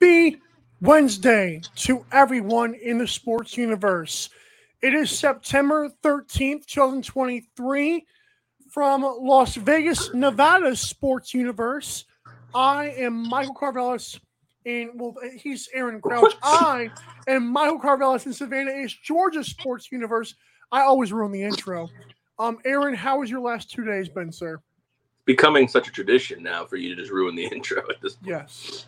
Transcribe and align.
Happy 0.00 0.40
Wednesday 0.80 1.60
to 1.74 2.06
everyone 2.10 2.72
in 2.72 2.96
the 2.96 3.06
sports 3.06 3.58
universe. 3.58 4.30
It 4.80 4.94
is 4.94 5.10
September 5.10 5.90
13th, 6.02 6.64
2023, 6.64 8.06
from 8.70 9.02
Las 9.02 9.56
Vegas, 9.56 10.14
Nevada 10.14 10.74
sports 10.74 11.34
universe. 11.34 12.06
I 12.54 12.94
am 12.96 13.28
Michael 13.28 13.54
Carvelis, 13.54 14.18
and 14.64 14.90
well, 14.94 15.14
he's 15.36 15.68
Aaron 15.74 16.00
Crouch. 16.00 16.32
I 16.42 16.90
am 17.28 17.46
Michael 17.46 17.78
Carvelis 17.78 18.24
in 18.24 18.32
Savannah 18.32 18.70
is 18.70 18.94
Georgia 18.94 19.44
sports 19.44 19.92
universe. 19.92 20.34
I 20.72 20.80
always 20.80 21.12
ruin 21.12 21.30
the 21.30 21.42
intro. 21.42 21.90
Um, 22.38 22.58
Aaron, 22.64 22.94
how 22.94 23.20
has 23.20 23.28
your 23.28 23.40
last 23.40 23.70
two 23.70 23.84
days 23.84 24.08
been, 24.08 24.32
sir? 24.32 24.62
Becoming 25.26 25.68
such 25.68 25.88
a 25.88 25.92
tradition 25.92 26.42
now 26.42 26.64
for 26.64 26.76
you 26.76 26.88
to 26.94 27.02
just 27.02 27.12
ruin 27.12 27.34
the 27.34 27.44
intro 27.52 27.82
at 27.90 28.00
this 28.00 28.14
point. 28.14 28.28
Yes. 28.28 28.86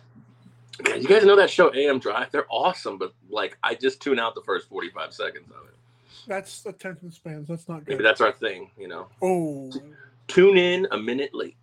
God, 0.81 1.01
you 1.01 1.07
guys 1.07 1.23
know 1.23 1.35
that 1.35 1.49
show 1.49 1.73
AM 1.73 1.99
Drive? 1.99 2.31
They're 2.31 2.47
awesome, 2.49 2.97
but 2.97 3.13
like 3.29 3.57
I 3.61 3.75
just 3.75 4.01
tune 4.01 4.19
out 4.19 4.33
the 4.33 4.41
first 4.41 4.67
45 4.69 5.13
seconds 5.13 5.51
of 5.51 5.67
it. 5.67 5.75
That's 6.27 6.65
attention 6.65 7.11
spans. 7.11 7.47
That's 7.47 7.67
not 7.67 7.85
good. 7.85 7.89
Maybe 7.93 8.03
that's 8.03 8.21
our 8.21 8.31
thing, 8.31 8.71
you 8.77 8.87
know. 8.87 9.07
Oh, 9.21 9.71
Tune 10.27 10.57
in 10.57 10.87
a 10.91 10.97
minute 10.97 11.33
late. 11.33 11.57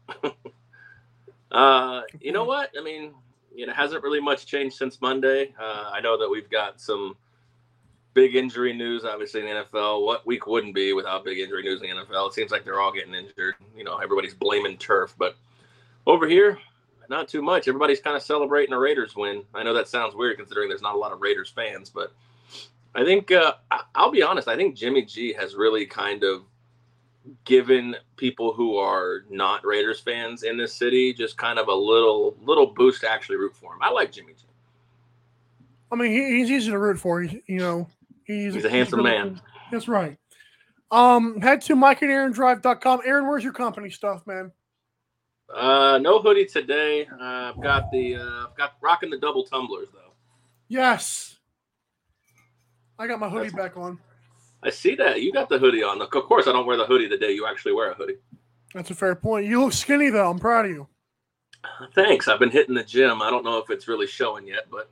uh, 1.50 2.02
you 2.20 2.32
know 2.32 2.44
what? 2.44 2.70
I 2.78 2.82
mean, 2.82 3.14
you 3.54 3.66
know, 3.66 3.72
hasn't 3.72 4.02
really 4.02 4.20
much 4.20 4.46
changed 4.46 4.76
since 4.76 5.00
Monday. 5.00 5.54
Uh, 5.58 5.90
I 5.92 6.00
know 6.00 6.18
that 6.18 6.28
we've 6.28 6.48
got 6.50 6.80
some 6.80 7.16
big 8.12 8.36
injury 8.36 8.72
news, 8.72 9.04
obviously 9.04 9.40
in 9.40 9.46
the 9.46 9.64
NFL. 9.64 10.04
What 10.04 10.26
week 10.26 10.46
wouldn't 10.46 10.74
be 10.74 10.92
without 10.92 11.24
big 11.24 11.38
injury 11.38 11.62
news 11.62 11.82
in 11.82 11.88
the 11.88 11.96
NFL? 12.04 12.28
It 12.28 12.34
seems 12.34 12.50
like 12.50 12.64
they're 12.64 12.80
all 12.80 12.92
getting 12.92 13.14
injured. 13.14 13.54
You 13.76 13.84
know, 13.84 13.96
everybody's 13.98 14.34
blaming 14.34 14.76
turf, 14.76 15.14
but 15.18 15.36
over 16.06 16.28
here, 16.28 16.58
not 17.10 17.28
too 17.28 17.42
much. 17.42 17.66
Everybody's 17.68 18.00
kind 18.00 18.16
of 18.16 18.22
celebrating 18.22 18.72
a 18.72 18.78
Raiders 18.78 19.16
win. 19.16 19.42
I 19.52 19.64
know 19.64 19.74
that 19.74 19.88
sounds 19.88 20.14
weird 20.14 20.38
considering 20.38 20.68
there's 20.68 20.80
not 20.80 20.94
a 20.94 20.98
lot 20.98 21.12
of 21.12 21.20
Raiders 21.20 21.50
fans, 21.50 21.90
but 21.90 22.12
I 22.94 23.04
think 23.04 23.32
uh, 23.32 23.54
I'll 23.94 24.12
be 24.12 24.22
honest. 24.22 24.48
I 24.48 24.56
think 24.56 24.76
Jimmy 24.76 25.02
G 25.02 25.32
has 25.34 25.56
really 25.56 25.84
kind 25.84 26.22
of 26.22 26.44
given 27.44 27.96
people 28.16 28.52
who 28.52 28.76
are 28.76 29.24
not 29.28 29.66
Raiders 29.66 30.00
fans 30.00 30.44
in 30.44 30.56
this 30.56 30.72
city 30.72 31.12
just 31.12 31.36
kind 31.36 31.58
of 31.58 31.68
a 31.68 31.74
little 31.74 32.36
little 32.42 32.68
boost 32.68 33.02
to 33.02 33.10
actually 33.10 33.36
root 33.36 33.54
for 33.56 33.74
him. 33.74 33.80
I 33.82 33.90
like 33.90 34.12
Jimmy 34.12 34.32
G. 34.32 34.44
I 35.92 35.96
mean, 35.96 36.12
he, 36.12 36.38
he's 36.38 36.50
easy 36.50 36.70
to 36.70 36.78
root 36.78 36.98
for. 36.98 37.20
He, 37.20 37.42
you 37.48 37.58
know, 37.58 37.88
he's, 38.24 38.54
He's 38.54 38.64
a 38.64 38.70
handsome 38.70 39.02
man. 39.02 39.40
That's 39.72 39.88
right. 39.88 40.16
Um, 40.92 41.40
head 41.40 41.62
to 41.62 41.74
mikeandaarondrive.com. 41.74 43.00
Aaron, 43.04 43.26
where's 43.26 43.44
your 43.44 43.52
company 43.52 43.90
stuff, 43.90 44.24
man? 44.26 44.52
Uh, 45.54 45.98
no 45.98 46.20
hoodie 46.20 46.46
today. 46.46 47.06
Uh, 47.06 47.52
I've 47.54 47.60
got 47.60 47.90
the 47.90 48.16
uh, 48.16 48.46
I've 48.48 48.56
got 48.56 48.74
rocking 48.80 49.10
the 49.10 49.18
double 49.18 49.44
tumblers 49.44 49.88
though. 49.92 50.12
Yes. 50.68 51.38
I 52.98 53.06
got 53.06 53.18
my 53.18 53.28
hoodie 53.28 53.50
back 53.50 53.76
on. 53.76 53.98
I 54.62 54.70
see 54.70 54.94
that 54.96 55.22
you 55.22 55.32
got 55.32 55.48
the 55.48 55.58
hoodie 55.58 55.82
on. 55.82 56.00
Of 56.02 56.10
course, 56.10 56.46
I 56.46 56.52
don't 56.52 56.66
wear 56.66 56.76
the 56.76 56.84
hoodie 56.86 57.08
the 57.08 57.16
day 57.16 57.32
you 57.32 57.46
actually 57.46 57.72
wear 57.72 57.90
a 57.90 57.94
hoodie. 57.94 58.18
That's 58.74 58.90
a 58.90 58.94
fair 58.94 59.14
point. 59.14 59.46
You 59.46 59.60
look 59.62 59.72
skinny 59.72 60.10
though. 60.10 60.30
I'm 60.30 60.38
proud 60.38 60.66
of 60.66 60.70
you. 60.70 60.86
Thanks. 61.94 62.28
I've 62.28 62.38
been 62.38 62.50
hitting 62.50 62.74
the 62.74 62.84
gym. 62.84 63.20
I 63.22 63.30
don't 63.30 63.44
know 63.44 63.58
if 63.58 63.70
it's 63.70 63.88
really 63.88 64.06
showing 64.06 64.46
yet, 64.46 64.66
but 64.70 64.88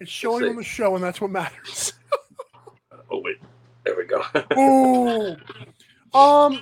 It's 0.00 0.10
showing 0.10 0.48
on 0.48 0.56
the 0.56 0.64
show, 0.64 0.94
and 0.94 1.04
that's 1.04 1.20
what 1.20 1.30
matters. 1.30 1.92
oh 3.10 3.20
wait, 3.22 3.36
there 3.84 3.96
we 3.96 4.04
go. 4.04 4.22
Ooh. 4.58 6.18
Um. 6.18 6.60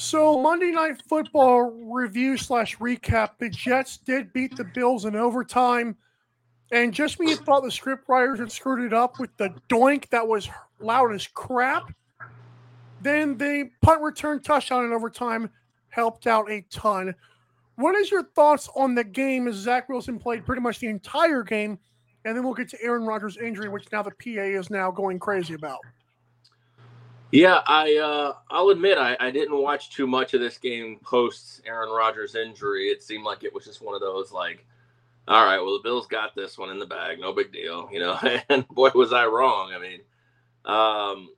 So 0.00 0.40
Monday 0.40 0.70
Night 0.70 1.02
Football 1.06 1.72
review 1.92 2.38
slash 2.38 2.78
recap. 2.78 3.32
The 3.38 3.50
Jets 3.50 3.98
did 3.98 4.32
beat 4.32 4.56
the 4.56 4.64
Bills 4.64 5.04
in 5.04 5.14
overtime, 5.14 5.94
and 6.72 6.94
just 6.94 7.18
you 7.18 7.36
thought 7.36 7.64
the 7.64 7.70
script 7.70 8.08
writers 8.08 8.38
had 8.38 8.50
screwed 8.50 8.80
it 8.80 8.94
up 8.94 9.20
with 9.20 9.28
the 9.36 9.54
doink 9.68 10.08
that 10.08 10.26
was 10.26 10.48
loud 10.80 11.12
as 11.12 11.26
crap, 11.26 11.92
then 13.02 13.36
the 13.36 13.68
punt 13.82 14.00
return 14.00 14.40
touchdown 14.40 14.86
in 14.86 14.92
overtime 14.94 15.50
helped 15.90 16.26
out 16.26 16.50
a 16.50 16.64
ton. 16.70 17.14
What 17.74 17.94
is 17.94 18.10
your 18.10 18.24
thoughts 18.24 18.70
on 18.74 18.94
the 18.94 19.04
game 19.04 19.46
as 19.48 19.56
Zach 19.56 19.90
Wilson 19.90 20.18
played 20.18 20.46
pretty 20.46 20.62
much 20.62 20.78
the 20.78 20.88
entire 20.88 21.42
game? 21.42 21.78
And 22.24 22.34
then 22.34 22.42
we'll 22.42 22.54
get 22.54 22.70
to 22.70 22.82
Aaron 22.82 23.04
Rodgers' 23.04 23.36
injury, 23.36 23.68
which 23.68 23.92
now 23.92 24.02
the 24.02 24.12
PA 24.12 24.40
is 24.40 24.70
now 24.70 24.90
going 24.90 25.18
crazy 25.18 25.52
about. 25.52 25.80
Yeah, 27.32 27.60
I 27.66 27.96
uh, 27.96 28.34
I'll 28.50 28.70
admit 28.70 28.98
I, 28.98 29.16
I 29.20 29.30
didn't 29.30 29.60
watch 29.60 29.90
too 29.90 30.06
much 30.06 30.34
of 30.34 30.40
this 30.40 30.58
game 30.58 30.98
post 31.04 31.62
Aaron 31.64 31.90
Rodgers' 31.90 32.34
injury. 32.34 32.88
It 32.88 33.02
seemed 33.02 33.24
like 33.24 33.44
it 33.44 33.54
was 33.54 33.64
just 33.64 33.82
one 33.82 33.94
of 33.94 34.00
those 34.00 34.32
like, 34.32 34.66
all 35.28 35.44
right, 35.44 35.58
well 35.60 35.74
the 35.74 35.82
Bills 35.82 36.08
got 36.08 36.34
this 36.34 36.58
one 36.58 36.70
in 36.70 36.78
the 36.80 36.86
bag, 36.86 37.20
no 37.20 37.32
big 37.32 37.52
deal, 37.52 37.88
you 37.92 38.00
know. 38.00 38.18
And 38.48 38.66
boy 38.68 38.90
was 38.94 39.12
I 39.12 39.26
wrong. 39.26 39.72
I 39.72 39.78
mean, 39.78 40.00
um, 40.64 41.30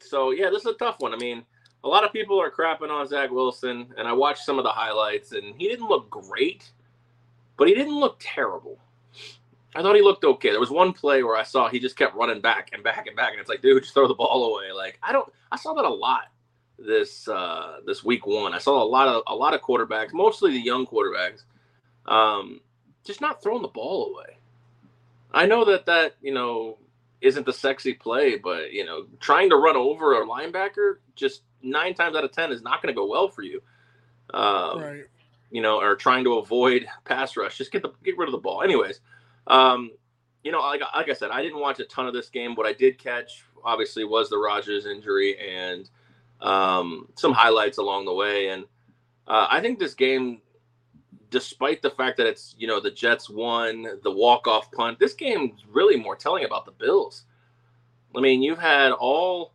so 0.00 0.30
yeah, 0.32 0.50
this 0.50 0.60
is 0.66 0.74
a 0.74 0.74
tough 0.74 0.96
one. 1.00 1.14
I 1.14 1.16
mean, 1.16 1.44
a 1.84 1.88
lot 1.88 2.04
of 2.04 2.12
people 2.12 2.40
are 2.40 2.50
crapping 2.50 2.90
on 2.90 3.08
Zach 3.08 3.30
Wilson, 3.30 3.94
and 3.96 4.06
I 4.06 4.12
watched 4.12 4.44
some 4.44 4.58
of 4.58 4.64
the 4.64 4.70
highlights, 4.70 5.32
and 5.32 5.54
he 5.56 5.68
didn't 5.68 5.88
look 5.88 6.10
great, 6.10 6.70
but 7.56 7.68
he 7.68 7.74
didn't 7.74 7.98
look 7.98 8.18
terrible. 8.20 8.78
I 9.74 9.82
thought 9.82 9.96
he 9.96 10.02
looked 10.02 10.24
okay. 10.24 10.50
There 10.50 10.60
was 10.60 10.70
one 10.70 10.92
play 10.92 11.22
where 11.22 11.36
I 11.36 11.42
saw 11.42 11.68
he 11.68 11.80
just 11.80 11.96
kept 11.96 12.14
running 12.14 12.40
back 12.40 12.70
and 12.72 12.82
back 12.82 13.06
and 13.06 13.16
back, 13.16 13.32
and 13.32 13.40
it's 13.40 13.48
like, 13.48 13.62
dude, 13.62 13.82
just 13.82 13.94
throw 13.94 14.08
the 14.08 14.14
ball 14.14 14.54
away. 14.54 14.72
Like 14.72 14.98
I 15.02 15.12
don't, 15.12 15.30
I 15.50 15.56
saw 15.56 15.74
that 15.74 15.84
a 15.84 15.88
lot 15.88 16.24
this 16.78 17.28
uh 17.28 17.78
this 17.86 18.04
week 18.04 18.26
one. 18.26 18.54
I 18.54 18.58
saw 18.58 18.82
a 18.82 18.84
lot 18.84 19.08
of 19.08 19.22
a 19.26 19.34
lot 19.34 19.54
of 19.54 19.60
quarterbacks, 19.60 20.12
mostly 20.12 20.52
the 20.52 20.60
young 20.60 20.86
quarterbacks, 20.86 21.42
um, 22.06 22.60
just 23.04 23.20
not 23.20 23.42
throwing 23.42 23.62
the 23.62 23.68
ball 23.68 24.14
away. 24.14 24.38
I 25.32 25.46
know 25.46 25.64
that 25.64 25.86
that 25.86 26.14
you 26.22 26.32
know 26.32 26.78
isn't 27.20 27.46
the 27.46 27.52
sexy 27.52 27.94
play, 27.94 28.36
but 28.36 28.72
you 28.72 28.84
know 28.84 29.06
trying 29.20 29.50
to 29.50 29.56
run 29.56 29.76
over 29.76 30.20
a 30.20 30.26
linebacker 30.26 30.96
just 31.16 31.42
nine 31.62 31.94
times 31.94 32.16
out 32.16 32.24
of 32.24 32.32
ten 32.32 32.52
is 32.52 32.62
not 32.62 32.82
going 32.82 32.94
to 32.94 32.98
go 32.98 33.06
well 33.06 33.28
for 33.28 33.42
you. 33.42 33.60
Um, 34.32 34.80
right. 34.80 35.04
you 35.50 35.60
know, 35.60 35.80
or 35.80 35.96
trying 35.96 36.24
to 36.24 36.38
avoid 36.38 36.86
pass 37.04 37.36
rush. 37.36 37.58
Just 37.58 37.72
get 37.72 37.82
the 37.82 37.92
get 38.04 38.16
rid 38.16 38.28
of 38.28 38.32
the 38.32 38.38
ball. 38.38 38.62
Anyways, 38.62 39.00
um, 39.46 39.90
you 40.42 40.52
know, 40.52 40.60
like 40.60 40.80
like 40.94 41.08
I 41.08 41.14
said, 41.14 41.30
I 41.30 41.42
didn't 41.42 41.60
watch 41.60 41.80
a 41.80 41.84
ton 41.84 42.06
of 42.06 42.12
this 42.12 42.28
game. 42.28 42.54
What 42.54 42.66
I 42.66 42.72
did 42.72 42.98
catch, 42.98 43.44
obviously, 43.64 44.04
was 44.04 44.28
the 44.28 44.38
Rodgers 44.38 44.86
injury 44.86 45.36
and 45.38 45.88
um, 46.40 47.08
some 47.14 47.32
highlights 47.32 47.78
along 47.78 48.04
the 48.04 48.14
way. 48.14 48.48
And 48.48 48.64
uh, 49.26 49.46
I 49.50 49.60
think 49.60 49.78
this 49.78 49.94
game, 49.94 50.42
despite 51.30 51.80
the 51.82 51.90
fact 51.90 52.18
that 52.18 52.26
it's 52.26 52.54
you 52.58 52.66
know 52.66 52.80
the 52.80 52.90
Jets 52.90 53.30
won 53.30 53.86
the 54.02 54.10
walk 54.10 54.46
off 54.46 54.70
punt, 54.72 54.98
this 54.98 55.14
game's 55.14 55.64
really 55.66 55.96
more 55.96 56.16
telling 56.16 56.44
about 56.44 56.66
the 56.66 56.72
Bills. 56.72 57.24
I 58.16 58.20
mean, 58.20 58.42
you've 58.42 58.58
had 58.58 58.92
all 58.92 59.54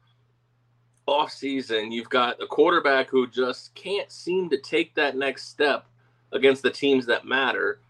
off 1.10 1.32
season, 1.32 1.92
you've 1.92 2.10
got 2.10 2.42
a 2.42 2.48
quarterback 2.48 3.10
who 3.10 3.28
just 3.28 3.74
can't 3.74 4.12
seem 4.12 4.50
to 4.50 4.58
take 4.60 4.94
that 4.96 5.16
next 5.16 5.50
step 5.50 5.86
against 6.32 6.62
the 6.62 6.70
teams 6.70 7.06
that 7.08 7.26
matter. 7.26 7.82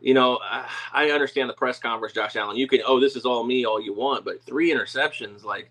You 0.00 0.14
know, 0.14 0.38
I- 0.42 0.68
I 0.92 1.10
understand 1.10 1.48
the 1.50 1.54
press 1.54 1.78
conference, 1.78 2.14
Josh 2.14 2.36
Allen. 2.36 2.56
You 2.56 2.68
can, 2.68 2.80
oh, 2.86 3.00
this 3.00 3.16
is 3.16 3.24
all 3.26 3.44
me, 3.44 3.64
all 3.64 3.80
you 3.80 3.92
want, 3.92 4.24
but 4.24 4.42
three 4.42 4.70
interceptions, 4.72 5.44
like 5.44 5.70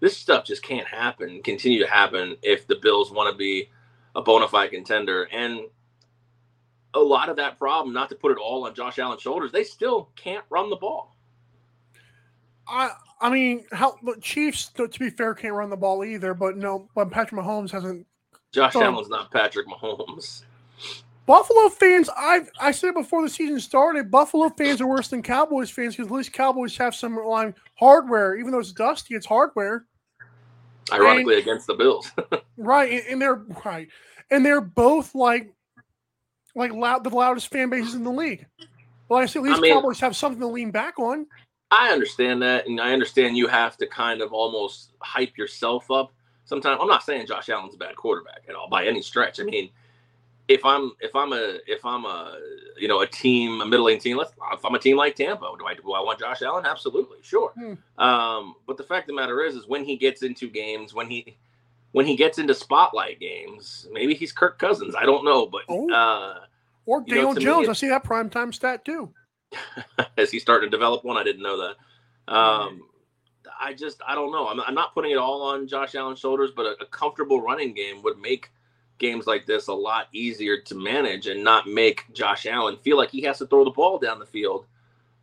this 0.00 0.16
stuff 0.16 0.44
just 0.44 0.62
can't 0.62 0.86
happen, 0.86 1.42
continue 1.42 1.78
to 1.80 1.86
happen 1.90 2.36
if 2.42 2.66
the 2.66 2.76
Bills 2.76 3.10
want 3.10 3.30
to 3.30 3.36
be 3.36 3.68
a 4.14 4.22
bona 4.22 4.48
fide 4.48 4.70
contender. 4.70 5.24
And 5.32 5.60
a 6.94 7.00
lot 7.00 7.28
of 7.28 7.36
that 7.36 7.58
problem, 7.58 7.92
not 7.94 8.08
to 8.08 8.14
put 8.14 8.32
it 8.32 8.38
all 8.38 8.66
on 8.66 8.74
Josh 8.74 8.98
Allen's 8.98 9.20
shoulders, 9.22 9.52
they 9.52 9.64
still 9.64 10.08
can't 10.16 10.44
run 10.48 10.70
the 10.70 10.76
ball. 10.76 11.14
I 12.68 12.90
I 13.20 13.30
mean, 13.30 13.64
how 13.72 13.96
the 14.02 14.16
Chiefs, 14.20 14.68
to 14.70 14.88
to 14.88 14.98
be 14.98 15.10
fair, 15.10 15.34
can't 15.34 15.54
run 15.54 15.70
the 15.70 15.76
ball 15.76 16.04
either. 16.04 16.34
But 16.34 16.56
no, 16.56 16.88
but 16.94 17.10
Patrick 17.10 17.40
Mahomes 17.40 17.70
hasn't. 17.70 18.06
Josh 18.52 18.74
Oh. 18.76 18.82
Allen's 18.82 19.08
not 19.08 19.30
Patrick 19.30 19.66
Mahomes. 19.66 20.42
Buffalo 21.26 21.68
fans, 21.68 22.08
I 22.16 22.42
I 22.60 22.70
said 22.70 22.94
before 22.94 23.22
the 23.22 23.28
season 23.28 23.58
started, 23.58 24.10
Buffalo 24.10 24.48
fans 24.50 24.80
are 24.80 24.86
worse 24.86 25.08
than 25.08 25.22
Cowboys 25.22 25.70
fans 25.70 25.96
because 25.96 26.10
at 26.10 26.16
least 26.16 26.32
Cowboys 26.32 26.76
have 26.76 26.94
some 26.94 27.16
line 27.16 27.52
hardware. 27.74 28.36
Even 28.36 28.52
though 28.52 28.60
it's 28.60 28.72
dusty, 28.72 29.16
it's 29.16 29.26
hardware, 29.26 29.86
Ironically, 30.92 31.38
against 31.38 31.66
the 31.66 31.74
Bills. 31.74 32.12
right? 32.56 32.92
And, 32.92 33.02
and 33.10 33.22
they're 33.22 33.44
right, 33.64 33.88
and 34.30 34.46
they're 34.46 34.60
both 34.60 35.16
like 35.16 35.52
like 36.54 36.72
loud 36.72 37.02
the 37.02 37.10
loudest 37.10 37.48
fan 37.50 37.70
bases 37.70 37.94
in 37.94 38.04
the 38.04 38.12
league. 38.12 38.46
Well, 39.08 39.20
I 39.20 39.26
say 39.26 39.40
at 39.40 39.44
least 39.44 39.58
I 39.58 39.60
mean- 39.60 39.74
Cowboys 39.74 40.00
have 40.00 40.16
something 40.16 40.40
to 40.40 40.46
lean 40.46 40.70
back 40.70 40.98
on. 40.98 41.26
I 41.72 41.90
understand 41.90 42.40
that, 42.42 42.68
and 42.68 42.80
I 42.80 42.92
understand 42.92 43.36
you 43.36 43.48
have 43.48 43.76
to 43.78 43.88
kind 43.88 44.20
of 44.20 44.32
almost 44.32 44.92
hype 45.00 45.36
yourself 45.36 45.90
up. 45.90 46.12
Sometimes 46.44 46.78
I'm 46.80 46.86
not 46.86 47.02
saying 47.02 47.26
Josh 47.26 47.48
Allen's 47.48 47.74
a 47.74 47.78
bad 47.78 47.96
quarterback 47.96 48.42
at 48.48 48.54
all 48.54 48.68
by 48.68 48.86
any 48.86 49.02
stretch. 49.02 49.40
I 49.40 49.42
mean, 49.42 49.70
if 50.48 50.64
I'm 50.64 50.92
if 51.00 51.14
I'm 51.16 51.32
a 51.32 51.58
if 51.66 51.84
I'm 51.84 52.04
a 52.04 52.38
you 52.78 52.86
know 52.88 53.00
a 53.00 53.06
team 53.06 53.60
a 53.60 53.66
middling 53.66 53.98
team, 53.98 54.16
let's 54.16 54.32
if 54.52 54.64
I'm 54.64 54.74
a 54.74 54.78
team 54.78 54.96
like 54.96 55.16
Tampa, 55.16 55.50
do 55.58 55.66
I 55.66 55.74
do 55.74 55.92
I 55.92 56.00
want 56.00 56.20
Josh 56.20 56.42
Allen? 56.42 56.64
Absolutely, 56.66 57.18
sure. 57.22 57.52
Hmm. 57.56 57.74
Um, 58.02 58.54
but 58.66 58.76
the 58.76 58.84
fact 58.84 59.04
of 59.04 59.08
the 59.08 59.20
matter 59.20 59.42
is, 59.42 59.54
is 59.54 59.66
when 59.66 59.84
he 59.84 59.96
gets 59.96 60.22
into 60.22 60.48
games, 60.48 60.94
when 60.94 61.08
he 61.10 61.36
when 61.92 62.06
he 62.06 62.14
gets 62.16 62.38
into 62.38 62.54
spotlight 62.54 63.18
games, 63.20 63.88
maybe 63.90 64.14
he's 64.14 64.30
Kirk 64.32 64.58
Cousins. 64.58 64.94
I 64.94 65.04
don't 65.04 65.24
know, 65.24 65.46
but 65.46 65.62
Oh. 65.68 65.90
uh, 65.90 66.40
Or 66.84 67.02
You 67.06 67.14
know, 67.16 67.34
Daniel 67.34 67.34
me, 67.34 67.42
Jones. 67.42 67.66
it- 67.68 67.70
I 67.70 67.72
see 67.74 67.88
that 67.88 68.04
primetime 68.04 68.54
stat 68.54 68.84
too. 68.84 69.12
is 70.16 70.30
he 70.30 70.38
starting 70.38 70.70
to 70.70 70.76
develop 70.76 71.04
one? 71.04 71.16
I 71.16 71.22
didn't 71.24 71.42
know 71.42 71.56
that. 71.58 72.32
Um, 72.32 72.82
I 73.60 73.72
just 73.74 74.00
I 74.06 74.14
don't 74.14 74.30
know. 74.32 74.48
I'm, 74.48 74.60
I'm 74.60 74.74
not 74.74 74.92
putting 74.94 75.12
it 75.12 75.16
all 75.18 75.42
on 75.42 75.66
Josh 75.66 75.94
Allen's 75.94 76.18
shoulders, 76.18 76.50
but 76.54 76.66
a, 76.66 76.76
a 76.82 76.86
comfortable 76.86 77.40
running 77.40 77.72
game 77.74 78.02
would 78.02 78.18
make 78.18 78.50
games 78.98 79.26
like 79.26 79.46
this 79.46 79.68
a 79.68 79.72
lot 79.72 80.08
easier 80.12 80.60
to 80.60 80.74
manage 80.74 81.26
and 81.26 81.42
not 81.42 81.66
make 81.66 82.04
Josh 82.12 82.46
Allen 82.46 82.76
feel 82.78 82.96
like 82.96 83.10
he 83.10 83.22
has 83.22 83.38
to 83.38 83.46
throw 83.46 83.64
the 83.64 83.70
ball 83.70 83.98
down 83.98 84.18
the 84.18 84.26
field 84.26 84.66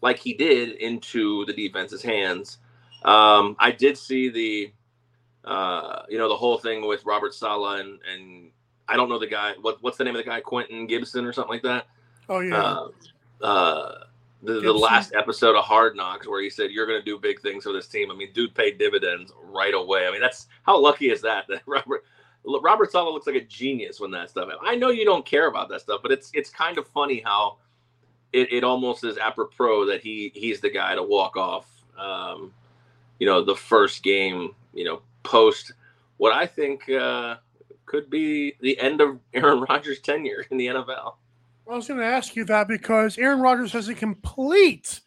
like 0.02 0.20
he 0.20 0.34
did 0.34 0.74
into 0.78 1.46
the 1.46 1.54
defense's 1.54 2.02
hands. 2.02 2.60
Um, 3.04 3.56
I 3.60 3.72
did 3.72 3.98
see 3.98 4.30
the 4.30 4.72
uh, 5.46 6.04
you 6.10 6.18
know 6.18 6.30
the 6.30 6.38
whole 6.38 6.58
thing 6.58 6.88
with 6.88 7.06
Robert 7.06 7.34
Saleh 7.34 7.82
and 7.82 8.00
and 8.12 8.52
I 8.88 8.96
don't 8.96 9.10
know 9.10 9.20
the 9.20 9.28
guy. 9.28 9.54
What 9.62 9.82
what's 9.82 9.98
the 9.98 10.04
name 10.04 10.16
of 10.16 10.24
the 10.24 10.30
guy? 10.30 10.40
Quentin 10.42 10.88
Gibson 10.88 11.26
or 11.26 11.34
something 11.34 11.54
like 11.54 11.64
that 11.64 11.88
Oh 12.30 12.40
yeah. 12.40 12.56
uh, 12.56 12.88
uh, 13.42 13.96
the, 14.42 14.60
the 14.60 14.74
last 14.74 15.14
episode 15.16 15.56
of 15.56 15.64
Hard 15.64 15.96
Knocks 15.96 16.28
where 16.28 16.42
he 16.42 16.50
said 16.50 16.72
you're 16.72 16.86
going 16.86 17.00
to 17.00 17.06
do 17.06 17.18
big 17.18 17.42
things 17.42 17.64
for 17.64 17.74
this 17.74 17.88
team. 17.88 18.12
I 18.12 18.16
mean, 18.16 18.30
dude 18.34 18.54
paid 18.54 18.78
dividends 18.78 19.32
right 19.42 19.74
away. 19.74 20.08
I 20.08 20.12
mean, 20.12 20.22
that's 20.22 20.48
how 20.64 20.80
lucky 20.80 21.10
is 21.10 21.22
that 21.22 21.46
that 21.50 21.62
Robert 21.66 22.04
Robert 22.46 22.92
Saleh 22.92 23.14
looks 23.14 23.28
like 23.28 23.36
a 23.36 23.42
genius 23.42 24.00
when 24.00 24.12
that 24.12 24.30
stuff. 24.30 24.50
I 24.62 24.76
know 24.76 24.90
you 24.90 25.06
don't 25.06 25.26
care 25.26 25.48
about 25.48 25.70
that 25.70 25.82
stuff, 25.82 26.02
but 26.02 26.12
it's 26.12 26.30
it's 26.34 26.50
kind 26.50 26.78
of 26.78 26.88
funny 26.88 27.22
how 27.24 27.58
it, 28.34 28.52
it 28.52 28.64
almost 28.64 29.04
is 29.04 29.18
apropos 29.18 29.86
that 29.86 30.02
he 30.02 30.32
he's 30.36 30.60
the 30.60 30.70
guy 30.70 30.96
to 30.96 31.04
walk 31.04 31.38
off. 31.38 31.68
Um, 31.98 32.52
you 33.20 33.28
know, 33.28 33.44
the 33.44 33.56
first 33.56 34.04
game. 34.04 34.56
You 34.74 34.86
know, 34.86 35.02
post 35.22 35.74
what 36.18 36.34
I 36.34 36.46
think 36.46 36.90
uh, 36.90 37.38
could 37.86 38.10
be 38.10 38.56
the 38.62 38.78
end 38.80 39.02
of 39.02 39.20
Aaron 39.34 39.66
Rodgers' 39.70 40.00
tenure 40.00 40.46
in 40.50 40.58
the 40.58 40.68
NFL. 40.68 41.16
Well, 41.66 41.76
I 41.76 41.76
was 41.76 41.88
going 41.88 42.00
to 42.00 42.06
ask 42.06 42.36
you 42.36 42.44
that 42.46 42.68
because 42.68 43.18
Aaron 43.18 43.40
Rodgers 43.40 43.72
has 43.72 43.88
a 43.88 43.96
complete 43.96 45.00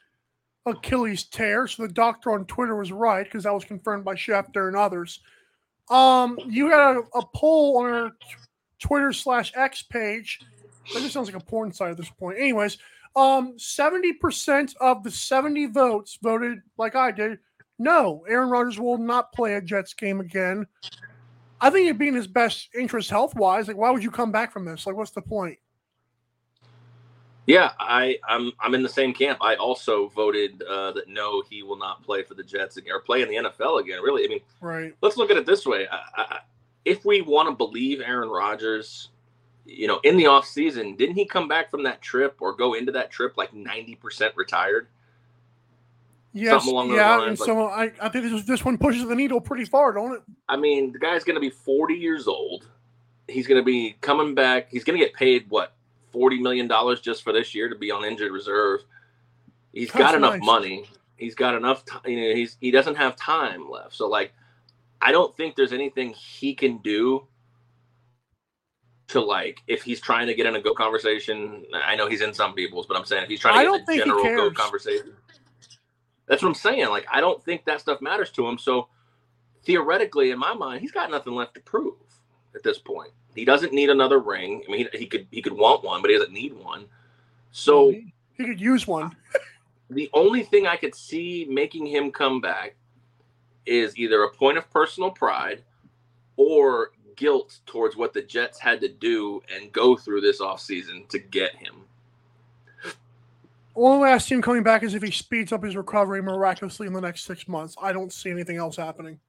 Achilles 0.65 1.25
tear. 1.25 1.67
So 1.67 1.83
the 1.83 1.93
doctor 1.93 2.33
on 2.33 2.47
Twitter 2.47 2.75
was 2.77 2.93
right 2.93 3.25
because 3.25 3.45
that 3.45 3.53
was 3.53 3.65
confirmed 3.65 4.05
by 4.05 4.15
Schefter 4.15 4.69
and 4.69 4.77
others. 4.77 5.21
Um, 5.91 6.39
you 6.47 6.69
got 6.69 6.97
a, 6.97 7.01
a 7.15 7.27
poll 7.35 7.79
on 7.79 7.93
our 7.93 8.13
Twitter 8.79 9.13
slash 9.13 9.53
X 9.55 9.83
page. 9.83 10.41
That 10.93 11.01
just 11.01 11.13
sounds 11.13 11.29
like 11.29 11.41
a 11.41 11.45
porn 11.45 11.73
site 11.73 11.91
at 11.91 11.97
this 11.97 12.11
point. 12.11 12.39
Anyways, 12.39 12.79
um, 13.15 13.55
seventy 13.57 14.13
percent 14.13 14.75
of 14.81 15.03
the 15.03 15.11
seventy 15.11 15.67
votes 15.67 16.19
voted 16.23 16.61
like 16.77 16.95
I 16.95 17.11
did. 17.11 17.39
No, 17.79 18.25
Aaron 18.29 18.49
Rodgers 18.49 18.79
will 18.79 18.99
not 18.99 19.33
play 19.33 19.55
a 19.55 19.61
Jets 19.61 19.95
game 19.95 20.21
again. 20.21 20.67
I 21.61 21.71
think 21.71 21.87
it'd 21.87 21.99
be 21.99 22.09
in 22.09 22.15
his 22.15 22.27
best 22.27 22.69
interest 22.75 23.11
health 23.11 23.35
wise. 23.35 23.69
Like, 23.69 23.77
why 23.77 23.91
would 23.91 24.03
you 24.03 24.11
come 24.11 24.33
back 24.33 24.53
from 24.53 24.65
this? 24.65 24.87
Like, 24.87 24.97
what's 24.97 25.11
the 25.11 25.23
point? 25.23 25.59
Yeah, 27.47 27.73
I, 27.79 28.19
I'm 28.29 28.53
I'm 28.59 28.75
in 28.75 28.83
the 28.83 28.89
same 28.89 29.15
camp. 29.15 29.39
I 29.41 29.55
also 29.55 30.09
voted 30.09 30.63
uh, 30.69 30.91
that 30.93 31.09
no, 31.09 31.43
he 31.49 31.63
will 31.63 31.79
not 31.79 32.03
play 32.03 32.23
for 32.25 32.35
the 32.35 32.43
Jets 32.43 32.77
again 32.77 32.93
or 32.93 33.01
play 33.01 33.23
in 33.23 33.29
the 33.29 33.37
NFL 33.37 33.81
again. 33.81 34.03
Really, 34.03 34.25
I 34.25 34.29
mean, 34.29 34.41
Right. 34.61 34.95
let's 35.01 35.17
look 35.17 35.31
at 35.31 35.37
it 35.37 35.47
this 35.47 35.65
way. 35.65 35.87
I, 35.91 36.01
I, 36.17 36.39
if 36.85 37.05
we 37.05 37.23
want 37.23 37.49
to 37.49 37.55
believe 37.55 38.01
Aaron 38.01 38.29
Rodgers, 38.31 39.11
you 39.65 39.87
know, 39.87 40.01
in 40.03 40.17
the 40.17 40.27
off 40.27 40.45
season, 40.47 40.97
didn't 40.97 41.15
he 41.15 41.25
come 41.25 41.47
back 41.47 41.71
from 41.71 41.85
that 41.85 42.03
trip 42.03 42.37
or 42.41 42.53
go 42.53 42.75
into 42.75 42.91
that 42.93 43.11
trip 43.13 43.37
like 43.37 43.53
90% 43.53 44.33
retired? 44.35 44.89
Yes, 46.33 46.51
Something 46.51 46.73
along 46.73 46.89
those 46.89 46.97
yeah, 46.99 47.23
and 47.29 47.39
like- 47.39 47.47
so 47.47 47.67
I, 47.67 47.93
I 48.01 48.09
think 48.09 48.31
this, 48.31 48.45
this 48.45 48.65
one 48.65 48.77
pushes 48.77 49.07
the 49.07 49.15
needle 49.15 49.41
pretty 49.41 49.65
far, 49.65 49.93
don't 49.93 50.15
it? 50.15 50.23
I 50.49 50.57
mean, 50.57 50.93
the 50.93 50.99
guy's 50.99 51.25
going 51.25 51.37
to 51.37 51.41
be 51.41 51.49
40 51.51 51.95
years 51.95 52.27
old. 52.29 52.69
He's 53.29 53.47
going 53.47 53.61
to 53.61 53.65
be 53.65 53.97
coming 54.01 54.35
back. 54.35 54.69
He's 54.71 54.85
going 54.85 54.99
to 54.99 55.05
get 55.05 55.15
paid 55.15 55.47
what 55.49 55.73
40 56.17 56.41
million 56.41 56.67
dollars 56.67 57.03
just 57.03 57.23
for 57.23 57.31
this 57.31 57.55
year 57.55 57.69
to 57.69 57.75
be 57.77 57.91
on 57.91 58.03
injured 58.03 58.33
reserve. 58.33 58.81
He's 59.75 59.91
got 59.91 60.15
enough 60.15 60.37
nice. 60.37 60.43
money. 60.43 60.87
He's 61.19 61.35
got 61.35 61.55
enough 61.55 61.85
time. 61.85 62.01
You 62.07 62.17
know, 62.17 62.35
he's 62.35 62.57
he 62.59 62.71
doesn't 62.71 62.95
have 62.95 63.17
time 63.17 63.69
left. 63.69 63.95
So 63.95 64.09
like, 64.09 64.33
I 65.03 65.13
don't 65.13 65.37
think 65.37 65.57
there's 65.57 65.75
anything 65.75 66.15
he 66.15 66.55
can 66.55 66.79
do 66.79 67.27
to 69.09 69.21
like 69.21 69.61
if 69.67 69.83
he's 69.83 70.01
trying 70.01 70.27
to 70.29 70.35
get 70.35 70.47
in 70.47 70.57
a 70.57 70.61
GOAT 70.63 70.77
conversation. 70.77 71.67
I 71.75 71.97
know 71.97 72.09
he's 72.09 72.23
in 72.23 72.33
some 72.33 72.55
people's, 72.55 72.87
but 72.87 72.97
I'm 72.97 73.05
saying 73.05 73.25
if 73.25 73.29
he's 73.29 73.41
trying 73.41 73.63
to 73.67 73.85
get 73.85 73.95
in 73.95 74.01
a 74.01 74.05
general 74.05 74.25
GOAT 74.25 74.55
conversation. 74.55 75.13
That's 76.29 76.43
what 76.43 76.49
I'm 76.49 76.55
saying. 76.55 76.89
Like, 76.89 77.07
I 77.13 77.21
don't 77.21 77.45
think 77.45 77.67
that 77.67 77.83
stuff 77.83 78.01
matters 78.01 78.31
to 78.33 78.49
him. 78.49 78.57
So 78.57 78.89
theoretically, 79.65 80.31
in 80.31 80.39
my 80.39 80.55
mind, 80.55 80.81
he's 80.81 80.93
got 80.93 81.11
nothing 81.11 81.35
left 81.35 81.53
to 81.57 81.61
prove 81.61 81.95
at 82.55 82.63
this 82.63 82.79
point. 82.79 83.13
He 83.37 83.45
doesn't 83.45 83.73
need 83.73 83.91
another 83.91 84.19
ring. 84.19 84.63
I 84.67 84.73
mean, 84.73 84.89
he, 84.93 84.99
he 85.01 85.07
could 85.07 85.27
he 85.31 85.43
could 85.43 85.53
want 85.53 85.85
one, 85.85 86.03
but 86.03 86.11
he 86.11 86.17
doesn't 86.17 86.33
need 86.33 86.55
one. 86.55 86.87
So 87.53 87.91
he, 87.91 88.13
he 88.37 88.45
could 88.47 88.61
use 88.61 88.87
one. 88.87 89.15
the 89.91 90.11
only 90.13 90.43
thing 90.43 90.67
I 90.67 90.77
could 90.77 90.95
see 90.95 91.47
making 91.49 91.87
him 91.87 92.11
come 92.11 92.41
back 92.41 92.75
is 93.67 93.97
either 93.97 94.23
a 94.23 94.33
point 94.33 94.59
of 94.59 94.71
personal 94.71 95.11
pride 95.11 95.63
or 96.37 96.93
guilt 97.17 97.59
towards 97.67 97.97
what 97.97 98.13
the 98.13 98.23
Jets 98.23 98.59
had 98.59 98.81
to 98.81 98.89
do 98.89 99.43
and 99.55 99.73
go 99.73 99.97
through 99.97 100.21
this 100.21 100.41
offseason 100.41 101.09
to 101.09 101.19
get 101.19 101.55
him. 101.57 101.83
Only 103.75 104.05
way 104.05 104.13
I 104.13 104.19
see 104.19 104.35
him 104.35 104.43
coming 104.43 104.63
back 104.63 104.83
is 104.83 104.95
if 104.95 105.03
he 105.03 105.11
speeds 105.11 105.53
up 105.53 105.63
his 105.63 105.77
recovery 105.77 106.23
miraculously 106.23 106.87
in 106.87 106.95
the 106.95 107.01
next 107.01 107.25
six 107.25 107.47
months. 107.47 107.77
I 107.81 107.93
don't 107.93 108.13
see 108.13 108.31
anything 108.31 108.57
else 108.57 108.77
happening. 108.77 109.21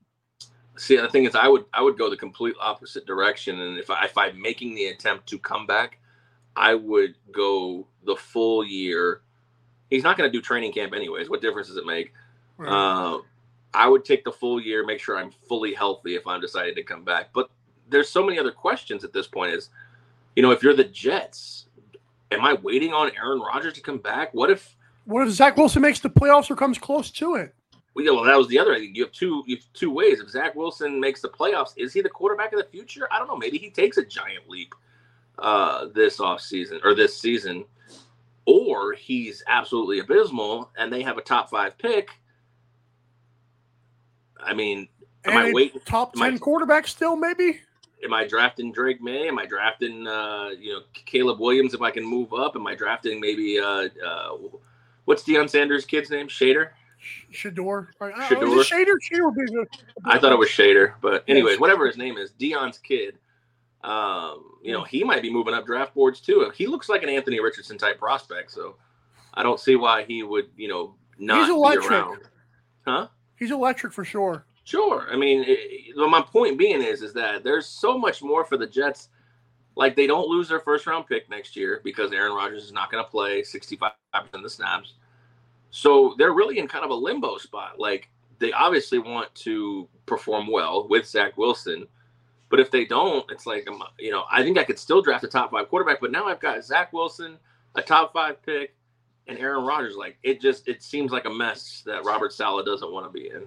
See, 0.77 0.95
the 0.95 1.09
thing 1.09 1.25
is, 1.25 1.35
I 1.35 1.47
would 1.47 1.65
I 1.73 1.81
would 1.81 1.97
go 1.97 2.09
the 2.09 2.17
complete 2.17 2.55
opposite 2.59 3.05
direction, 3.05 3.59
and 3.59 3.77
if 3.77 3.89
I 3.89 4.05
if 4.05 4.17
I'm 4.17 4.39
making 4.41 4.75
the 4.75 4.87
attempt 4.87 5.27
to 5.27 5.39
come 5.39 5.65
back, 5.65 5.99
I 6.55 6.75
would 6.75 7.15
go 7.31 7.87
the 8.05 8.15
full 8.15 8.63
year. 8.63 9.21
He's 9.89 10.03
not 10.03 10.17
going 10.17 10.31
to 10.31 10.37
do 10.37 10.41
training 10.41 10.73
camp 10.73 10.93
anyways. 10.93 11.29
What 11.29 11.41
difference 11.41 11.67
does 11.67 11.77
it 11.77 11.85
make? 11.85 12.13
Right. 12.57 12.69
Uh, 12.69 13.19
I 13.73 13.87
would 13.87 14.05
take 14.05 14.23
the 14.23 14.31
full 14.31 14.61
year, 14.61 14.85
make 14.85 14.99
sure 14.99 15.17
I'm 15.17 15.31
fully 15.47 15.73
healthy 15.73 16.15
if 16.15 16.27
I'm 16.27 16.41
decided 16.41 16.75
to 16.75 16.83
come 16.83 17.03
back. 17.03 17.29
But 17.33 17.49
there's 17.89 18.09
so 18.09 18.23
many 18.23 18.37
other 18.37 18.51
questions 18.51 19.03
at 19.03 19.13
this 19.13 19.27
point. 19.27 19.53
Is 19.53 19.69
you 20.35 20.43
know, 20.43 20.51
if 20.51 20.61
you're 20.61 20.75
the 20.75 20.83
Jets, 20.83 21.65
am 22.31 22.41
I 22.45 22.53
waiting 22.53 22.93
on 22.93 23.11
Aaron 23.17 23.39
Rodgers 23.39 23.73
to 23.73 23.81
come 23.81 23.97
back? 23.97 24.33
What 24.33 24.51
if? 24.51 24.75
what 25.07 25.25
if 25.25 25.33
Zach 25.33 25.55
Wilson 25.57 25.81
makes 25.81 26.01
the 26.01 26.09
playoffs 26.09 26.51
or 26.51 26.55
comes 26.55 26.77
close 26.77 27.09
to 27.11 27.35
it? 27.35 27.55
Yeah, 27.99 28.11
well, 28.11 28.23
that 28.25 28.37
was 28.37 28.47
the 28.47 28.59
other 28.59 28.75
thing. 28.75 28.93
You 28.95 29.03
have 29.05 29.11
two, 29.11 29.43
you 29.47 29.55
have 29.57 29.65
two 29.73 29.89
ways. 29.91 30.19
If 30.19 30.29
Zach 30.29 30.53
Wilson 30.55 30.99
makes 30.99 31.21
the 31.21 31.29
playoffs, 31.29 31.73
is 31.77 31.93
he 31.93 32.01
the 32.01 32.09
quarterback 32.09 32.53
of 32.53 32.59
the 32.59 32.65
future? 32.65 33.07
I 33.11 33.17
don't 33.17 33.27
know. 33.27 33.35
Maybe 33.37 33.57
he 33.57 33.69
takes 33.69 33.97
a 33.97 34.05
giant 34.05 34.47
leap 34.47 34.75
uh, 35.39 35.87
this 35.95 36.17
offseason 36.17 36.79
or 36.83 36.93
this 36.93 37.19
season, 37.19 37.65
or 38.45 38.93
he's 38.93 39.43
absolutely 39.47 39.99
abysmal 39.99 40.71
and 40.77 40.91
they 40.93 41.01
have 41.01 41.17
a 41.17 41.21
top 41.21 41.49
five 41.49 41.77
pick. 41.77 42.09
I 44.39 44.53
mean, 44.53 44.87
am 45.25 45.37
And 45.37 45.47
I 45.47 45.51
waiting? 45.51 45.81
top 45.85 46.13
am 46.15 46.21
I- 46.21 46.29
ten 46.29 46.39
quarterback 46.39 46.87
still, 46.87 47.15
maybe? 47.15 47.61
Am 48.03 48.13
I 48.13 48.27
drafting 48.27 48.71
Drake 48.71 49.01
Maye? 49.01 49.27
Am 49.27 49.39
I 49.39 49.47
drafting, 49.47 50.05
uh, 50.07 50.49
you 50.49 50.73
know, 50.73 50.81
Caleb 50.93 51.39
Williams 51.39 51.73
if 51.73 51.81
I 51.81 51.89
can 51.89 52.03
move 52.05 52.31
up? 52.31 52.55
Am 52.55 52.67
I 52.67 52.75
drafting 52.75 53.19
maybe, 53.19 53.59
uh, 53.59 53.87
uh, 54.05 54.37
what's 55.05 55.23
Deion 55.23 55.49
Sanders' 55.49 55.83
kid's 55.83 56.11
name? 56.11 56.27
Shader? 56.27 56.69
Shador. 57.31 57.91
Uh, 58.01 58.09
Shador. 58.27 58.59
Is 58.59 58.71
it 58.71 58.73
Shader? 58.73 58.93
Shader 59.11 59.35
be. 59.35 59.77
I 60.05 60.17
thought 60.19 60.31
it 60.31 60.37
was 60.37 60.49
Shader, 60.49 60.93
but 61.01 61.23
anyway, 61.27 61.51
Yes. 61.51 61.59
whatever 61.59 61.85
his 61.87 61.97
name 61.97 62.17
is, 62.17 62.31
Deion's 62.39 62.77
kid. 62.79 63.17
Um, 63.83 64.57
you 64.63 64.73
know, 64.73 64.83
he 64.83 65.03
might 65.03 65.21
be 65.21 65.31
moving 65.31 65.53
up 65.53 65.65
draft 65.65 65.93
boards 65.93 66.19
too. 66.19 66.51
He 66.55 66.67
looks 66.67 66.89
like 66.89 67.03
an 67.03 67.09
Anthony 67.09 67.39
Richardson 67.39 67.77
type 67.77 67.99
prospect, 67.99 68.51
so 68.51 68.75
I 69.35 69.43
don't 69.43 69.59
see 69.59 69.75
why 69.75 70.03
he 70.03 70.23
would, 70.23 70.49
you 70.57 70.67
know, 70.67 70.95
not 71.19 71.39
He's 71.39 71.47
be 71.47 71.53
electric. 71.53 71.91
around. 71.91 72.19
Huh? 72.85 73.07
He's 73.37 73.51
electric 73.51 73.93
for 73.93 74.03
sure. 74.03 74.45
Sure. 74.63 75.07
I 75.11 75.15
mean, 75.15 75.45
it, 75.47 75.95
my 75.95 76.21
point 76.21 76.57
being 76.57 76.81
is, 76.81 77.01
is 77.01 77.13
that 77.13 77.43
there's 77.43 77.65
so 77.65 77.97
much 77.97 78.21
more 78.21 78.43
for 78.43 78.57
the 78.57 78.67
Jets. 78.67 79.09
Like 79.75 79.95
they 79.95 80.07
don't 80.07 80.27
lose 80.27 80.49
their 80.49 80.59
first 80.59 80.87
round 80.87 81.05
pick 81.07 81.29
next 81.29 81.55
year 81.55 81.79
because 81.83 82.11
Aaron 82.11 82.33
Rodgers 82.33 82.63
is 82.65 82.73
not 82.73 82.91
going 82.91 83.03
to 83.03 83.09
play 83.09 83.43
65% 83.43 83.91
of 84.33 84.41
the 84.43 84.49
snaps. 84.49 84.95
So 85.71 86.15
they're 86.17 86.33
really 86.33 86.59
in 86.59 86.67
kind 86.67 86.83
of 86.85 86.91
a 86.91 86.95
limbo 86.95 87.37
spot. 87.37 87.79
Like 87.79 88.09
they 88.39 88.51
obviously 88.51 88.99
want 88.99 89.33
to 89.35 89.87
perform 90.05 90.47
well 90.47 90.87
with 90.87 91.07
Zach 91.07 91.37
Wilson, 91.37 91.87
but 92.49 92.59
if 92.59 92.71
they 92.71 92.85
don't, 92.85 93.29
it's 93.31 93.45
like 93.45 93.67
um, 93.67 93.83
you 93.99 94.11
know 94.11 94.23
I 94.31 94.43
think 94.43 94.57
I 94.57 94.63
could 94.63 94.79
still 94.79 95.01
draft 95.01 95.23
a 95.23 95.27
top 95.27 95.51
five 95.51 95.69
quarterback, 95.69 95.99
but 96.01 96.11
now 96.11 96.25
I've 96.25 96.39
got 96.39 96.63
Zach 96.63 96.93
Wilson, 96.93 97.37
a 97.75 97.81
top 97.81 98.13
five 98.13 98.41
pick, 98.43 98.75
and 99.27 99.37
Aaron 99.37 99.65
Rodgers. 99.65 99.95
Like 99.95 100.17
it 100.23 100.41
just 100.41 100.67
it 100.67 100.81
seems 100.81 101.11
like 101.11 101.25
a 101.25 101.29
mess 101.29 101.83
that 101.85 102.05
Robert 102.05 102.33
Saleh 102.33 102.65
doesn't 102.65 102.91
want 102.91 103.05
to 103.05 103.11
be 103.11 103.29
in. 103.29 103.43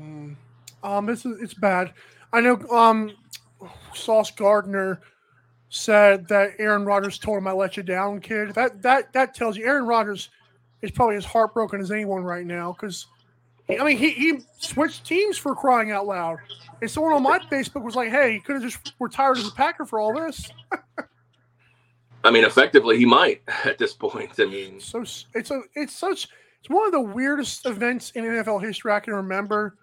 Mm. 0.00 0.36
Um, 0.82 1.08
it's 1.08 1.24
it's 1.24 1.54
bad. 1.54 1.92
I 2.32 2.40
know. 2.40 2.56
Um, 2.70 3.12
Sauce 3.94 4.30
Gardner 4.30 5.00
said 5.70 6.28
that 6.28 6.52
Aaron 6.58 6.84
Rodgers 6.84 7.18
told 7.18 7.38
him, 7.38 7.46
"I 7.46 7.52
let 7.52 7.76
you 7.76 7.82
down, 7.82 8.20
kid." 8.20 8.54
That 8.54 8.82
that 8.82 9.12
that 9.12 9.34
tells 9.34 9.56
you 9.56 9.66
Aaron 9.66 9.86
Rodgers 9.86 10.30
is 10.82 10.90
probably 10.90 11.16
as 11.16 11.24
heartbroken 11.24 11.80
as 11.80 11.90
anyone 11.90 12.24
right 12.24 12.46
now 12.46 12.72
because. 12.72 13.06
I 13.70 13.84
mean, 13.84 13.98
he, 13.98 14.12
he 14.12 14.40
switched 14.56 15.04
teams 15.04 15.36
for 15.36 15.54
crying 15.54 15.90
out 15.90 16.06
loud. 16.06 16.38
And 16.80 16.90
someone 16.90 17.12
on 17.12 17.22
my 17.22 17.38
Facebook 17.38 17.82
was 17.82 17.94
like, 17.94 18.08
"Hey, 18.08 18.32
he 18.32 18.40
could 18.40 18.54
have 18.54 18.62
just 18.62 18.94
retired 18.98 19.36
as 19.36 19.46
a 19.46 19.52
Packer 19.52 19.84
for 19.84 19.98
all 19.98 20.14
this." 20.14 20.50
I 22.24 22.30
mean, 22.30 22.44
effectively, 22.44 22.98
he 22.98 23.04
might 23.04 23.42
at 23.64 23.78
this 23.78 23.94
point. 23.94 24.30
I 24.38 24.44
mean, 24.44 24.80
so 24.80 25.04
it's 25.34 25.50
a 25.50 25.62
it's 25.74 25.94
such 25.94 26.28
it's 26.60 26.68
one 26.68 26.86
of 26.86 26.92
the 26.92 27.00
weirdest 27.00 27.66
events 27.66 28.10
in 28.12 28.24
NFL 28.24 28.62
history 28.62 28.92
I 28.92 29.00
can 29.00 29.14
remember. 29.14 29.76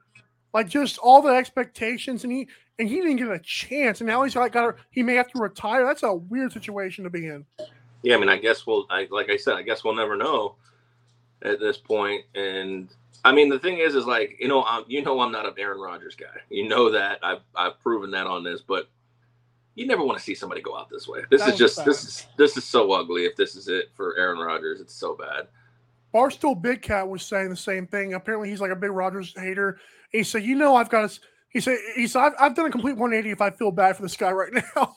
Like 0.53 0.69
just 0.69 0.97
all 0.99 1.21
the 1.21 1.29
expectations, 1.29 2.23
and 2.23 2.31
he 2.31 2.47
and 2.79 2.87
he 2.87 2.95
didn't 2.95 3.17
get 3.17 3.29
a 3.29 3.39
chance, 3.39 3.99
and 4.01 4.07
now 4.07 4.23
he's 4.23 4.35
like 4.35 4.53
got 4.53 4.75
he 4.91 5.03
may 5.03 5.15
have 5.15 5.29
to 5.31 5.41
retire. 5.41 5.85
That's 5.85 6.03
a 6.03 6.13
weird 6.13 6.53
situation 6.53 7.03
to 7.03 7.09
be 7.09 7.27
in. 7.27 7.45
Yeah, 8.03 8.15
I 8.15 8.19
mean, 8.19 8.29
I 8.29 8.37
guess 8.37 8.65
we'll 8.65 8.85
I, 8.89 9.07
like 9.11 9.29
I 9.29 9.37
said, 9.37 9.55
I 9.55 9.63
guess 9.63 9.83
we'll 9.83 9.95
never 9.95 10.15
know 10.15 10.55
at 11.41 11.59
this 11.59 11.77
point, 11.77 12.23
and 12.33 12.89
I 13.23 13.31
mean, 13.31 13.49
the 13.49 13.59
thing 13.59 13.77
is, 13.79 13.95
is 13.95 14.05
like 14.05 14.37
you 14.39 14.47
know, 14.47 14.63
I'm 14.63 14.83
you 14.87 15.01
know, 15.03 15.19
I'm 15.19 15.31
not 15.31 15.45
an 15.45 15.53
Aaron 15.57 15.79
Rodgers 15.79 16.15
guy. 16.15 16.27
You 16.49 16.67
know 16.67 16.91
that 16.91 17.19
I've 17.23 17.41
I've 17.55 17.79
proven 17.79 18.11
that 18.11 18.27
on 18.27 18.43
this, 18.43 18.61
but 18.61 18.89
you 19.75 19.85
never 19.85 20.03
want 20.03 20.17
to 20.17 20.23
see 20.23 20.35
somebody 20.35 20.61
go 20.61 20.77
out 20.77 20.89
this 20.89 21.07
way. 21.07 21.21
This 21.29 21.41
That 21.41 21.53
is 21.53 21.59
just 21.59 21.77
bad. 21.77 21.87
this 21.87 22.03
is 22.03 22.27
this 22.37 22.57
is 22.57 22.63
so 22.63 22.91
ugly. 22.93 23.25
If 23.25 23.35
this 23.35 23.55
is 23.55 23.67
it 23.67 23.91
for 23.93 24.17
Aaron 24.17 24.39
Rodgers, 24.39 24.79
it's 24.79 24.93
so 24.93 25.15
bad. 25.15 25.47
Barstool 26.13 26.59
Big 26.61 26.81
Cat 26.81 27.09
was 27.09 27.23
saying 27.25 27.49
the 27.49 27.57
same 27.57 27.87
thing. 27.87 28.13
Apparently, 28.13 28.49
he's 28.49 28.61
like 28.61 28.71
a 28.71 28.75
big 28.75 28.91
Rodgers 28.91 29.33
hater. 29.35 29.79
He 30.11 30.23
said, 30.23 30.43
"You 30.43 30.55
know, 30.55 30.75
I've 30.75 30.89
got 30.89 31.09
to." 31.09 31.19
He 31.49 31.59
said, 31.59 31.77
"He 31.95 32.07
said 32.07 32.21
I've, 32.21 32.33
I've 32.39 32.55
done 32.55 32.67
a 32.67 32.71
complete 32.71 32.93
180 32.95 33.31
if 33.31 33.41
I 33.41 33.49
feel 33.49 33.71
bad 33.71 33.97
for 33.97 34.01
this 34.01 34.15
guy 34.15 34.31
right 34.31 34.51
now." 34.75 34.95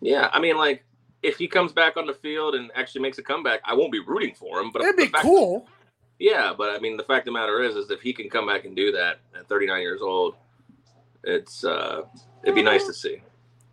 Yeah, 0.00 0.28
I 0.32 0.38
mean, 0.38 0.56
like 0.56 0.84
if 1.26 1.36
he 1.36 1.48
comes 1.48 1.72
back 1.72 1.96
on 1.96 2.06
the 2.06 2.14
field 2.14 2.54
and 2.54 2.70
actually 2.76 3.02
makes 3.02 3.18
a 3.18 3.22
comeback, 3.22 3.60
I 3.64 3.74
won't 3.74 3.90
be 3.90 3.98
rooting 3.98 4.34
for 4.34 4.60
him. 4.60 4.70
But 4.70 4.82
It'd 4.82 4.96
be 4.96 5.08
cool. 5.08 5.68
Yeah, 6.18 6.54
but 6.56 6.70
I 6.70 6.78
mean, 6.78 6.96
the 6.96 7.02
fact 7.02 7.26
of 7.26 7.34
the 7.34 7.38
matter 7.38 7.62
is, 7.62 7.74
is 7.74 7.90
if 7.90 8.00
he 8.00 8.12
can 8.12 8.30
come 8.30 8.46
back 8.46 8.64
and 8.64 8.76
do 8.76 8.92
that 8.92 9.18
at 9.38 9.48
39 9.48 9.82
years 9.82 10.00
old, 10.00 10.36
it's 11.24 11.64
uh, 11.64 12.02
it'd 12.42 12.54
be 12.54 12.62
nice 12.62 12.86
to 12.86 12.94
see. 12.94 13.20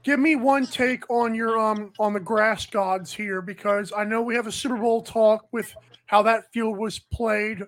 Give 0.01 0.19
me 0.19 0.35
one 0.35 0.65
take 0.65 1.09
on 1.09 1.33
your 1.33 1.57
um 1.57 1.93
on 1.99 2.11
the 2.11 2.19
grass 2.19 2.65
gods 2.65 3.13
here 3.13 3.41
because 3.41 3.93
I 3.95 4.03
know 4.03 4.21
we 4.21 4.35
have 4.35 4.47
a 4.47 4.51
Super 4.51 4.75
Bowl 4.75 5.01
talk 5.01 5.47
with 5.53 5.73
how 6.07 6.23
that 6.23 6.51
field 6.51 6.77
was 6.77 6.99
played. 6.99 7.59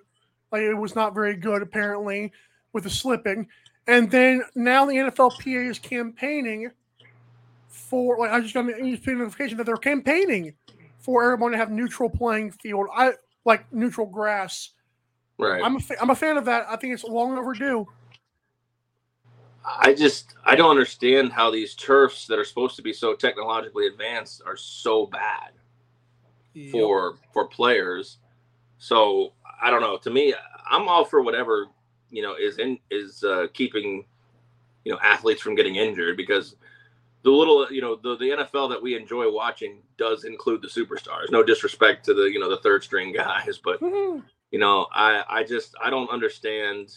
Like 0.52 0.62
it 0.62 0.74
was 0.74 0.94
not 0.94 1.14
very 1.14 1.36
good 1.36 1.62
apparently 1.62 2.32
with 2.74 2.84
the 2.84 2.90
slipping, 2.90 3.48
and 3.86 4.10
then 4.10 4.42
now 4.54 4.84
the 4.84 4.94
NFLPA 4.94 5.70
is 5.70 5.78
campaigning 5.78 6.70
for 7.76 8.18
like 8.18 8.30
I 8.30 8.40
just 8.40 8.54
got 8.54 8.68
a 8.68 8.82
notification 8.82 9.58
that 9.58 9.64
they're 9.64 9.76
campaigning 9.76 10.54
for 10.98 11.22
everyone 11.22 11.52
to 11.52 11.58
have 11.58 11.70
neutral 11.70 12.10
playing 12.10 12.50
field. 12.50 12.88
I 12.94 13.12
like 13.44 13.70
neutral 13.72 14.06
grass. 14.06 14.70
Right. 15.38 15.62
I'm 15.62 15.76
a 15.76 15.80
fa- 15.80 16.00
I'm 16.00 16.10
a 16.10 16.14
fan 16.14 16.36
of 16.36 16.46
that. 16.46 16.66
I 16.68 16.76
think 16.76 16.94
it's 16.94 17.04
long 17.04 17.38
overdue. 17.38 17.86
I 19.64 19.94
just 19.94 20.34
I 20.44 20.56
don't 20.56 20.70
understand 20.70 21.32
how 21.32 21.50
these 21.50 21.74
turfs 21.74 22.26
that 22.26 22.38
are 22.38 22.44
supposed 22.44 22.76
to 22.76 22.82
be 22.82 22.92
so 22.92 23.14
technologically 23.14 23.86
advanced 23.86 24.42
are 24.46 24.56
so 24.56 25.06
bad 25.06 25.52
for 26.70 27.18
for 27.32 27.46
players. 27.46 28.18
So 28.78 29.32
I 29.62 29.70
don't 29.70 29.82
know. 29.82 29.98
To 29.98 30.10
me, 30.10 30.34
I'm 30.70 30.88
all 30.88 31.04
for 31.04 31.22
whatever 31.22 31.66
you 32.10 32.22
know 32.22 32.34
is 32.34 32.58
in 32.58 32.78
is 32.90 33.22
uh, 33.22 33.48
keeping 33.52 34.04
you 34.84 34.92
know 34.92 34.98
athletes 35.02 35.42
from 35.42 35.54
getting 35.54 35.76
injured 35.76 36.16
because 36.16 36.56
the 37.26 37.32
little 37.32 37.66
you 37.72 37.80
know 37.80 37.96
the, 37.96 38.16
the 38.16 38.30
NFL 38.30 38.70
that 38.70 38.80
we 38.80 38.94
enjoy 38.96 39.28
watching 39.30 39.82
does 39.98 40.22
include 40.24 40.62
the 40.62 40.68
superstars. 40.68 41.28
No 41.30 41.42
disrespect 41.42 42.04
to 42.06 42.14
the 42.14 42.22
you 42.22 42.38
know 42.38 42.48
the 42.48 42.58
third 42.58 42.84
string 42.84 43.12
guys, 43.12 43.58
but 43.58 43.80
Mhm. 43.80 44.22
you 44.52 44.60
know 44.60 44.86
I 44.94 45.24
I 45.28 45.42
just 45.42 45.74
I 45.82 45.90
don't 45.90 46.08
understand 46.08 46.96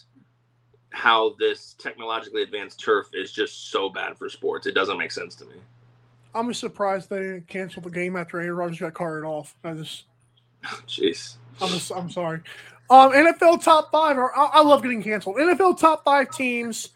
how 0.91 1.35
this 1.39 1.75
technologically 1.79 2.43
advanced 2.43 2.79
turf 2.79 3.07
is 3.13 3.31
just 3.31 3.71
so 3.71 3.89
bad 3.89 4.17
for 4.19 4.29
sports. 4.29 4.67
It 4.67 4.75
doesn't 4.75 4.97
make 4.99 5.11
sense 5.11 5.33
to 5.37 5.45
me. 5.45 5.55
I'm 6.35 6.47
just 6.49 6.59
surprised 6.59 7.09
they 7.09 7.17
didn't 7.19 7.47
cancel 7.47 7.81
the 7.81 7.89
game 7.89 8.15
after 8.15 8.39
Aaron 8.39 8.55
Rodgers 8.55 8.79
got 8.79 8.93
carted 8.93 9.25
off. 9.27 9.55
I 9.63 9.73
just 9.73 10.03
Jeez. 10.87 11.37
I'm 11.59 11.69
just, 11.69 11.91
I'm 11.91 12.09
sorry. 12.11 12.41
Um, 12.91 13.11
NFL 13.13 13.63
top 13.63 13.91
five. 13.91 14.17
Are, 14.17 14.31
I, 14.37 14.45
I 14.53 14.61
love 14.61 14.81
getting 14.83 15.01
canceled. 15.03 15.37
NFL 15.37 15.79
top 15.79 16.03
five 16.03 16.29
teams. 16.31 16.89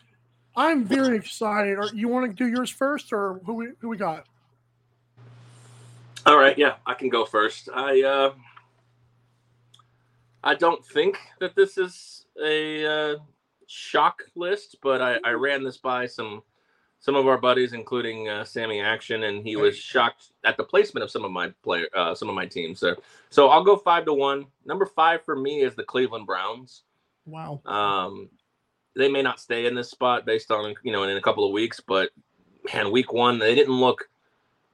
I'm 0.55 0.85
very 0.85 1.17
excited. 1.17 1.77
Are, 1.77 1.89
you 1.93 2.07
want 2.07 2.29
to 2.29 2.43
do 2.43 2.49
yours 2.49 2.69
first, 2.69 3.11
or 3.11 3.39
who 3.45 3.53
we 3.53 3.67
who 3.79 3.89
we 3.89 3.97
got? 3.97 4.25
All 6.25 6.37
right, 6.37 6.57
yeah, 6.57 6.75
I 6.85 6.93
can 6.93 7.09
go 7.09 7.25
first. 7.25 7.69
I 7.73 8.01
uh 8.03 8.33
I 10.43 10.55
don't 10.55 10.85
think 10.85 11.17
that 11.39 11.55
this 11.55 11.77
is 11.77 12.25
a 12.43 12.85
uh, 12.85 13.17
shock 13.67 14.23
list, 14.35 14.77
but 14.81 15.01
I, 15.01 15.17
I 15.23 15.31
ran 15.31 15.63
this 15.63 15.77
by 15.77 16.05
some 16.05 16.43
some 16.99 17.15
of 17.15 17.27
our 17.27 17.37
buddies, 17.37 17.73
including 17.73 18.29
uh, 18.29 18.45
Sammy 18.45 18.79
Action, 18.79 19.23
and 19.23 19.45
he 19.45 19.57
was 19.57 19.77
shocked 19.77 20.31
at 20.45 20.55
the 20.55 20.63
placement 20.63 21.03
of 21.03 21.11
some 21.11 21.25
of 21.25 21.31
my 21.31 21.49
player 21.63 21.87
uh, 21.93 22.15
some 22.15 22.29
of 22.29 22.35
my 22.35 22.45
teams. 22.45 22.79
So, 22.79 22.95
so 23.29 23.49
I'll 23.49 23.63
go 23.63 23.75
five 23.75 24.05
to 24.05 24.13
one. 24.13 24.45
Number 24.65 24.85
five 24.85 25.23
for 25.25 25.35
me 25.35 25.61
is 25.61 25.75
the 25.75 25.83
Cleveland 25.83 26.25
Browns. 26.25 26.83
Wow. 27.25 27.61
Um, 27.65 28.29
they 28.95 29.09
may 29.09 29.21
not 29.21 29.39
stay 29.39 29.65
in 29.65 29.75
this 29.75 29.89
spot 29.89 30.25
based 30.25 30.51
on 30.51 30.75
you 30.83 30.91
know 30.91 31.03
in 31.03 31.17
a 31.17 31.21
couple 31.21 31.45
of 31.45 31.51
weeks, 31.51 31.79
but 31.79 32.09
man, 32.73 32.91
week 32.91 33.13
one 33.13 33.39
they 33.39 33.55
didn't 33.55 33.79
look 33.79 34.09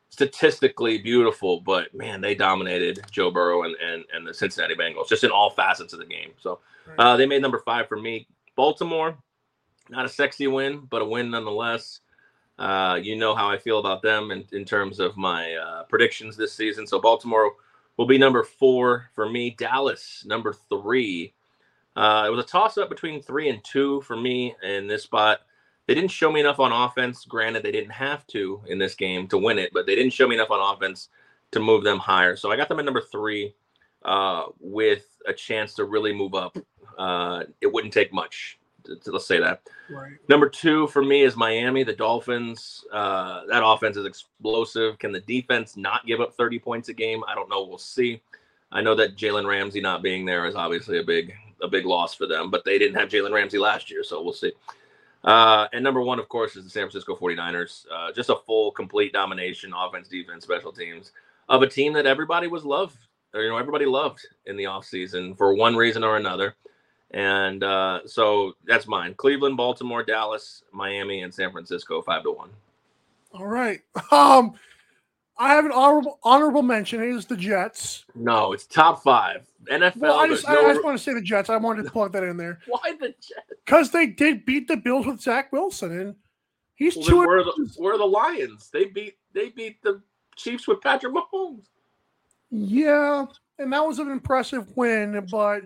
statistically 0.09 0.97
beautiful, 0.97 1.61
but 1.61 1.93
man, 1.93 2.19
they 2.21 2.35
dominated 2.35 2.99
Joe 3.11 3.31
Burrow 3.31 3.63
and 3.63 3.75
and, 3.75 4.03
and 4.13 4.27
the 4.27 4.33
Cincinnati 4.33 4.75
Bengals 4.75 5.07
just 5.07 5.23
in 5.23 5.31
all 5.31 5.49
facets 5.49 5.93
of 5.93 5.99
the 5.99 6.05
game. 6.05 6.31
So 6.39 6.59
uh, 6.97 7.15
they 7.17 7.25
made 7.25 7.41
number 7.41 7.59
five 7.59 7.87
for 7.87 7.99
me. 7.99 8.27
Baltimore, 8.55 9.17
not 9.89 10.05
a 10.05 10.09
sexy 10.09 10.47
win, 10.47 10.87
but 10.89 11.01
a 11.01 11.05
win 11.05 11.31
nonetheless. 11.31 12.01
Uh, 12.57 12.99
you 13.01 13.15
know 13.15 13.33
how 13.33 13.49
I 13.49 13.57
feel 13.57 13.79
about 13.79 14.01
them 14.01 14.31
in, 14.31 14.43
in 14.51 14.65
terms 14.65 14.99
of 14.99 15.15
my 15.15 15.53
uh, 15.53 15.83
predictions 15.83 16.35
this 16.35 16.53
season. 16.53 16.85
So 16.85 16.99
Baltimore 16.99 17.53
will 17.95 18.05
be 18.05 18.17
number 18.17 18.43
four 18.43 19.09
for 19.13 19.29
me. 19.29 19.51
Dallas, 19.51 20.23
number 20.27 20.53
three. 20.67 21.33
Uh, 21.99 22.23
it 22.25 22.29
was 22.29 22.39
a 22.39 22.47
toss 22.47 22.77
up 22.77 22.87
between 22.87 23.21
three 23.21 23.49
and 23.49 23.61
two 23.61 23.99
for 24.01 24.15
me 24.15 24.55
in 24.63 24.87
this 24.87 25.03
spot. 25.03 25.41
They 25.85 25.93
didn't 25.93 26.11
show 26.11 26.31
me 26.31 26.39
enough 26.39 26.57
on 26.61 26.71
offense. 26.71 27.25
Granted, 27.25 27.61
they 27.61 27.73
didn't 27.73 27.91
have 27.91 28.25
to 28.27 28.61
in 28.67 28.79
this 28.79 28.95
game 28.95 29.27
to 29.27 29.37
win 29.37 29.59
it, 29.59 29.71
but 29.73 29.85
they 29.85 29.95
didn't 29.95 30.13
show 30.13 30.25
me 30.25 30.35
enough 30.35 30.49
on 30.49 30.75
offense 30.75 31.09
to 31.51 31.59
move 31.59 31.83
them 31.83 31.99
higher. 31.99 32.37
So 32.37 32.51
I 32.51 32.55
got 32.55 32.69
them 32.69 32.79
at 32.79 32.85
number 32.85 33.01
three 33.01 33.53
uh, 34.05 34.45
with 34.61 35.07
a 35.27 35.33
chance 35.33 35.73
to 35.73 35.83
really 35.83 36.13
move 36.13 36.35
up. 36.35 36.57
Uh, 36.97 37.43
it 37.59 37.67
wouldn't 37.67 37.91
take 37.91 38.13
much. 38.13 38.59
Let's 39.05 39.27
say 39.27 39.41
that. 39.41 39.63
Right. 39.89 40.13
Number 40.29 40.47
two 40.47 40.87
for 40.87 41.03
me 41.03 41.23
is 41.23 41.35
Miami, 41.35 41.83
the 41.83 41.91
Dolphins. 41.91 42.85
Uh, 42.93 43.41
that 43.49 43.61
offense 43.65 43.97
is 43.97 44.05
explosive. 44.05 44.99
Can 44.99 45.11
the 45.11 45.19
defense 45.19 45.75
not 45.75 46.05
give 46.05 46.21
up 46.21 46.33
30 46.37 46.59
points 46.59 46.87
a 46.87 46.93
game? 46.93 47.23
I 47.27 47.35
don't 47.35 47.49
know. 47.49 47.65
We'll 47.65 47.77
see. 47.77 48.21
I 48.71 48.79
know 48.79 48.95
that 48.95 49.17
Jalen 49.17 49.45
Ramsey 49.45 49.81
not 49.81 50.01
being 50.01 50.25
there 50.25 50.45
is 50.45 50.55
obviously 50.55 50.99
a 50.99 51.03
big 51.03 51.33
a 51.61 51.67
big 51.67 51.85
loss 51.85 52.13
for 52.13 52.27
them, 52.27 52.49
but 52.49 52.63
they 52.65 52.77
didn't 52.77 52.99
have 52.99 53.09
Jalen 53.09 53.33
Ramsey 53.33 53.57
last 53.57 53.89
year, 53.89 54.03
so 54.03 54.21
we'll 54.21 54.33
see. 54.33 54.51
Uh, 55.23 55.67
and 55.73 55.83
number 55.83 56.01
one, 56.01 56.19
of 56.19 56.29
course, 56.29 56.55
is 56.55 56.63
the 56.63 56.69
San 56.69 56.83
Francisco 56.83 57.15
49ers. 57.15 57.85
Uh, 57.91 58.11
just 58.11 58.29
a 58.29 58.37
full, 58.45 58.71
complete 58.71 59.11
domination, 59.11 59.73
offense, 59.75 60.07
defense, 60.07 60.43
special 60.43 60.71
teams 60.71 61.11
of 61.49 61.61
a 61.61 61.67
team 61.67 61.93
that 61.93 62.05
everybody 62.05 62.47
was 62.47 62.63
loved, 62.63 62.97
or 63.33 63.41
you 63.41 63.49
know, 63.49 63.57
everybody 63.57 63.85
loved 63.85 64.25
in 64.45 64.55
the 64.55 64.63
offseason 64.63 65.37
for 65.37 65.53
one 65.53 65.75
reason 65.75 66.03
or 66.03 66.17
another. 66.17 66.55
And 67.11 67.63
uh, 67.63 68.01
so 68.05 68.53
that's 68.65 68.87
mine. 68.87 69.15
Cleveland, 69.15 69.57
Baltimore, 69.57 70.03
Dallas, 70.03 70.63
Miami, 70.71 71.23
and 71.23 71.33
San 71.33 71.51
Francisco, 71.51 72.01
five 72.01 72.23
to 72.23 72.31
one. 72.31 72.49
All 73.33 73.47
right. 73.47 73.81
Um, 74.11 74.53
I 75.41 75.53
have 75.53 75.65
an 75.65 75.71
honorable 75.71 76.19
honorable 76.23 76.61
mention. 76.61 77.01
It 77.01 77.09
is 77.15 77.25
the 77.25 77.37
Jets. 77.37 78.05
No, 78.13 78.51
it's 78.53 78.65
top 78.67 79.01
five. 79.01 79.47
NFL. 79.71 79.95
Well, 79.97 80.19
I 80.19 80.27
just 80.27 80.47
no- 80.47 80.65
I 80.67 80.73
just 80.73 80.83
want 80.83 80.97
to 80.97 81.03
say 81.03 81.13
the 81.13 81.21
Jets. 81.21 81.49
I 81.49 81.55
wanted 81.57 81.83
to 81.85 81.91
plug 81.91 82.11
that 82.13 82.23
in 82.23 82.37
there 82.37 82.59
why 82.67 82.93
the 82.99 83.07
Jets? 83.09 83.53
because 83.65 83.91
they 83.91 84.05
did 84.07 84.45
beat 84.45 84.67
the 84.67 84.77
Bills 84.77 85.05
with 85.05 85.21
Zach 85.21 85.51
Wilson, 85.53 85.97
and 85.99 86.15
he's 86.75 86.95
Well, 86.97 87.05
two. 87.05 87.17
where 87.19 87.39
are 87.39 87.43
the 87.43 87.73
where 87.77 87.97
the 87.97 88.05
Lions? 88.05 88.69
They 88.71 88.85
beat 88.85 89.15
they 89.33 89.49
beat 89.49 89.81
the 89.81 90.01
Chiefs 90.35 90.67
with 90.67 90.81
Patrick 90.81 91.13
Mahomes. 91.13 91.65
Yeah, 92.51 93.25
and 93.59 93.71
that 93.71 93.85
was 93.85 93.99
an 93.99 94.09
impressive 94.09 94.65
win, 94.75 95.25
but 95.29 95.63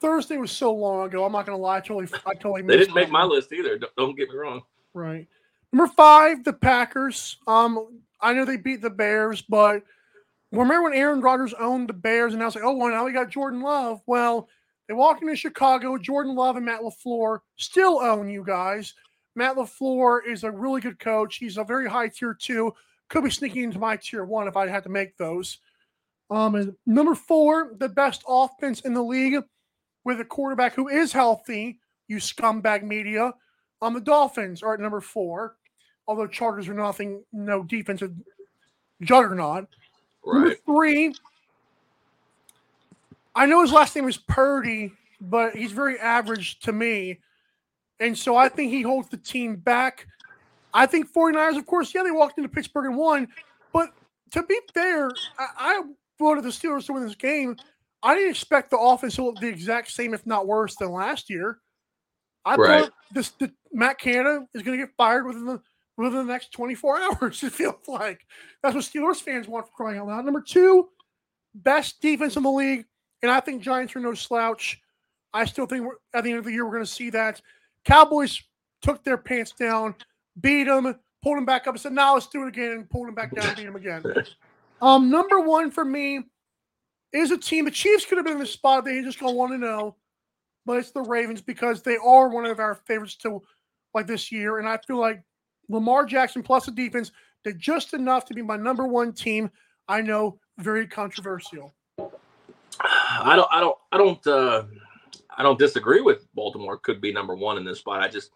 Thursday 0.00 0.36
was 0.36 0.52
so 0.52 0.72
long 0.72 1.06
ago. 1.08 1.24
I'm 1.24 1.32
not 1.32 1.46
going 1.46 1.56
to 1.58 1.62
lie. 1.62 1.78
I 1.78 1.80
totally, 1.80 2.06
I 2.26 2.34
totally 2.34 2.62
They 2.62 2.76
didn't 2.76 2.94
make 2.94 3.10
my 3.10 3.24
list 3.24 3.52
either. 3.52 3.78
Don't, 3.78 3.96
don't 3.96 4.16
get 4.16 4.28
me 4.30 4.36
wrong. 4.36 4.62
Right. 4.94 5.26
Number 5.72 5.92
five, 5.96 6.44
the 6.44 6.52
Packers. 6.52 7.38
Um, 7.46 8.00
I 8.22 8.32
know 8.32 8.44
they 8.44 8.56
beat 8.56 8.80
the 8.80 8.90
Bears, 8.90 9.42
but 9.42 9.82
remember 10.52 10.84
when 10.84 10.94
Aaron 10.94 11.20
Rodgers 11.20 11.54
owned 11.58 11.88
the 11.88 11.94
Bears, 11.94 12.34
and 12.34 12.42
I 12.42 12.46
was 12.46 12.54
like, 12.54 12.64
oh, 12.64 12.76
well, 12.76 12.90
now 12.90 13.04
we 13.04 13.12
got 13.12 13.30
Jordan 13.30 13.62
Love. 13.62 14.00
Well, 14.06 14.48
they 14.88 14.94
walk 14.94 15.22
into 15.22 15.36
Chicago, 15.36 15.98
Jordan 15.98 16.34
Love 16.34 16.56
and 16.56 16.66
Matt 16.66 16.80
LaFleur 16.82 17.40
still 17.56 18.00
own 18.00 18.28
you 18.28 18.44
guys. 18.44 18.94
Matt 19.34 19.56
LaFleur 19.56 20.20
is 20.26 20.44
a 20.44 20.50
really 20.50 20.80
good 20.80 20.98
coach. 20.98 21.36
He's 21.36 21.56
a 21.56 21.64
very 21.64 21.88
high 21.88 22.08
tier 22.08 22.34
two. 22.34 22.72
Could 23.08 23.24
be 23.24 23.30
sneaking 23.30 23.64
into 23.64 23.78
my 23.78 23.96
tier 23.96 24.24
one 24.24 24.48
if 24.48 24.56
I 24.56 24.68
had 24.68 24.84
to 24.84 24.88
make 24.88 25.16
those. 25.16 25.58
Um, 26.30 26.54
and 26.54 26.74
number 26.86 27.14
four, 27.14 27.72
the 27.78 27.88
best 27.88 28.22
offense 28.26 28.80
in 28.80 28.94
the 28.94 29.02
league 29.02 29.42
with 30.04 30.20
a 30.20 30.24
quarterback 30.24 30.74
who 30.74 30.88
is 30.88 31.12
healthy. 31.12 31.78
You 32.08 32.16
scumbag 32.16 32.82
media. 32.82 33.32
Um, 33.80 33.94
the 33.94 34.00
Dolphins 34.00 34.62
are 34.62 34.74
at 34.74 34.80
number 34.80 35.00
four, 35.00 35.56
although 36.06 36.26
Chargers 36.26 36.68
are 36.68 36.74
nothing, 36.74 37.22
no 37.32 37.62
defensive 37.62 38.12
juggernaut. 39.00 39.66
Number 40.24 40.54
three, 40.66 41.14
I 43.34 43.46
know 43.46 43.62
his 43.62 43.72
last 43.72 43.96
name 43.96 44.08
is 44.08 44.16
Purdy, 44.16 44.92
but 45.20 45.54
he's 45.54 45.72
very 45.72 45.98
average 45.98 46.60
to 46.60 46.72
me. 46.72 47.18
And 48.00 48.16
so 48.16 48.36
I 48.36 48.48
think 48.48 48.70
he 48.72 48.82
holds 48.82 49.08
the 49.08 49.16
team 49.16 49.56
back. 49.56 50.06
I 50.74 50.86
think 50.86 51.12
49ers, 51.12 51.58
of 51.58 51.66
course, 51.66 51.94
yeah, 51.94 52.02
they 52.02 52.10
walked 52.10 52.38
into 52.38 52.48
Pittsburgh 52.48 52.86
and 52.86 52.96
won. 52.96 53.28
But 53.72 53.90
to 54.32 54.42
be 54.42 54.58
fair, 54.74 55.08
I, 55.38 55.46
I 55.58 55.82
voted 56.18 56.44
the 56.44 56.48
Steelers 56.50 56.86
to 56.86 56.94
win 56.94 57.04
this 57.04 57.14
game. 57.14 57.56
I 58.02 58.14
didn't 58.14 58.30
expect 58.30 58.70
the 58.70 58.78
offense 58.78 59.14
to 59.16 59.24
look 59.24 59.36
the 59.38 59.48
exact 59.48 59.90
same, 59.92 60.14
if 60.14 60.26
not 60.26 60.46
worse, 60.46 60.74
than 60.76 60.90
last 60.90 61.30
year. 61.30 61.58
I 62.44 62.56
Right. 62.56 62.82
thought 62.84 62.92
this 63.12 63.30
the, 63.38 63.52
Matt 63.72 63.98
Canada 63.98 64.44
is 64.54 64.62
going 64.62 64.78
to 64.78 64.84
get 64.84 64.94
fired 64.96 65.26
within 65.26 65.44
the 65.44 65.60
within 66.02 66.26
the 66.26 66.32
next 66.32 66.52
24 66.52 67.00
hours. 67.22 67.42
It 67.42 67.52
feels 67.52 67.86
like 67.86 68.26
that's 68.62 68.74
what 68.74 68.84
Steelers 68.84 69.20
fans 69.20 69.48
want 69.48 69.66
for 69.66 69.72
crying 69.72 69.98
out 69.98 70.08
loud. 70.08 70.24
Number 70.24 70.40
two, 70.40 70.88
best 71.54 72.00
defense 72.00 72.36
in 72.36 72.42
the 72.42 72.50
league, 72.50 72.84
and 73.22 73.30
I 73.30 73.40
think 73.40 73.62
Giants 73.62 73.94
are 73.96 74.00
no 74.00 74.14
slouch. 74.14 74.80
I 75.32 75.44
still 75.44 75.66
think 75.66 75.84
we're, 75.84 75.96
at 76.14 76.24
the 76.24 76.30
end 76.30 76.38
of 76.38 76.44
the 76.44 76.52
year 76.52 76.64
we're 76.64 76.72
going 76.72 76.84
to 76.84 76.90
see 76.90 77.10
that. 77.10 77.40
Cowboys 77.84 78.42
took 78.82 79.02
their 79.04 79.16
pants 79.16 79.52
down, 79.52 79.94
beat 80.40 80.64
them, 80.64 80.94
pulled 81.22 81.36
them 81.36 81.44
back 81.44 81.66
up, 81.66 81.74
and 81.74 81.80
said, 81.80 81.92
"Now 81.92 82.14
let's 82.14 82.26
do 82.26 82.42
it 82.42 82.48
again," 82.48 82.72
and 82.72 82.90
pulled 82.90 83.08
them 83.08 83.14
back 83.14 83.34
down, 83.34 83.54
beat 83.54 83.64
them 83.64 83.76
again. 83.76 84.02
Um, 84.82 85.10
number 85.10 85.38
one 85.38 85.70
for 85.70 85.84
me 85.84 86.24
is 87.12 87.30
a 87.30 87.38
team. 87.38 87.66
The 87.66 87.70
Chiefs 87.70 88.04
could 88.04 88.18
have 88.18 88.24
been 88.24 88.34
in 88.34 88.40
the 88.40 88.46
spot. 88.46 88.84
They 88.84 89.00
just 89.00 89.20
gonna 89.20 89.30
want 89.30 89.52
to 89.52 89.58
know, 89.58 89.94
but 90.66 90.78
it's 90.78 90.90
the 90.90 91.02
Ravens 91.02 91.40
because 91.40 91.82
they 91.82 91.96
are 91.98 92.28
one 92.28 92.46
of 92.46 92.58
our 92.58 92.74
favorites 92.74 93.14
to 93.18 93.40
like 93.94 94.08
this 94.08 94.32
year, 94.32 94.58
and 94.58 94.68
I 94.68 94.78
feel 94.78 94.98
like 94.98 95.22
Lamar 95.68 96.04
Jackson 96.04 96.42
plus 96.42 96.66
the 96.66 96.72
defense 96.72 97.12
did 97.44 97.58
just 97.58 97.94
enough 97.94 98.24
to 98.26 98.34
be 98.34 98.42
my 98.42 98.56
number 98.56 98.86
one 98.86 99.12
team. 99.12 99.50
I 99.88 100.00
know, 100.00 100.38
very 100.58 100.86
controversial. 100.86 101.74
I 102.80 103.36
don't 103.36 103.48
I 103.50 103.60
don't 103.60 103.76
I 103.92 103.98
don't 103.98 104.26
uh 104.26 104.64
I 105.36 105.42
don't 105.42 105.58
disagree 105.58 106.00
with 106.00 106.26
Baltimore 106.34 106.78
could 106.78 107.00
be 107.00 107.12
number 107.12 107.34
one 107.34 107.56
in 107.56 107.64
this 107.64 107.78
spot. 107.78 108.02
I 108.02 108.08
just 108.08 108.30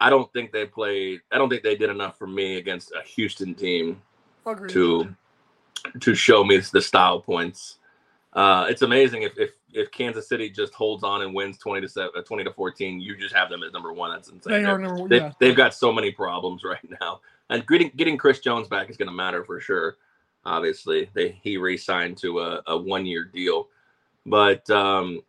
I 0.00 0.10
don't 0.10 0.32
think 0.32 0.52
they 0.52 0.66
played 0.66 1.20
I 1.32 1.38
don't 1.38 1.48
think 1.48 1.62
they 1.62 1.76
did 1.76 1.90
enough 1.90 2.18
for 2.18 2.26
me 2.26 2.56
against 2.56 2.92
a 2.92 3.02
Houston 3.02 3.54
team 3.54 4.02
Agreed. 4.46 4.70
to 4.70 5.14
to 6.00 6.14
show 6.14 6.44
me 6.44 6.58
the 6.58 6.80
style 6.80 7.20
points. 7.20 7.78
Uh, 8.32 8.66
it's 8.68 8.82
amazing 8.82 9.22
if, 9.22 9.38
if 9.38 9.50
if 9.74 9.90
Kansas 9.90 10.28
City 10.28 10.48
just 10.50 10.74
holds 10.74 11.04
on 11.04 11.22
and 11.22 11.34
wins 11.34 11.58
twenty 11.58 11.80
to 11.82 11.88
seven, 11.88 12.12
uh, 12.16 12.22
twenty 12.22 12.44
to 12.44 12.52
fourteen, 12.52 13.00
you 13.00 13.16
just 13.16 13.34
have 13.34 13.50
them 13.50 13.62
at 13.62 13.72
number 13.72 13.92
one. 13.92 14.10
That's 14.12 14.28
insane. 14.28 14.52
They 14.62 14.64
are 14.64 14.78
number 14.78 15.00
one. 15.02 15.08
they, 15.10 15.16
Yeah. 15.18 15.32
they've 15.40 15.56
got 15.56 15.74
so 15.74 15.92
many 15.92 16.10
problems 16.12 16.64
right 16.64 16.78
now, 17.00 17.20
and 17.50 17.66
getting 17.66 17.90
getting 17.96 18.16
Chris 18.18 18.40
Jones 18.40 18.68
back 18.68 18.90
is 18.90 18.96
going 18.96 19.08
to 19.08 19.14
matter 19.14 19.44
for 19.44 19.60
sure. 19.60 19.96
Obviously, 20.46 21.10
they 21.14 21.38
he 21.42 21.56
re-signed 21.56 22.18
to 22.18 22.40
a, 22.40 22.62
a 22.66 22.76
one 22.78 23.06
year 23.06 23.24
deal, 23.24 23.68
but 24.26 24.68
um, 24.70 25.22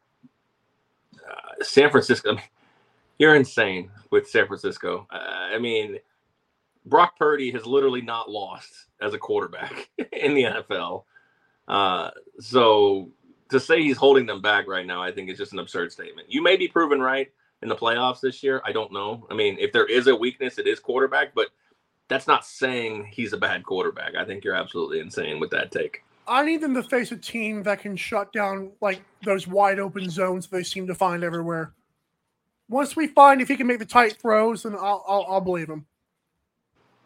uh, 1.30 1.64
San 1.64 1.90
Francisco, 1.92 2.30
I 2.32 2.34
mean, 2.36 2.44
you're 3.18 3.36
insane 3.36 3.92
with 4.12 4.30
San 4.30 4.48
Francisco. 4.48 5.08
Uh, 5.12 5.18
I 5.18 5.58
mean, 5.60 6.00
Brock 6.86 7.18
Purdy 7.18 7.52
has 7.52 7.66
literally 7.66 8.02
not 8.02 8.30
lost 8.30 8.88
as 9.02 9.14
a 9.14 9.18
quarterback 9.18 9.90
in 10.12 10.34
the 10.36 10.44
NFL. 10.44 11.04
Uh, 11.68 12.12
so 12.40 13.10
to 13.50 13.60
say 13.60 13.82
he's 13.82 13.98
holding 13.98 14.26
them 14.26 14.42
back 14.42 14.68
right 14.68 14.86
now, 14.86 15.02
I 15.02 15.12
think 15.12 15.30
is 15.30 15.38
just 15.38 15.54
an 15.54 15.60
absurd 15.60 15.92
statement. 15.92 16.32
You 16.32 16.42
may 16.42 16.56
be 16.56 16.68
proven 16.68 17.00
right 17.00 17.32
in 17.62 17.70
the 17.70 17.76
playoffs 17.76 18.20
this 18.20 18.44
year. 18.44 18.62
I 18.66 18.72
don't 18.72 18.92
know. 18.92 19.28
I 19.30 19.36
mean, 19.36 19.58
if 19.60 19.72
there 19.72 19.86
is 19.86 20.08
a 20.08 20.16
weakness, 20.16 20.58
it 20.58 20.68
is 20.68 20.80
quarterback, 20.80 21.34
but 21.36 21.50
that's 22.08 22.28
not 22.28 22.46
saying 22.46 23.10
he's 23.12 23.34
a 23.34 23.38
bad 23.38 23.64
quarterback. 23.64 24.16
I 24.16 24.26
think 24.26 24.44
you're 24.44 24.56
absolutely 24.56 25.00
insane 25.00 25.40
with 25.40 25.52
that 25.52 25.72
take. 25.72 26.04
I 26.28 26.44
need 26.44 26.62
them 26.62 26.74
to 26.74 26.84
face 26.84 27.12
a 27.12 27.18
team 27.18 27.64
that 27.64 27.80
can 27.80 27.96
shut 27.96 28.34
down 28.34 28.72
like 28.82 29.02
those 29.24 29.48
wide 29.48 29.80
open 29.80 30.10
zones 30.10 30.48
they 30.48 30.64
seem 30.64 30.88
to 30.88 30.96
find 30.96 31.24
everywhere. 31.24 31.74
Once 32.68 32.96
we 32.96 33.08
find 33.08 33.42
if 33.42 33.48
he 33.48 33.56
can 33.56 33.68
make 33.68 33.78
the 33.78 33.86
tight 33.86 34.18
throws, 34.20 34.64
then 34.64 34.74
I'll 34.74 35.04
I'll, 35.08 35.26
I'll 35.30 35.42
believe 35.42 35.70
him. 35.70 35.86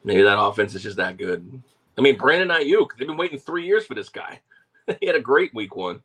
Maybe 0.05 0.21
that 0.21 0.39
offense 0.39 0.73
is 0.73 0.83
just 0.83 0.95
that 0.97 1.17
good. 1.17 1.61
I 1.97 2.01
mean, 2.01 2.17
Brandon 2.17 2.47
Aiyuk, 2.47 2.87
they've 2.97 3.07
been 3.07 3.17
waiting 3.17 3.39
three 3.39 3.65
years 3.65 3.85
for 3.85 3.93
this 3.93 4.07
guy. 4.07 4.39
he 5.01 5.05
had 5.05 5.17
a 5.17 5.21
great 5.21 5.53
week 5.53 5.75
one. 5.75 6.01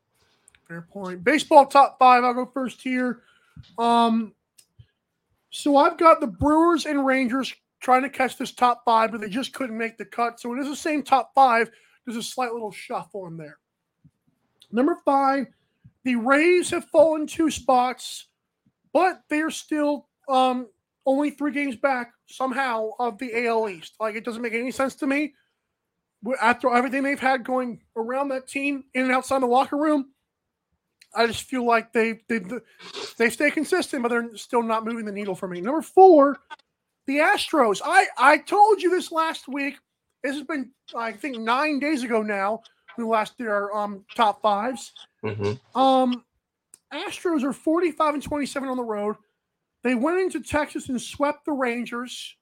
Fair 0.68 0.83
point. 0.83 1.22
Baseball 1.22 1.66
top 1.66 1.98
five. 1.98 2.24
I'll 2.24 2.35
go 2.35 2.46
first 2.46 2.81
here. 2.81 3.22
Um, 3.79 4.35
so 5.50 5.77
I've 5.77 5.98
got 5.98 6.20
the 6.20 6.27
Brewers 6.27 6.87
and 6.87 7.05
Rangers 7.05 7.55
trying 7.81 8.03
to 8.03 8.09
catch 8.09 8.38
this 8.38 8.53
top 8.53 8.83
five, 8.85 9.12
but 9.12 9.20
they 9.20 9.29
just 9.29 9.53
couldn't 9.53 9.77
make 9.77 9.98
the 9.98 10.05
cut. 10.05 10.40
So 10.40 10.55
it 10.55 10.59
is 10.61 10.68
the 10.68 10.77
same 10.77 11.03
top 11.03 11.33
five. 11.35 11.70
There's 12.05 12.16
a 12.16 12.22
slight 12.22 12.53
little 12.53 12.72
shuffle 12.72 13.27
in 13.27 13.37
there. 13.37 13.59
Number 14.72 14.98
five, 15.05 15.46
the 16.03 16.16
Rays 16.16 16.70
have 16.70 16.87
fallen 16.87 17.27
two 17.27 17.50
spots, 17.50 18.27
but 18.92 19.22
they're 19.29 19.50
still 19.50 20.09
um, 20.29 20.68
only 21.07 21.31
three 21.31 21.53
games 21.53 21.77
back 21.77 22.12
somehow 22.27 22.90
of 22.98 23.18
the 23.18 23.46
AL 23.46 23.68
East. 23.68 23.94
Like 24.00 24.16
it 24.16 24.24
doesn't 24.24 24.42
make 24.42 24.55
any 24.55 24.70
sense 24.70 24.94
to 24.96 25.07
me. 25.07 25.35
After 26.40 26.74
everything 26.74 27.03
they've 27.03 27.20
had 27.20 27.44
going 27.44 27.83
around 27.96 28.29
that 28.29 28.48
team 28.48 28.85
in 28.94 29.03
and 29.03 29.12
outside 29.12 29.42
the 29.42 29.46
locker 29.46 29.77
room, 29.77 30.13
I 31.16 31.27
just 31.27 31.44
feel 31.44 31.64
like 31.64 31.92
they 31.92 32.20
they 32.29 32.40
they 33.16 33.31
stay 33.31 33.50
consistent, 33.50 34.03
but 34.03 34.09
they're 34.09 34.37
still 34.37 34.62
not 34.62 34.85
moving 34.85 35.05
the 35.05 35.12
needle 35.12 35.35
for 35.35 35.48
me. 35.48 35.61
Number 35.61 35.83
four, 35.83 36.38
the 37.07 37.18
Astros. 37.18 37.81
I 37.85 38.07
I 38.18 38.38
told 38.38 38.83
you 38.83 38.90
this 38.90 39.12
last 39.12 39.48
week. 39.48 39.77
This 40.22 40.37
has 40.37 40.46
been 40.46 40.70
I 40.96 41.12
think 41.12 41.38
nine 41.38 41.79
days 41.79 42.03
ago 42.03 42.22
now. 42.22 42.62
We 42.96 43.05
last 43.05 43.37
did 43.38 43.48
our 43.48 43.74
um 43.77 44.05
top 44.14 44.40
fives. 44.42 44.92
Mm-hmm. 45.24 45.81
Um, 45.81 46.24
Astros 46.92 47.42
are 47.42 47.53
forty-five 47.53 48.14
and 48.14 48.22
twenty-seven 48.22 48.68
on 48.68 48.77
the 48.77 48.85
road. 48.85 49.16
They 49.83 49.94
went 49.94 50.20
into 50.20 50.40
Texas 50.40 50.88
and 50.88 51.00
swept 51.00 51.44
the 51.44 51.53
Rangers. 51.53 52.37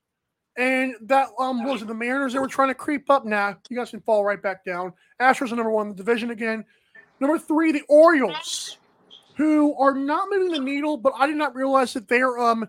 And 0.59 0.95
that 1.03 1.29
um 1.39 1.65
was 1.65 1.81
it 1.81 1.89
the 1.89 1.95
Mariners? 1.95 2.35
They 2.35 2.39
were 2.39 2.47
trying 2.47 2.69
to 2.69 2.75
creep 2.75 3.09
up. 3.09 3.25
Now 3.25 3.57
you 3.71 3.77
guys 3.77 3.91
can 3.91 4.01
fall 4.03 4.25
right 4.25 4.43
back 4.43 4.65
down. 4.65 4.93
Astros 5.21 5.51
are 5.51 5.57
number 5.57 5.71
one 5.71 5.87
in 5.87 5.97
the 5.97 6.05
division 6.05 6.31
again. 6.31 6.65
Number 7.23 7.39
three, 7.39 7.71
the 7.71 7.85
Orioles, 7.89 8.79
who 9.37 9.79
are 9.79 9.95
not 9.95 10.27
moving 10.29 10.51
the 10.51 10.59
needle, 10.59 10.97
but 10.97 11.13
I 11.17 11.29
did 11.29 11.37
not 11.37 11.55
realize 11.55 11.93
that 11.93 12.09
their 12.09 12.37
um 12.37 12.69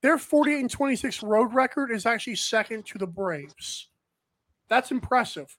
their 0.00 0.16
48 0.16 0.60
and 0.60 0.70
26 0.70 1.24
road 1.24 1.52
record 1.52 1.90
is 1.90 2.06
actually 2.06 2.36
second 2.36 2.86
to 2.86 2.98
the 2.98 3.06
Braves. 3.08 3.88
That's 4.68 4.92
impressive. 4.92 5.56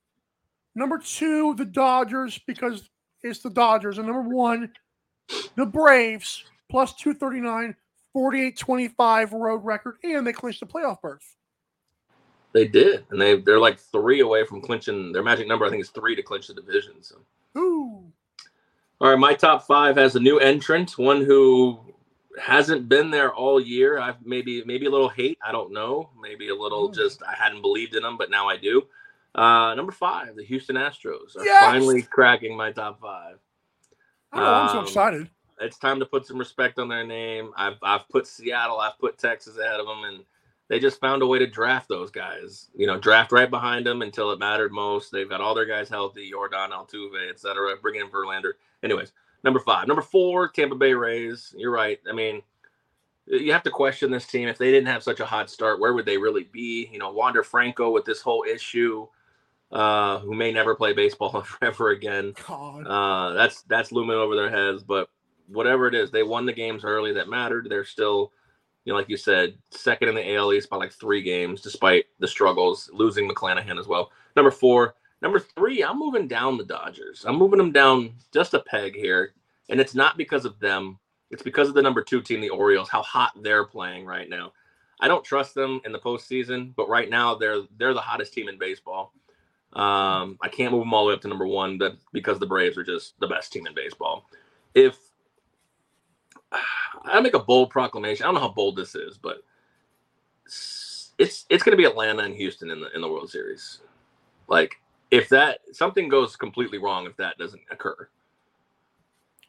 Number 0.75 0.97
two, 0.97 1.55
the 1.55 1.65
Dodgers, 1.65 2.39
because 2.47 2.89
it's 3.21 3.41
the 3.41 3.49
Dodgers. 3.49 3.97
And 3.97 4.07
number 4.07 4.33
one, 4.33 4.71
the 5.57 5.65
Braves, 5.65 6.45
plus 6.69 6.95
239, 6.95 7.75
48 8.13 8.57
25 8.57 9.33
road 9.33 9.65
record, 9.65 9.97
and 10.05 10.25
they 10.25 10.31
clinched 10.31 10.61
the 10.61 10.67
playoff 10.67 11.01
berth. 11.01 11.35
They 12.53 12.65
did, 12.65 13.05
and 13.09 13.19
they 13.19 13.41
they're 13.41 13.59
like 13.59 13.77
three 13.77 14.21
away 14.21 14.45
from 14.45 14.61
clinching. 14.61 15.11
Their 15.11 15.21
magic 15.21 15.49
number, 15.49 15.65
I 15.65 15.69
think, 15.69 15.81
is 15.81 15.89
three 15.89 16.15
to 16.15 16.23
clinch 16.23 16.47
the 16.47 16.53
division. 16.53 16.93
So, 17.01 17.17
Ooh. 17.57 18.11
All 19.01 19.09
right, 19.09 19.19
my 19.19 19.33
top 19.33 19.65
five 19.65 19.97
has 19.97 20.15
a 20.15 20.19
new 20.19 20.39
entrant, 20.39 20.97
one 20.97 21.25
who 21.25 21.79
hasn't 22.39 22.87
been 22.87 23.11
there 23.11 23.33
all 23.33 23.59
year. 23.59 23.99
I've 23.99 24.25
maybe 24.25 24.63
maybe 24.65 24.85
a 24.85 24.91
little 24.91 25.09
hate. 25.09 25.37
I 25.45 25.51
don't 25.51 25.73
know. 25.73 26.09
Maybe 26.21 26.49
a 26.49 26.55
little 26.55 26.89
Ooh. 26.89 26.93
just 26.93 27.23
I 27.23 27.33
hadn't 27.33 27.61
believed 27.61 27.95
in 27.95 28.03
them, 28.03 28.17
but 28.17 28.29
now 28.29 28.47
I 28.47 28.57
do. 28.57 28.83
Uh, 29.35 29.73
number 29.75 29.91
five, 29.91 30.35
the 30.35 30.43
Houston 30.45 30.75
Astros 30.75 31.35
are 31.37 31.45
Yes! 31.45 31.63
finally 31.63 32.01
cracking 32.03 32.55
my 32.55 32.71
top 32.71 33.01
five. 33.01 33.37
I 34.33 34.39
know, 34.39 34.53
I'm 34.53 34.69
so 34.69 34.77
Um, 34.79 34.83
excited. 34.85 35.29
it's 35.59 35.77
time 35.77 35.99
to 35.99 36.05
put 36.05 36.25
some 36.27 36.37
respect 36.37 36.79
on 36.79 36.87
their 36.89 37.05
name. 37.05 37.53
I've 37.57 37.77
I've 37.81 38.07
put 38.09 38.27
Seattle, 38.27 38.79
I've 38.79 38.99
put 38.99 39.17
Texas 39.17 39.57
ahead 39.57 39.79
of 39.79 39.87
them, 39.87 40.03
and 40.03 40.23
they 40.69 40.79
just 40.79 40.99
found 41.01 41.21
a 41.21 41.27
way 41.27 41.39
to 41.39 41.47
draft 41.47 41.89
those 41.89 42.11
guys. 42.11 42.69
You 42.75 42.87
know, 42.87 42.97
draft 42.99 43.31
right 43.31 43.49
behind 43.49 43.85
them 43.85 44.01
until 44.01 44.31
it 44.31 44.39
mattered 44.39 44.71
most. 44.71 45.11
They've 45.11 45.27
got 45.29 45.41
all 45.41 45.55
their 45.55 45.65
guys 45.65 45.89
healthy, 45.89 46.29
Jordan 46.29 46.71
Altuve, 46.71 47.29
etc. 47.29 47.75
Bring 47.81 47.99
in 47.99 48.07
Verlander. 48.09 48.53
Anyways, 48.83 49.13
number 49.43 49.59
five, 49.59 49.87
number 49.87 50.01
four, 50.03 50.49
Tampa 50.49 50.75
Bay 50.75 50.93
Rays. 50.93 51.53
You're 51.57 51.71
right. 51.71 51.99
I 52.09 52.13
mean, 52.13 52.41
you 53.27 53.51
have 53.53 53.63
to 53.63 53.71
question 53.71 54.11
this 54.11 54.27
team. 54.27 54.47
If 54.49 54.57
they 54.57 54.71
didn't 54.71 54.87
have 54.87 55.03
such 55.03 55.19
a 55.19 55.25
hot 55.25 55.49
start, 55.49 55.79
where 55.79 55.93
would 55.93 56.05
they 56.05 56.17
really 56.17 56.45
be? 56.51 56.89
You 56.91 56.99
know, 56.99 57.11
Wander 57.11 57.43
Franco 57.43 57.91
with 57.91 58.05
this 58.05 58.21
whole 58.21 58.43
issue. 58.49 59.07
uh, 59.71 60.19
who 60.19 60.33
may 60.35 60.51
never 60.51 60.75
play 60.75 60.93
baseball 60.93 61.45
ever 61.61 61.91
again. 61.91 62.33
Uh, 62.85 63.33
that's 63.33 63.63
that's 63.63 63.91
looming 63.91 64.17
over 64.17 64.35
their 64.35 64.49
heads. 64.49 64.83
But 64.83 65.09
whatever 65.47 65.87
it 65.87 65.95
is, 65.95 66.11
they 66.11 66.23
won 66.23 66.45
the 66.45 66.53
games 66.53 66.83
early 66.83 67.13
that 67.13 67.29
mattered. 67.29 67.67
They're 67.69 67.85
still, 67.85 68.33
you 68.85 68.93
know, 68.93 68.97
like 68.99 69.09
you 69.09 69.17
said, 69.17 69.55
second 69.71 70.09
in 70.09 70.15
the 70.15 70.35
AL 70.35 70.53
East 70.53 70.69
by 70.69 70.77
like 70.77 70.91
three 70.93 71.21
games, 71.21 71.61
despite 71.61 72.05
the 72.19 72.27
struggles, 72.27 72.89
losing 72.93 73.29
McClanahan 73.29 73.79
as 73.79 73.87
well. 73.87 74.11
Number 74.35 74.51
four, 74.51 74.95
number 75.21 75.39
three, 75.39 75.83
I'm 75.83 75.99
moving 75.99 76.27
down 76.27 76.57
the 76.57 76.65
Dodgers. 76.65 77.25
I'm 77.27 77.37
moving 77.37 77.57
them 77.57 77.71
down 77.71 78.13
just 78.33 78.53
a 78.53 78.59
peg 78.59 78.95
here, 78.95 79.33
and 79.69 79.79
it's 79.79 79.95
not 79.95 80.17
because 80.17 80.45
of 80.45 80.59
them. 80.59 80.97
It's 81.29 81.43
because 81.43 81.69
of 81.69 81.75
the 81.75 81.81
number 81.81 82.03
two 82.03 82.21
team, 82.21 82.41
the 82.41 82.49
Orioles, 82.49 82.89
how 82.89 83.01
hot 83.01 83.31
they're 83.41 83.65
playing 83.65 84.05
right 84.05 84.29
now. 84.29 84.51
I 84.99 85.07
don't 85.07 85.23
trust 85.23 85.55
them 85.55 85.81
in 85.85 85.91
the 85.91 85.99
postseason, 85.99 86.75
but 86.75 86.89
right 86.89 87.09
now 87.09 87.35
they're 87.35 87.63
they're 87.77 87.93
the 87.93 88.01
hottest 88.01 88.33
team 88.33 88.47
in 88.49 88.57
baseball. 88.57 89.13
Um, 89.73 90.37
I 90.41 90.49
can't 90.49 90.71
move 90.71 90.81
them 90.81 90.93
all 90.93 91.05
the 91.05 91.09
way 91.09 91.13
up 91.13 91.21
to 91.21 91.27
number 91.27 91.47
one, 91.47 91.77
but 91.77 91.95
because 92.11 92.39
the 92.39 92.45
Braves 92.45 92.77
are 92.77 92.83
just 92.83 93.19
the 93.19 93.27
best 93.27 93.53
team 93.53 93.65
in 93.67 93.73
baseball. 93.73 94.29
If 94.75 94.97
I 97.03 97.19
make 97.21 97.33
a 97.33 97.39
bold 97.39 97.69
proclamation, 97.69 98.23
I 98.23 98.27
don't 98.27 98.35
know 98.35 98.41
how 98.41 98.49
bold 98.49 98.75
this 98.75 98.95
is, 98.95 99.17
but 99.17 99.43
it's 100.45 101.45
it's 101.49 101.63
going 101.63 101.71
to 101.71 101.77
be 101.77 101.85
Atlanta 101.85 102.23
and 102.23 102.35
Houston 102.35 102.69
in 102.69 102.81
the 102.81 102.93
in 102.93 103.01
the 103.01 103.07
World 103.07 103.29
Series. 103.29 103.79
Like 104.47 104.75
if 105.11 105.29
that 105.29 105.59
something 105.73 106.09
goes 106.09 106.35
completely 106.35 106.77
wrong, 106.79 107.05
if 107.05 107.15
that 107.17 107.37
doesn't 107.37 107.61
occur, 107.69 108.07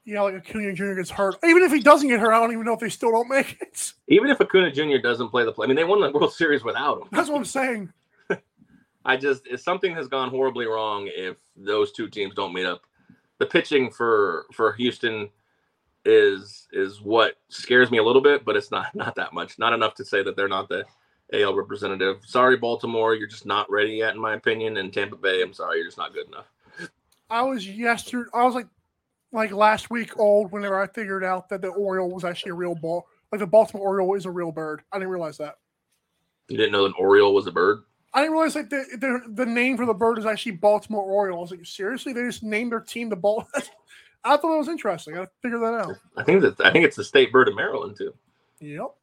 Yeah, 0.05 0.23
like 0.23 0.35
Acuna 0.35 0.73
Jr. 0.75 0.95
gets 0.95 1.11
hurt. 1.11 1.37
Even 1.45 1.63
if 1.63 1.73
he 1.73 1.81
doesn't 1.81 2.09
get 2.09 2.21
hurt, 2.21 2.33
I 2.33 2.41
don't 2.41 2.53
even 2.53 2.65
know 2.65 2.75
if 2.75 2.81
they 2.81 2.89
still 2.89 3.13
don't 3.13 3.29
make 3.29 3.59
it. 3.61 3.93
even 4.09 4.31
if 4.31 4.41
Acuna 4.41 4.71
Jr. 4.73 4.99
doesn't 5.03 5.29
play 5.31 5.45
the 5.45 5.53
play, 5.53 5.65
I 5.65 5.69
mean 5.69 5.77
they 5.77 5.85
won 5.85 6.01
the 6.01 6.11
World 6.19 6.33
Series 6.33 6.65
without 6.65 7.01
him. 7.03 7.09
That's 7.13 7.29
what 7.31 7.37
I'm 7.39 7.45
saying. 7.45 7.93
I 9.05 9.17
just 9.17 9.47
if 9.47 9.61
something 9.61 9.95
has 9.95 10.09
gone 10.09 10.31
horribly 10.31 10.67
wrong 10.67 11.09
if 11.13 11.37
those 11.57 11.93
two 11.93 12.09
teams 12.09 12.35
don't 12.35 12.55
meet 12.55 12.67
up. 12.67 12.83
The 13.39 13.47
pitching 13.47 13.91
for 13.91 14.47
for 14.53 14.73
Houston 14.75 15.29
is 16.05 16.69
is 16.73 17.01
what 17.01 17.35
scares 17.49 17.91
me 17.91 17.99
a 17.99 18.03
little 18.03 18.23
bit, 18.23 18.45
but 18.45 18.57
it's 18.57 18.71
not 18.71 18.87
not 18.95 19.15
that 19.17 19.33
much. 19.33 19.59
Not 19.59 19.73
enough 19.73 19.95
to 19.97 20.05
say 20.05 20.23
that 20.23 20.37
they're 20.37 20.49
not 20.49 20.69
the 20.69 20.85
AL 21.33 21.55
representative. 21.55 22.21
Sorry, 22.27 22.57
Baltimore, 22.57 23.15
you're 23.15 23.27
just 23.27 23.47
not 23.47 23.71
ready 23.71 23.95
yet, 23.95 24.15
in 24.15 24.21
my 24.21 24.35
opinion. 24.35 24.77
And 24.77 24.93
Tampa 24.93 25.17
Bay, 25.17 25.43
I'm 25.43 25.53
sorry, 25.53 25.79
you're 25.79 25.87
just 25.87 25.99
not 25.99 26.13
good 26.13 26.29
enough. 26.29 26.47
I 27.31 27.43
was 27.43 27.67
yesterday. 27.67 28.29
I 28.35 28.45
was 28.45 28.55
like, 28.55 28.67
like 29.33 29.51
last 29.53 29.91
week 29.91 30.19
old 30.19 30.53
whenever 30.53 30.79
I 30.81 30.87
figured 30.87 31.25
out 31.25 31.49
that 31.49 31.63
the 31.63 31.69
Oriole 31.69 32.11
was 32.11 32.25
actually 32.25 32.51
a 32.51 32.55
real 32.55 32.75
ball. 32.75 33.07
Like 33.31 33.39
the 33.39 33.47
Baltimore 33.47 33.89
Oriole 33.89 34.15
is 34.15 34.27
a 34.27 34.31
real 34.31 34.53
bird. 34.53 34.83
I 34.93 34.99
didn't 34.99 35.11
realize 35.11 35.39
that. 35.39 35.57
You 36.49 36.59
didn't 36.59 36.73
know 36.73 36.85
an 36.85 36.93
Oriole 36.99 37.33
was 37.33 37.47
a 37.47 37.53
bird? 37.53 37.79
I 38.13 38.21
didn't 38.21 38.33
realize 38.33 38.55
like 38.55 38.69
the, 38.69 38.85
the 38.99 39.45
the 39.45 39.47
name 39.47 39.79
for 39.79 39.87
the 39.87 39.95
bird 39.95 40.19
is 40.19 40.27
actually 40.27 40.53
Baltimore 40.53 41.03
Oriole. 41.03 41.39
I 41.39 41.41
was 41.41 41.51
like, 41.51 41.65
seriously, 41.65 42.13
they 42.13 42.23
just 42.25 42.43
named 42.43 42.73
their 42.73 42.81
team 42.81 43.09
the 43.09 43.17
ball. 43.17 43.49
I 44.25 44.37
thought 44.37 44.43
that 44.43 44.59
was 44.59 44.69
interesting. 44.69 45.17
I 45.17 45.27
figured 45.41 45.63
that 45.63 45.75
out. 45.75 45.97
I 46.17 46.23
think 46.23 46.43
that 46.43 46.61
I 46.61 46.71
think 46.71 46.85
it's 46.85 46.97
the 46.97 47.05
state 47.05 47.33
bird 47.33 47.49
of 47.49 47.57
Maryland 47.57 47.97
too. 47.97 48.13
Yep. 48.61 48.95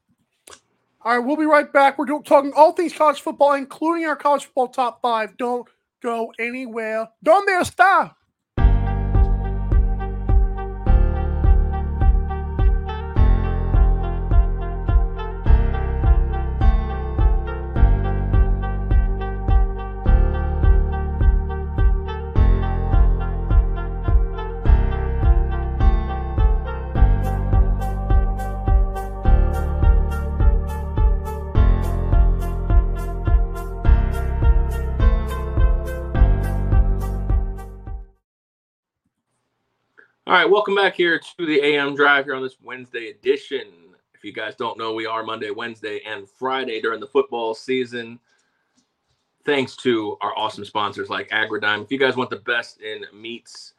All 1.01 1.17
right, 1.17 1.25
we'll 1.25 1.38
be 1.38 1.45
right 1.45 1.71
back. 1.71 1.97
We're 1.97 2.05
do- 2.05 2.23
talking 2.25 2.51
all 2.55 2.73
things 2.73 2.93
college 2.93 3.21
football, 3.21 3.53
including 3.53 4.05
our 4.05 4.17
college 4.17 4.45
football 4.45 4.67
top 4.69 5.01
five. 5.01 5.38
Don't 5.38 5.67
go 6.03 6.33
anywhere. 6.39 7.09
Don't 7.23 7.47
¿Dónde 7.47 7.62
está? 7.62 8.15
All 40.29 40.35
right, 40.35 40.47
welcome 40.47 40.75
back 40.75 40.93
here 40.93 41.17
to 41.17 41.45
the 41.47 41.59
AM 41.59 41.95
Drive 41.95 42.25
here 42.25 42.35
on 42.35 42.43
this 42.43 42.57
Wednesday 42.61 43.09
edition. 43.09 43.65
If 44.13 44.23
you 44.23 44.31
guys 44.31 44.53
don't 44.53 44.77
know, 44.77 44.93
we 44.93 45.07
are 45.07 45.23
Monday, 45.23 45.49
Wednesday, 45.49 46.01
and 46.05 46.29
Friday 46.29 46.79
during 46.81 46.99
the 46.99 47.07
football 47.07 47.55
season. 47.55 48.19
Thanks 49.43 49.75
to 49.77 50.17
our 50.21 50.37
awesome 50.37 50.65
sponsors 50.65 51.09
like 51.09 51.29
Agridime. 51.29 51.83
If 51.83 51.91
you 51.91 51.97
guys 51.97 52.15
want 52.15 52.29
the 52.29 52.35
best 52.35 52.79
in 52.79 53.05
meats 53.11 53.73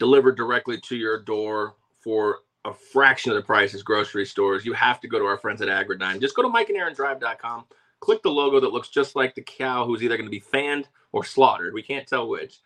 delivered 0.00 0.36
directly 0.36 0.80
to 0.80 0.96
your 0.96 1.22
door 1.22 1.76
for 2.00 2.40
a 2.64 2.74
fraction 2.74 3.30
of 3.30 3.36
the 3.36 3.42
price 3.42 3.72
as 3.72 3.84
grocery 3.84 4.26
stores, 4.26 4.64
you 4.64 4.72
have 4.72 5.00
to 5.02 5.06
go 5.06 5.20
to 5.20 5.24
our 5.24 5.38
friends 5.38 5.62
at 5.62 5.68
Agridime. 5.68 6.20
Just 6.20 6.34
go 6.34 6.42
to 6.42 6.48
mikeandaarondrive.com, 6.48 7.66
click 8.00 8.24
the 8.24 8.28
logo 8.28 8.58
that 8.58 8.72
looks 8.72 8.88
just 8.88 9.14
like 9.14 9.36
the 9.36 9.42
cow 9.42 9.86
who's 9.86 10.02
either 10.02 10.16
going 10.16 10.26
to 10.26 10.32
be 10.32 10.40
fanned 10.40 10.88
or 11.12 11.22
slaughtered. 11.24 11.72
We 11.72 11.82
can't 11.84 12.08
tell 12.08 12.26
which. 12.26 12.58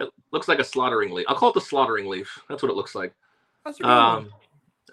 It 0.00 0.08
looks 0.32 0.48
like 0.48 0.58
a 0.58 0.64
slaughtering 0.64 1.12
leaf. 1.12 1.26
I'll 1.28 1.36
call 1.36 1.50
it 1.50 1.54
the 1.54 1.60
slaughtering 1.60 2.08
leaf. 2.08 2.38
That's 2.48 2.62
what 2.62 2.70
it 2.70 2.74
looks 2.74 2.94
like. 2.94 3.12
That's 3.64 3.78
a 3.78 3.82
good 3.82 3.88
one. 3.88 3.98
Um, 3.98 4.32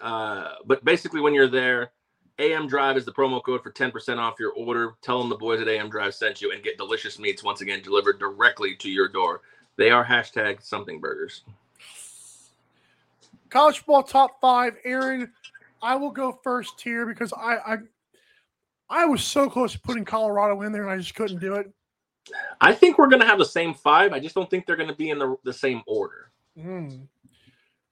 uh, 0.00 0.52
but 0.66 0.84
basically, 0.84 1.20
when 1.20 1.34
you're 1.34 1.48
there, 1.48 1.92
AM 2.38 2.68
Drive 2.68 2.96
is 2.96 3.04
the 3.04 3.12
promo 3.12 3.42
code 3.42 3.62
for 3.62 3.72
10% 3.72 4.18
off 4.18 4.38
your 4.38 4.52
order. 4.52 4.94
Tell 5.02 5.18
them 5.18 5.28
the 5.28 5.36
boys 5.36 5.60
at 5.60 5.68
AM 5.68 5.88
Drive 5.88 6.14
sent 6.14 6.40
you 6.40 6.52
and 6.52 6.62
get 6.62 6.76
delicious 6.76 7.18
meats 7.18 7.42
once 7.42 7.62
again 7.62 7.82
delivered 7.82 8.18
directly 8.18 8.76
to 8.76 8.90
your 8.90 9.08
door. 9.08 9.40
They 9.76 9.90
are 9.90 10.04
hashtag 10.04 10.62
something 10.62 11.00
burgers. 11.00 11.42
college 13.48 13.78
football 13.78 14.02
top 14.02 14.40
five. 14.40 14.74
Aaron, 14.84 15.32
I 15.82 15.96
will 15.96 16.10
go 16.10 16.38
first 16.44 16.80
here 16.80 17.06
because 17.06 17.32
I 17.32 17.56
I, 17.56 17.76
I 18.90 19.04
was 19.06 19.24
so 19.24 19.48
close 19.48 19.72
to 19.72 19.80
putting 19.80 20.04
Colorado 20.04 20.62
in 20.62 20.72
there 20.72 20.82
and 20.82 20.90
I 20.90 20.98
just 20.98 21.14
couldn't 21.14 21.40
do 21.40 21.54
it. 21.54 21.72
I 22.60 22.72
think 22.72 22.98
we're 22.98 23.08
going 23.08 23.22
to 23.22 23.26
have 23.26 23.38
the 23.38 23.44
same 23.44 23.74
five. 23.74 24.12
I 24.12 24.20
just 24.20 24.34
don't 24.34 24.48
think 24.48 24.66
they're 24.66 24.76
going 24.76 24.88
to 24.88 24.94
be 24.94 25.10
in 25.10 25.18
the, 25.18 25.36
the 25.44 25.52
same 25.52 25.82
order. 25.86 26.30
Hmm. 26.60 26.88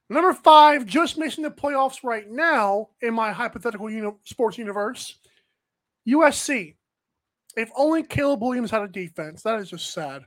Number 0.09 0.33
five, 0.33 0.85
just 0.85 1.17
missing 1.17 1.43
the 1.43 1.51
playoffs 1.51 2.03
right 2.03 2.29
now 2.29 2.89
in 3.01 3.13
my 3.13 3.31
hypothetical 3.31 3.89
uni- 3.89 4.15
sports 4.23 4.57
universe. 4.57 5.15
USC. 6.07 6.75
If 7.57 7.69
only 7.75 8.03
Caleb 8.03 8.41
Williams 8.41 8.71
had 8.71 8.83
a 8.83 8.87
defense. 8.87 9.41
That 9.41 9.59
is 9.59 9.69
just 9.69 9.93
sad. 9.93 10.23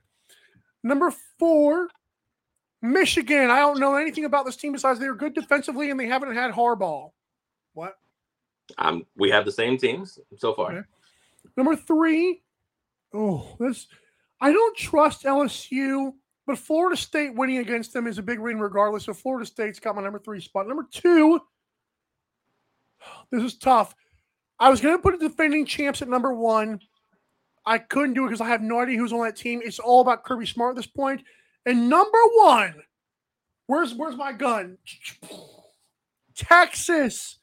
Number 0.83 1.13
four, 1.39 1.89
Michigan. 2.83 3.51
I 3.51 3.61
don't 3.61 3.79
know 3.79 3.97
anything 3.97 4.25
about 4.25 4.45
this 4.45 4.57
team 4.57 4.73
besides 4.73 4.99
they're 4.99 5.15
good 5.15 5.35
defensively 5.35 5.91
and 5.91 5.99
they 5.99 6.07
haven't 6.07 6.35
had 6.35 6.53
Harbaugh. 6.53 7.11
What? 7.75 7.97
Um, 8.79 9.07
we 9.17 9.31
have 9.31 9.45
the 9.45 9.53
same 9.53 9.79
teams 9.79 10.19
so 10.37 10.55
far. 10.55 10.73
Okay. 10.73 10.87
Number 11.57 11.77
three, 11.77 12.43
oh, 13.15 13.57
this 13.59 13.87
I 14.41 14.53
don't 14.53 14.77
trust 14.77 15.25
LSU, 15.25 16.13
but 16.47 16.59
Florida 16.59 16.97
State 16.97 17.35
winning 17.35 17.59
against 17.59 17.93
them 17.93 18.07
is 18.07 18.19
a 18.19 18.23
big 18.23 18.39
win 18.39 18.59
regardless. 18.59 19.05
So 19.05 19.15
Florida 19.15 19.47
State's 19.47 19.79
got 19.79 19.97
my 19.97 20.03
number 20.03 20.19
three 20.19 20.41
spot. 20.41 20.67
Number 20.67 20.87
two, 20.91 21.41
this 23.31 23.43
is 23.43 23.59
tough. 23.59 23.95
I 24.59 24.71
was 24.71 24.81
going 24.81 24.97
to 24.97 25.03
put 25.03 25.19
the 25.19 25.29
defending 25.29 25.67
champs 25.67 26.03
at 26.03 26.09
number 26.09 26.35
one. 26.35 26.81
I 27.67 27.79
couldn't 27.79 28.15
do 28.15 28.25
it 28.25 28.29
because 28.29 28.41
I 28.41 28.49
have 28.49 28.63
no 28.63 28.81
idea 28.81 28.99
who's 28.99 29.13
on 29.13 29.25
that 29.25 29.37
team. 29.37 29.61
It's 29.63 29.79
all 29.79 30.01
about 30.01 30.25
Kirby 30.25 30.47
Smart 30.47 30.71
at 30.71 30.77
this 30.77 30.87
point. 30.87 31.23
And 31.67 31.89
number 31.89 32.19
one, 32.35 32.75
where's 33.67 33.95
where's 33.95 34.17
my 34.17 34.33
gun? 34.33 34.79
Texas. 36.35 37.37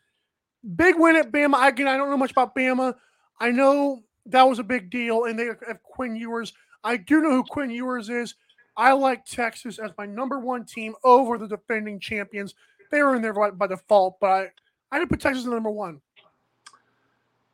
Big 0.75 0.95
win 0.97 1.15
at 1.15 1.31
Bama. 1.31 1.67
Again, 1.67 1.87
I 1.87 1.97
don't 1.97 2.09
know 2.09 2.17
much 2.17 2.31
about 2.31 2.55
Bama. 2.55 2.95
I 3.39 3.51
know 3.51 4.01
that 4.27 4.43
was 4.43 4.59
a 4.59 4.63
big 4.63 4.89
deal, 4.89 5.25
and 5.25 5.37
they 5.37 5.45
have 5.45 5.81
Quinn 5.83 6.15
Ewers. 6.15 6.53
I 6.83 6.97
do 6.97 7.21
know 7.21 7.31
who 7.31 7.43
Quinn 7.43 7.69
Ewers 7.69 8.09
is. 8.09 8.35
I 8.75 8.91
like 8.91 9.25
Texas 9.25 9.79
as 9.79 9.91
my 9.97 10.05
number 10.05 10.39
one 10.39 10.63
team 10.65 10.93
over 11.03 11.37
the 11.37 11.47
defending 11.47 11.99
champions. 11.99 12.53
They 12.91 13.01
were 13.01 13.15
in 13.15 13.21
there 13.21 13.33
by, 13.33 13.49
by 13.49 13.67
default, 13.67 14.19
but 14.19 14.27
I, 14.29 14.47
I 14.91 14.99
did 14.99 15.09
put 15.09 15.19
Texas 15.19 15.45
at 15.45 15.51
number 15.51 15.71
one. 15.71 15.99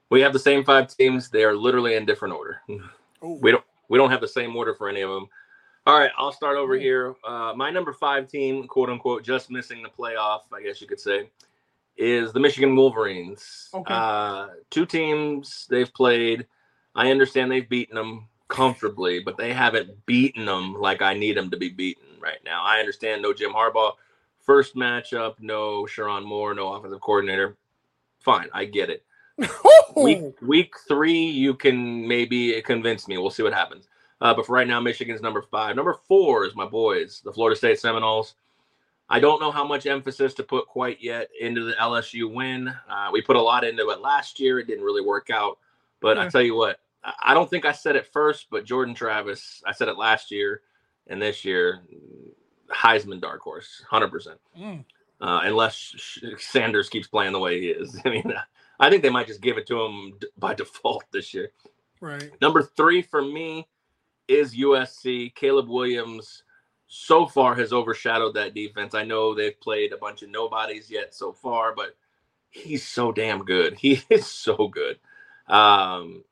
We 0.10 0.22
have 0.22 0.34
the 0.34 0.40
same 0.40 0.64
five 0.64 0.96
teams. 0.96 1.30
They 1.30 1.44
are 1.44 1.56
literally 1.56 1.96
in 1.96 2.06
different 2.06 2.36
order. 2.36 2.62
Oh, 3.22 3.40
We 3.42 3.52
don't 3.52 3.64
we 3.90 3.98
don't 3.98 4.12
have 4.12 4.22
the 4.22 4.28
same 4.28 4.56
order 4.56 4.76
for 4.76 4.90
any 4.90 5.02
of 5.02 5.10
them. 5.10 5.28
All 5.86 6.00
right, 6.00 6.12
I'll 6.18 6.32
start 6.32 6.58
over 6.58 6.78
here. 6.78 7.16
Uh, 7.26 7.54
my 7.56 7.70
number 7.70 7.94
five 7.94 8.28
team, 8.28 8.68
quote 8.68 8.90
unquote, 8.90 9.24
just 9.24 9.50
missing 9.50 9.82
the 9.82 9.90
playoff, 9.90 10.42
I 10.54 10.62
guess 10.62 10.82
you 10.82 10.88
could 10.88 11.00
say, 11.00 11.30
is 11.98 12.32
the 12.32 12.40
Michigan 12.40 12.76
Wolverines. 12.76 13.70
Okay. 13.74 13.94
Uh, 13.94 14.48
two 14.70 14.86
teams 14.86 15.68
they've 15.70 15.94
played. 15.94 16.48
I 16.96 17.12
understand 17.12 17.52
they've 17.52 17.68
beaten 17.68 17.96
them 17.96 18.28
comfortably, 18.48 19.20
but 19.20 19.38
they 19.38 19.54
haven't 19.54 20.06
beaten 20.06 20.46
them 20.46 20.76
like 20.76 21.02
I 21.02 21.14
need 21.14 21.38
them 21.38 21.50
to 21.52 21.58
be 21.58 21.70
beaten 21.70 22.04
right 22.20 22.40
now. 22.46 22.64
I 22.64 22.80
understand 22.80 23.22
no 23.22 23.34
Jim 23.34 23.52
Harbaugh. 23.52 23.94
First 24.42 24.76
matchup, 24.76 25.36
no 25.40 25.84
Sherrone 25.84 26.26
Moore, 26.26 26.54
no 26.54 26.74
offensive 26.74 27.02
coordinator. 27.02 27.56
Fine, 28.20 28.50
I 28.54 28.66
get 28.66 28.90
it 28.90 29.04
week 29.96 30.42
week 30.42 30.76
three, 30.88 31.26
you 31.26 31.54
can 31.54 32.08
maybe 32.08 32.62
convince 32.62 33.08
me. 33.08 33.18
We'll 33.18 33.32
see 33.32 33.44
what 33.44 33.54
happens. 33.54 33.88
Uh, 34.22 34.34
but 34.34 34.46
for 34.46 34.54
right 34.54 34.68
now, 34.68 34.80
Michigan's 34.80 35.22
number 35.22 35.42
five. 35.42 35.76
Number 35.76 35.98
four 36.08 36.46
is 36.46 36.56
my 36.56 36.66
boys, 36.66 37.22
the 37.26 37.34
Florida 37.34 37.58
State 37.58 37.80
Seminoles. 37.80 38.36
I 39.10 39.20
don't 39.20 39.42
know 39.42 39.52
how 39.52 39.68
much 39.68 39.86
emphasis 39.86 40.34
to 40.36 40.44
put 40.44 40.68
quite 40.68 41.02
yet 41.02 41.30
into 41.40 41.66
the 41.66 41.74
LSU 41.74 42.34
win. 42.34 42.74
Uh, 42.90 43.10
we 43.12 43.22
put 43.22 43.36
a 43.36 43.42
lot 43.42 43.64
into 43.64 43.90
it 43.90 44.00
last 44.00 44.40
year. 44.40 44.60
It 44.60 44.68
didn't 44.68 44.86
really 44.86 45.02
work 45.02 45.30
out. 45.30 45.58
But 46.04 46.18
I 46.20 46.28
tell 46.28 46.42
you 46.42 46.54
what, 46.56 46.80
I- 47.04 47.34
don't 47.34 47.50
think 47.50 47.66
I 47.66 47.72
said 47.72 47.96
it 47.96 48.06
first, 48.06 48.48
but 48.52 48.66
Jordan 48.66 48.94
Travis, 48.94 49.64
I 49.66 49.72
said 49.72 49.88
it 49.88 49.98
last 49.98 50.30
year 50.30 50.62
and 51.08 51.22
this 51.22 51.44
year, 51.44 51.82
Heisman 52.70 53.22
dark 53.22 53.42
horse, 53.42 53.82
100%. 53.90 54.38
Mm. 54.60 54.86
Uh, 55.22 55.40
unless 55.44 56.20
Sanders 56.38 56.90
keeps 56.90 57.08
playing 57.08 57.32
the 57.32 57.40
way 57.40 57.62
he 57.62 57.70
is. 57.70 58.00
I 58.06 58.10
mean, 58.10 58.34
I 58.80 58.90
think 58.90 59.02
they 59.02 59.10
might 59.10 59.28
just 59.28 59.42
give 59.42 59.58
it 59.58 59.66
to 59.68 59.82
him 59.82 60.14
by 60.38 60.54
default 60.62 61.06
this 61.12 61.34
year. 61.34 61.52
Right. 62.02 62.30
Number 62.42 62.62
three 62.62 63.02
for 63.02 63.22
me 63.22 63.68
is 64.28 64.56
USC. 64.56 65.34
Caleb 65.36 65.70
Williams 65.70 66.44
so 66.88 67.26
far 67.26 67.56
has 67.56 67.72
overshadowed 67.72 68.36
that 68.36 68.54
defense. 68.54 68.94
I 68.94 69.06
know 69.06 69.34
they've 69.34 69.60
played 69.62 69.94
a 69.94 69.98
bunch 69.98 70.22
of 70.22 70.30
nobodies 70.30 70.92
yet 70.92 71.16
so 71.16 71.32
far, 71.32 71.74
but 71.74 71.96
he's 72.50 72.86
so 72.86 73.12
damn 73.12 73.44
good. 73.46 73.74
He 73.80 74.02
is 74.10 74.28
so 74.28 74.68
good. 74.68 75.00
Um, 75.48 76.24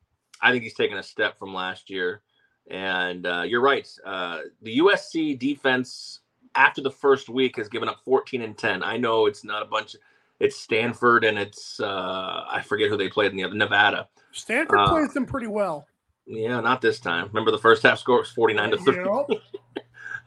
I 0.42 0.52
think 0.52 0.64
he's 0.64 0.74
taken 0.74 0.98
a 0.98 1.04
step 1.04 1.38
from 1.38 1.54
last 1.54 1.90
year. 1.90 2.22
And 2.70 3.26
uh, 3.26 3.44
you're 3.46 3.62
right. 3.62 3.88
Uh, 4.06 4.40
the 4.62 4.80
USC 4.80 5.38
defense 5.38 6.20
after 6.56 6.82
the 6.82 6.92
first 6.92 7.30
week 7.30 7.58
has 7.58 7.68
given 7.70 7.90
up 7.90 8.00
14 8.06 8.42
and 8.42 8.58
10. 8.58 8.84
I 8.84 8.98
know 8.98 9.26
it's 9.26 9.44
not 9.44 9.62
a 9.62 9.66
bunch. 9.66 9.96
It's 10.40 10.58
Stanford 10.58 11.24
and 11.24 11.38
it's 11.38 11.80
uh, 11.80 12.46
I 12.50 12.62
forget 12.62 12.90
who 12.90 12.98
they 12.98 13.10
played 13.10 13.32
in 13.32 13.38
the 13.38 13.44
other 13.44 13.56
Nevada. 13.56 14.08
Stanford 14.32 14.80
Uh, 14.80 14.90
plays 14.90 15.14
them 15.14 15.26
pretty 15.26 15.48
well. 15.48 15.86
Yeah, 16.26 16.60
not 16.62 16.82
this 16.82 17.00
time. 17.00 17.28
Remember 17.28 17.52
the 17.52 17.58
first 17.58 17.84
half 17.84 18.00
score 18.00 18.20
was 18.20 18.30
49 18.32 18.72
to 18.72 18.78
3. 18.78 18.96
Yep. 18.96 19.42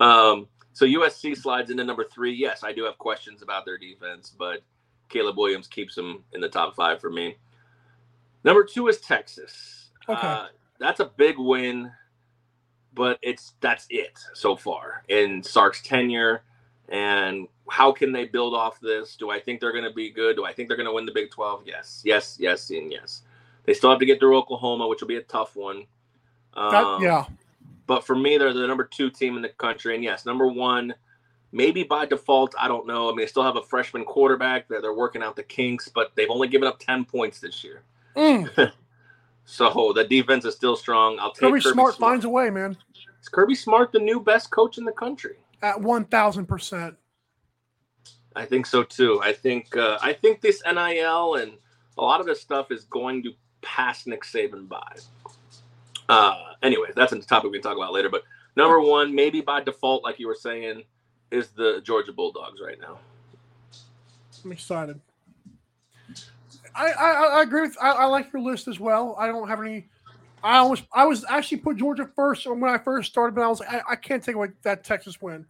Um, 0.01 0.49
so 0.73 0.87
USC 0.87 1.37
slides 1.37 1.71
into 1.71 1.85
number 1.85 2.05
three. 2.05 2.35
Yes, 2.35 2.65
I 2.65 2.73
do 2.73 2.83
have 2.83 2.99
questions 2.99 3.43
about 3.43 3.65
their 3.65 3.79
defense, 3.79 4.35
but 4.37 4.59
Caleb 5.09 5.39
Williams 5.39 5.69
keeps 5.69 5.95
them 5.95 6.25
in 6.33 6.41
the 6.41 6.49
top 6.49 6.75
five 6.75 7.01
for 7.01 7.11
me. 7.11 7.37
Number 8.45 8.65
two 8.65 8.89
is 8.89 9.01
Texas. 9.01 9.91
Okay. 10.09 10.27
Uh, 10.27 10.47
that's 10.79 11.01
a 11.01 11.07
big 11.07 11.37
win, 11.39 11.91
but 12.93 13.19
it's 13.23 13.55
that's 13.61 13.87
it 13.91 14.19
so 14.35 14.55
far 14.57 15.03
in 15.09 15.43
Sark's 15.43 15.83
tenure. 15.83 16.43
And 16.91 17.49
how 17.71 17.91
can 17.93 18.13
they 18.13 18.27
build 18.27 18.55
off 18.55 18.79
this? 18.81 19.17
Do 19.17 19.31
I 19.31 19.41
think 19.41 19.61
they're 19.61 19.73
going 19.73 19.85
to 19.85 19.93
be 19.93 20.11
good? 20.11 20.37
Do 20.37 20.45
I 20.45 20.53
think 20.53 20.69
they're 20.69 20.77
going 20.77 20.89
to 20.89 20.93
win 20.93 21.07
the 21.07 21.13
Big 21.13 21.31
12? 21.31 21.63
Yes, 21.65 22.03
yes, 22.05 22.37
yes, 22.39 22.69
and 22.71 22.93
yes. 22.93 23.23
They 23.65 23.73
still 23.73 23.89
have 23.89 23.99
to 24.01 24.07
get 24.07 24.21
through 24.21 24.37
Oklahoma, 24.37 24.87
which 24.87 25.01
will 25.01 25.09
be 25.09 25.17
a 25.17 25.23
tough 25.23 25.57
one. 25.57 25.87
That, 26.55 26.85
Um, 26.85 27.03
yeah. 27.03 27.25
but 27.87 28.05
for 28.05 28.15
me, 28.15 28.37
they're 28.37 28.53
the 28.53 28.67
number 28.67 28.85
two 28.85 29.09
team 29.09 29.37
in 29.37 29.43
the 29.43 29.49
country. 29.49 29.95
And 29.95 30.05
yes, 30.05 30.27
number 30.27 30.47
one, 30.47 30.95
maybe 31.53 31.83
by 31.85 32.05
default, 32.05 32.55
I 32.61 32.69
don't 32.69 32.87
know. 32.87 33.07
I 33.09 33.13
mean, 33.13 33.21
they 33.21 33.27
still 33.27 33.43
have 33.43 33.57
a 33.57 33.63
freshman 33.63 34.05
quarterback 34.05 34.69
that 34.69 34.83
they're 34.83 34.93
working 34.93 35.23
out 35.23 35.35
the 35.37 35.43
kinks, 35.43 35.89
but 35.89 36.13
they've 36.17 36.29
only 36.31 36.49
given 36.49 36.69
up 36.69 36.79
10 36.79 37.07
points 37.07 37.41
this 37.41 37.65
year. 37.65 37.83
Mm. 38.17 38.73
So 39.45 39.93
the 39.95 40.05
defense 40.05 40.45
is 40.45 40.55
still 40.55 40.77
strong. 40.77 41.19
I'll 41.19 41.33
take 41.33 41.41
Kirby 41.41 41.61
Kirby 41.61 41.73
Smart 41.75 41.95
Smart. 41.97 42.11
finds 42.13 42.25
a 42.25 42.29
way, 42.29 42.51
man. 42.51 42.77
Is 43.21 43.29
Kirby 43.29 43.55
Smart 43.55 43.93
the 43.93 43.99
new 43.99 44.21
best 44.21 44.51
coach 44.51 44.79
in 44.79 44.85
the 44.85 44.93
country? 44.93 45.37
At 45.63 45.81
one 45.81 46.05
thousand 46.07 46.47
percent. 46.47 46.97
I 48.35 48.45
think 48.45 48.67
so 48.67 48.83
too. 48.83 49.21
I 49.23 49.33
think 49.33 49.77
uh, 49.77 49.99
I 50.03 50.13
think 50.13 50.41
this 50.41 50.63
NIL 50.65 51.35
and 51.37 51.53
a 51.99 52.03
lot 52.03 52.21
of 52.21 52.27
this 52.27 52.41
stuff 52.41 52.71
is 52.71 52.85
going 52.85 53.23
to 53.25 53.33
pass 53.63 54.07
Nick 54.07 54.25
Saban 54.25 54.69
by. 54.69 54.97
Uh, 56.09 56.53
anyway, 56.63 56.89
that's 56.95 57.13
a 57.13 57.21
topic 57.21 57.51
we 57.51 57.59
can 57.59 57.63
talk 57.63 57.77
about 57.77 57.93
later. 57.93 58.11
But 58.11 58.25
number 58.57 58.81
one, 58.81 59.15
maybe 59.15 59.41
by 59.41 59.61
default, 59.61 60.03
like 60.03 60.19
you 60.19 60.27
were 60.27 60.35
saying, 60.35 60.83
is 61.31 61.49
the 61.51 61.81
Georgia 61.83 62.13
Bulldogs 62.13 62.61
right 62.65 62.79
now. 62.81 62.99
I'm 64.45 64.53
excited. 64.53 65.01
I 66.75 66.91
I, 66.93 67.11
I 67.39 67.43
agree 67.43 67.63
with. 67.63 67.77
I, 67.81 67.91
I 67.91 68.05
like 68.07 68.33
your 68.33 68.43
list 68.43 68.69
as 68.69 68.81
well. 68.81 69.17
I 69.19 69.27
don't 69.27 69.49
have 69.49 69.61
any. 69.61 69.89
I 70.43 70.59
almost. 70.59 70.85
I 70.93 71.07
was 71.07 71.25
actually 71.29 71.59
put 71.59 71.77
Georgia 71.77 72.09
first 72.15 72.47
when 72.47 72.65
I 72.65 72.79
first 72.79 73.11
started, 73.11 73.35
but 73.35 73.43
I 73.43 73.49
was 73.49 73.61
I, 73.63 73.83
I 73.91 73.97
can't 73.97 74.23
take 74.23 74.35
away 74.35 74.49
that 74.63 74.85
Texas 74.85 75.21
win. 75.21 75.47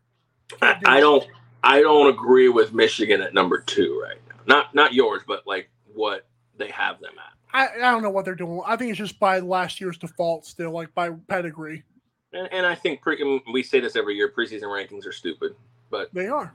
I, 0.61 0.81
I 0.87 1.01
don't 1.01 1.27
I 1.63 1.81
don't 1.81 2.09
agree 2.09 2.49
with 2.49 2.73
Michigan 2.73 3.23
at 3.23 3.33
number 3.35 3.59
two 3.59 4.01
right 4.03 4.19
now. 4.29 4.37
Not 4.47 4.75
not 4.75 4.93
yours, 4.93 5.23
but 5.27 5.47
like 5.47 5.71
what 5.95 6.27
they 6.59 6.71
have 6.71 7.01
them 7.01 7.15
at. 7.19 7.33
I, 7.55 7.89
I 7.89 7.93
don't 7.93 8.03
know 8.03 8.11
what 8.11 8.25
they're 8.25 8.35
doing. 8.35 8.61
I 8.67 8.77
think 8.77 8.91
it's 8.91 8.99
just 8.99 9.19
by 9.19 9.39
last 9.39 9.81
year's 9.81 9.97
default, 9.97 10.45
still 10.45 10.73
like 10.73 10.93
by 10.95 11.11
pedigree. 11.29 11.85
And, 12.33 12.53
and 12.53 12.67
I 12.67 12.75
think 12.75 13.01
pre, 13.01 13.41
we 13.53 13.63
say 13.63 13.81
this 13.81 13.97
every 13.97 14.15
year: 14.15 14.31
preseason 14.37 14.65
rankings 14.65 15.07
are 15.07 15.13
stupid. 15.13 15.55
But 15.91 16.13
They 16.13 16.27
are. 16.27 16.53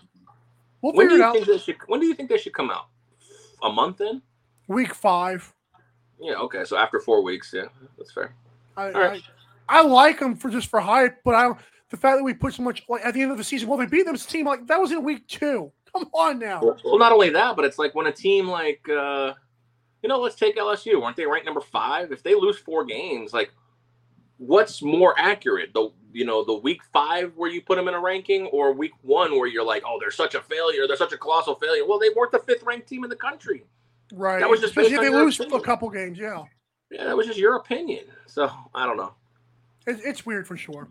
We'll 0.81 0.93
when 0.93 1.07
do 1.07 1.15
you 1.15 1.31
think 1.33 1.47
they 1.47 1.57
should? 1.57 1.77
When 1.87 1.99
do 1.99 2.05
you 2.05 2.13
think 2.13 2.29
they 2.29 2.37
should 2.37 2.53
come 2.53 2.69
out? 2.69 2.87
A 3.63 3.71
month 3.71 4.01
in? 4.01 4.21
Week 4.69 4.93
five. 4.93 5.53
Yeah. 6.21 6.35
Okay. 6.35 6.63
So 6.63 6.77
after 6.77 6.99
four 6.99 7.21
weeks, 7.21 7.51
yeah, 7.53 7.65
that's 7.97 8.11
fair. 8.11 8.33
I, 8.77 8.91
right. 8.91 9.23
I, 9.67 9.79
I 9.79 9.81
like 9.81 10.19
them 10.19 10.35
for 10.35 10.49
just 10.49 10.69
for 10.69 10.79
hype, 10.79 11.17
but 11.25 11.35
I 11.35 11.53
the 11.89 11.97
fact 11.97 12.17
that 12.17 12.23
we 12.23 12.33
put 12.33 12.53
so 12.53 12.63
much 12.63 12.83
like 12.87 13.03
at 13.05 13.13
the 13.13 13.21
end 13.21 13.31
of 13.31 13.37
the 13.37 13.43
season, 13.43 13.67
well, 13.67 13.77
they 13.77 13.87
beat 13.87 14.05
them 14.05 14.15
team 14.15 14.45
like 14.45 14.65
that 14.67 14.79
was 14.79 14.91
in 14.91 15.03
week 15.03 15.27
two. 15.27 15.71
Come 15.91 16.07
on 16.13 16.39
now. 16.39 16.61
Well, 16.83 16.99
not 16.99 17.11
only 17.11 17.31
that, 17.31 17.55
but 17.55 17.65
it's 17.65 17.79
like 17.79 17.95
when 17.95 18.05
a 18.05 18.11
team 18.11 18.47
like, 18.47 18.87
uh, 18.87 19.33
you 20.03 20.09
know, 20.09 20.19
let's 20.19 20.35
take 20.35 20.55
LSU. 20.55 21.01
Weren't 21.01 21.17
they 21.17 21.25
ranked 21.25 21.45
number 21.45 21.61
five? 21.61 22.11
If 22.11 22.21
they 22.21 22.35
lose 22.35 22.59
four 22.59 22.85
games, 22.85 23.33
like, 23.33 23.51
what's 24.37 24.83
more 24.83 25.15
accurate? 25.17 25.73
The 25.73 25.89
you 26.13 26.25
know 26.25 26.43
the 26.43 26.53
week 26.53 26.81
five 26.93 27.33
where 27.35 27.49
you 27.49 27.61
put 27.61 27.75
them 27.75 27.87
in 27.87 27.95
a 27.95 27.99
ranking, 27.99 28.45
or 28.47 28.71
week 28.71 28.91
one 29.01 29.31
where 29.31 29.47
you're 29.47 29.65
like, 29.65 29.81
oh, 29.85 29.97
they're 29.99 30.11
such 30.11 30.35
a 30.35 30.41
failure, 30.41 30.87
they're 30.87 30.95
such 30.95 31.13
a 31.13 31.17
colossal 31.17 31.55
failure. 31.55 31.87
Well, 31.87 31.97
they 31.97 32.09
weren't 32.15 32.31
the 32.31 32.39
fifth 32.39 32.63
ranked 32.63 32.87
team 32.87 33.03
in 33.03 33.09
the 33.09 33.15
country. 33.15 33.63
Right. 34.13 34.39
That 34.39 34.49
was 34.49 34.59
just 34.59 34.71
Especially 34.71 34.95
if 34.95 35.01
they 35.01 35.09
lose 35.09 35.39
a 35.39 35.59
couple 35.59 35.89
games. 35.89 36.17
Yeah. 36.17 36.43
Yeah, 36.91 37.05
that 37.05 37.15
was 37.15 37.27
just 37.27 37.37
your 37.37 37.55
opinion. 37.57 38.05
So 38.25 38.49
I 38.73 38.85
don't 38.85 38.97
know. 38.97 39.13
It, 39.85 39.99
it's 40.03 40.25
weird 40.25 40.47
for 40.47 40.57
sure. 40.57 40.89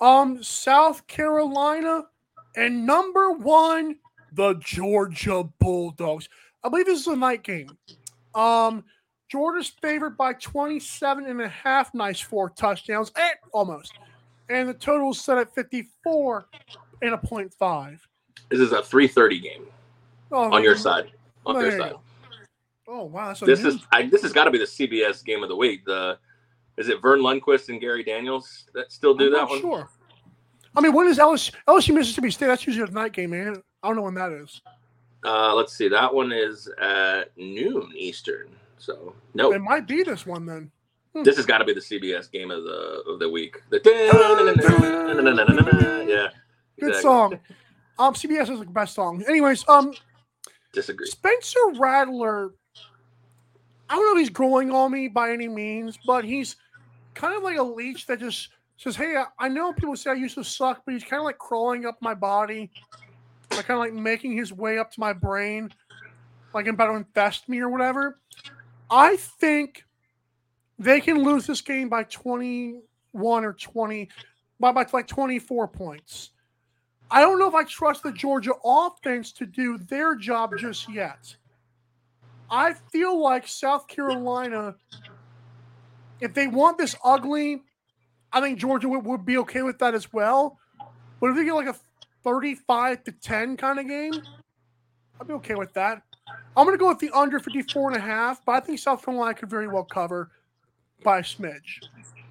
Um, 0.00 0.42
South 0.42 1.06
Carolina 1.06 2.04
and 2.56 2.86
number 2.86 3.32
one, 3.32 3.96
the 4.32 4.54
Georgia 4.54 5.44
Bulldogs. 5.58 6.28
I 6.62 6.68
believe 6.68 6.86
this 6.86 7.00
is 7.00 7.06
a 7.06 7.16
night 7.16 7.42
game. 7.42 7.70
Um, 8.34 8.84
Georgia's 9.28 9.68
favored 9.68 10.16
by 10.16 10.34
27 10.34 11.26
and 11.26 11.40
a 11.40 11.48
half. 11.48 11.94
Nice 11.94 12.20
four 12.20 12.50
touchdowns. 12.50 13.10
Eh, 13.16 13.30
almost. 13.52 13.92
And 14.48 14.68
the 14.68 14.74
total 14.74 15.10
is 15.10 15.20
set 15.20 15.38
at 15.38 15.54
54 15.54 16.46
and 17.02 17.14
a 17.14 17.18
point 17.18 17.52
five. 17.54 18.06
This 18.50 18.60
is 18.60 18.72
a 18.72 18.82
three 18.82 19.08
thirty 19.08 19.40
game 19.40 19.66
Oh, 20.30 20.52
on 20.52 20.62
your 20.62 20.76
side. 20.76 21.12
On 21.46 21.54
your 21.56 21.70
you 21.70 21.78
side. 21.78 21.94
Oh 22.86 23.04
wow, 23.04 23.32
This 23.32 23.62
news- 23.62 23.76
is 23.76 23.86
I, 23.92 24.06
this 24.06 24.22
has 24.22 24.32
got 24.32 24.44
to 24.44 24.50
be 24.50 24.58
the 24.58 24.64
CBS 24.64 25.24
game 25.24 25.42
of 25.42 25.48
the 25.48 25.56
week. 25.56 25.84
The 25.84 26.18
is 26.76 26.88
it 26.88 27.00
Verne 27.00 27.20
Lundquist 27.20 27.68
and 27.68 27.80
Gary 27.80 28.02
Daniels 28.02 28.64
that 28.74 28.92
still 28.92 29.14
do 29.14 29.26
I'm 29.26 29.32
that 29.32 29.38
not 29.38 29.48
one? 29.50 29.60
Sure. 29.60 29.88
I 30.76 30.80
mean, 30.80 30.92
when 30.92 31.06
is 31.06 31.18
LSU, 31.18 31.52
LSU 31.68 31.94
Mississippi 31.94 32.30
State? 32.32 32.46
That's 32.48 32.66
usually 32.66 32.88
a 32.88 32.92
night 32.92 33.12
game, 33.12 33.30
man. 33.30 33.62
I 33.82 33.86
don't 33.86 33.96
know 33.96 34.02
when 34.02 34.14
that 34.14 34.32
is. 34.32 34.60
Uh, 35.24 35.54
let's 35.54 35.72
see. 35.72 35.88
That 35.88 36.12
one 36.12 36.32
is 36.32 36.68
at 36.80 37.30
noon 37.38 37.92
Eastern. 37.96 38.48
So 38.78 39.14
no, 39.34 39.52
It 39.52 39.60
might 39.60 39.86
be 39.86 40.02
this 40.02 40.26
one 40.26 40.44
then. 40.44 40.70
this 41.24 41.36
has 41.36 41.46
got 41.46 41.58
to 41.58 41.64
be 41.64 41.72
the 41.72 41.80
CBS 41.80 42.30
game 42.30 42.50
of 42.50 42.64
the 42.64 43.02
of 43.08 43.18
the 43.20 43.30
week. 43.30 43.62
The 43.70 43.80
yeah, 46.06 46.28
Good 46.80 46.88
exactly. 46.88 47.02
song. 47.02 47.40
Um, 47.98 48.14
CBS 48.14 48.50
is 48.50 48.58
the 48.58 48.66
best 48.66 48.94
song. 48.94 49.22
Anyways, 49.28 49.64
um, 49.68 49.94
Disagree. 50.72 51.06
Spencer 51.06 51.58
Rattler. 51.76 52.50
I 53.94 53.96
don't 53.96 54.06
know 54.06 54.20
if 54.20 54.26
he's 54.26 54.34
growing 54.34 54.72
on 54.72 54.90
me 54.90 55.06
by 55.06 55.30
any 55.30 55.46
means, 55.46 55.96
but 56.04 56.24
he's 56.24 56.56
kind 57.14 57.36
of 57.36 57.44
like 57.44 57.58
a 57.58 57.62
leech 57.62 58.06
that 58.06 58.18
just 58.18 58.48
says, 58.76 58.96
"Hey, 58.96 59.14
I, 59.38 59.48
know 59.48 59.72
people 59.72 59.94
say 59.94 60.10
I 60.10 60.14
used 60.14 60.34
to 60.34 60.42
suck, 60.42 60.82
but 60.84 60.94
he's 60.94 61.04
kind 61.04 61.20
of 61.20 61.24
like 61.24 61.38
crawling 61.38 61.86
up 61.86 61.96
my 62.00 62.12
body, 62.12 62.72
like 63.52 63.66
kind 63.66 63.78
of 63.78 63.78
like 63.78 63.92
making 63.92 64.36
his 64.36 64.52
way 64.52 64.78
up 64.78 64.90
to 64.90 64.98
my 64.98 65.12
brain, 65.12 65.72
like 66.52 66.66
about 66.66 66.88
to 66.88 66.94
infest 66.94 67.48
me 67.48 67.60
or 67.60 67.68
whatever." 67.68 68.18
I 68.90 69.14
think 69.14 69.84
they 70.76 71.00
can 71.00 71.22
lose 71.22 71.46
this 71.46 71.60
game 71.60 71.88
by 71.88 72.02
twenty-one 72.02 73.44
or 73.44 73.52
twenty, 73.52 74.08
by 74.58 74.72
by 74.72 74.84
like 74.92 75.06
twenty-four 75.06 75.68
points. 75.68 76.30
I 77.12 77.20
don't 77.20 77.38
know 77.38 77.46
if 77.46 77.54
I 77.54 77.62
trust 77.62 78.02
the 78.02 78.10
Georgia 78.10 78.54
offense 78.64 79.30
to 79.34 79.46
do 79.46 79.78
their 79.78 80.16
job 80.16 80.50
just 80.58 80.92
yet. 80.92 81.36
I 82.54 82.74
feel 82.92 83.20
like 83.20 83.48
South 83.48 83.88
Carolina, 83.88 84.76
if 86.20 86.34
they 86.34 86.46
want 86.46 86.78
this 86.78 86.94
ugly, 87.02 87.62
I 88.32 88.40
think 88.40 88.60
Georgia 88.60 88.88
would, 88.88 89.04
would 89.04 89.26
be 89.26 89.38
okay 89.38 89.62
with 89.62 89.80
that 89.80 89.92
as 89.92 90.12
well. 90.12 90.58
But 91.20 91.30
if 91.30 91.36
they 91.36 91.44
get 91.44 91.54
like 91.54 91.66
a 91.66 91.74
35 92.22 93.02
to 93.04 93.12
10 93.12 93.56
kind 93.56 93.80
of 93.80 93.88
game, 93.88 94.22
I'd 95.20 95.26
be 95.26 95.34
okay 95.34 95.56
with 95.56 95.72
that. 95.74 96.02
I'm 96.56 96.64
going 96.64 96.78
to 96.78 96.80
go 96.80 96.88
with 96.88 97.00
the 97.00 97.10
under 97.10 97.40
54 97.40 97.88
and 97.90 97.96
a 97.96 98.00
half, 98.00 98.44
but 98.44 98.52
I 98.52 98.60
think 98.60 98.78
South 98.78 99.04
Carolina 99.04 99.34
could 99.34 99.50
very 99.50 99.66
well 99.66 99.84
cover 99.84 100.30
by 101.02 101.18
a 101.18 101.22
smidge. 101.22 101.82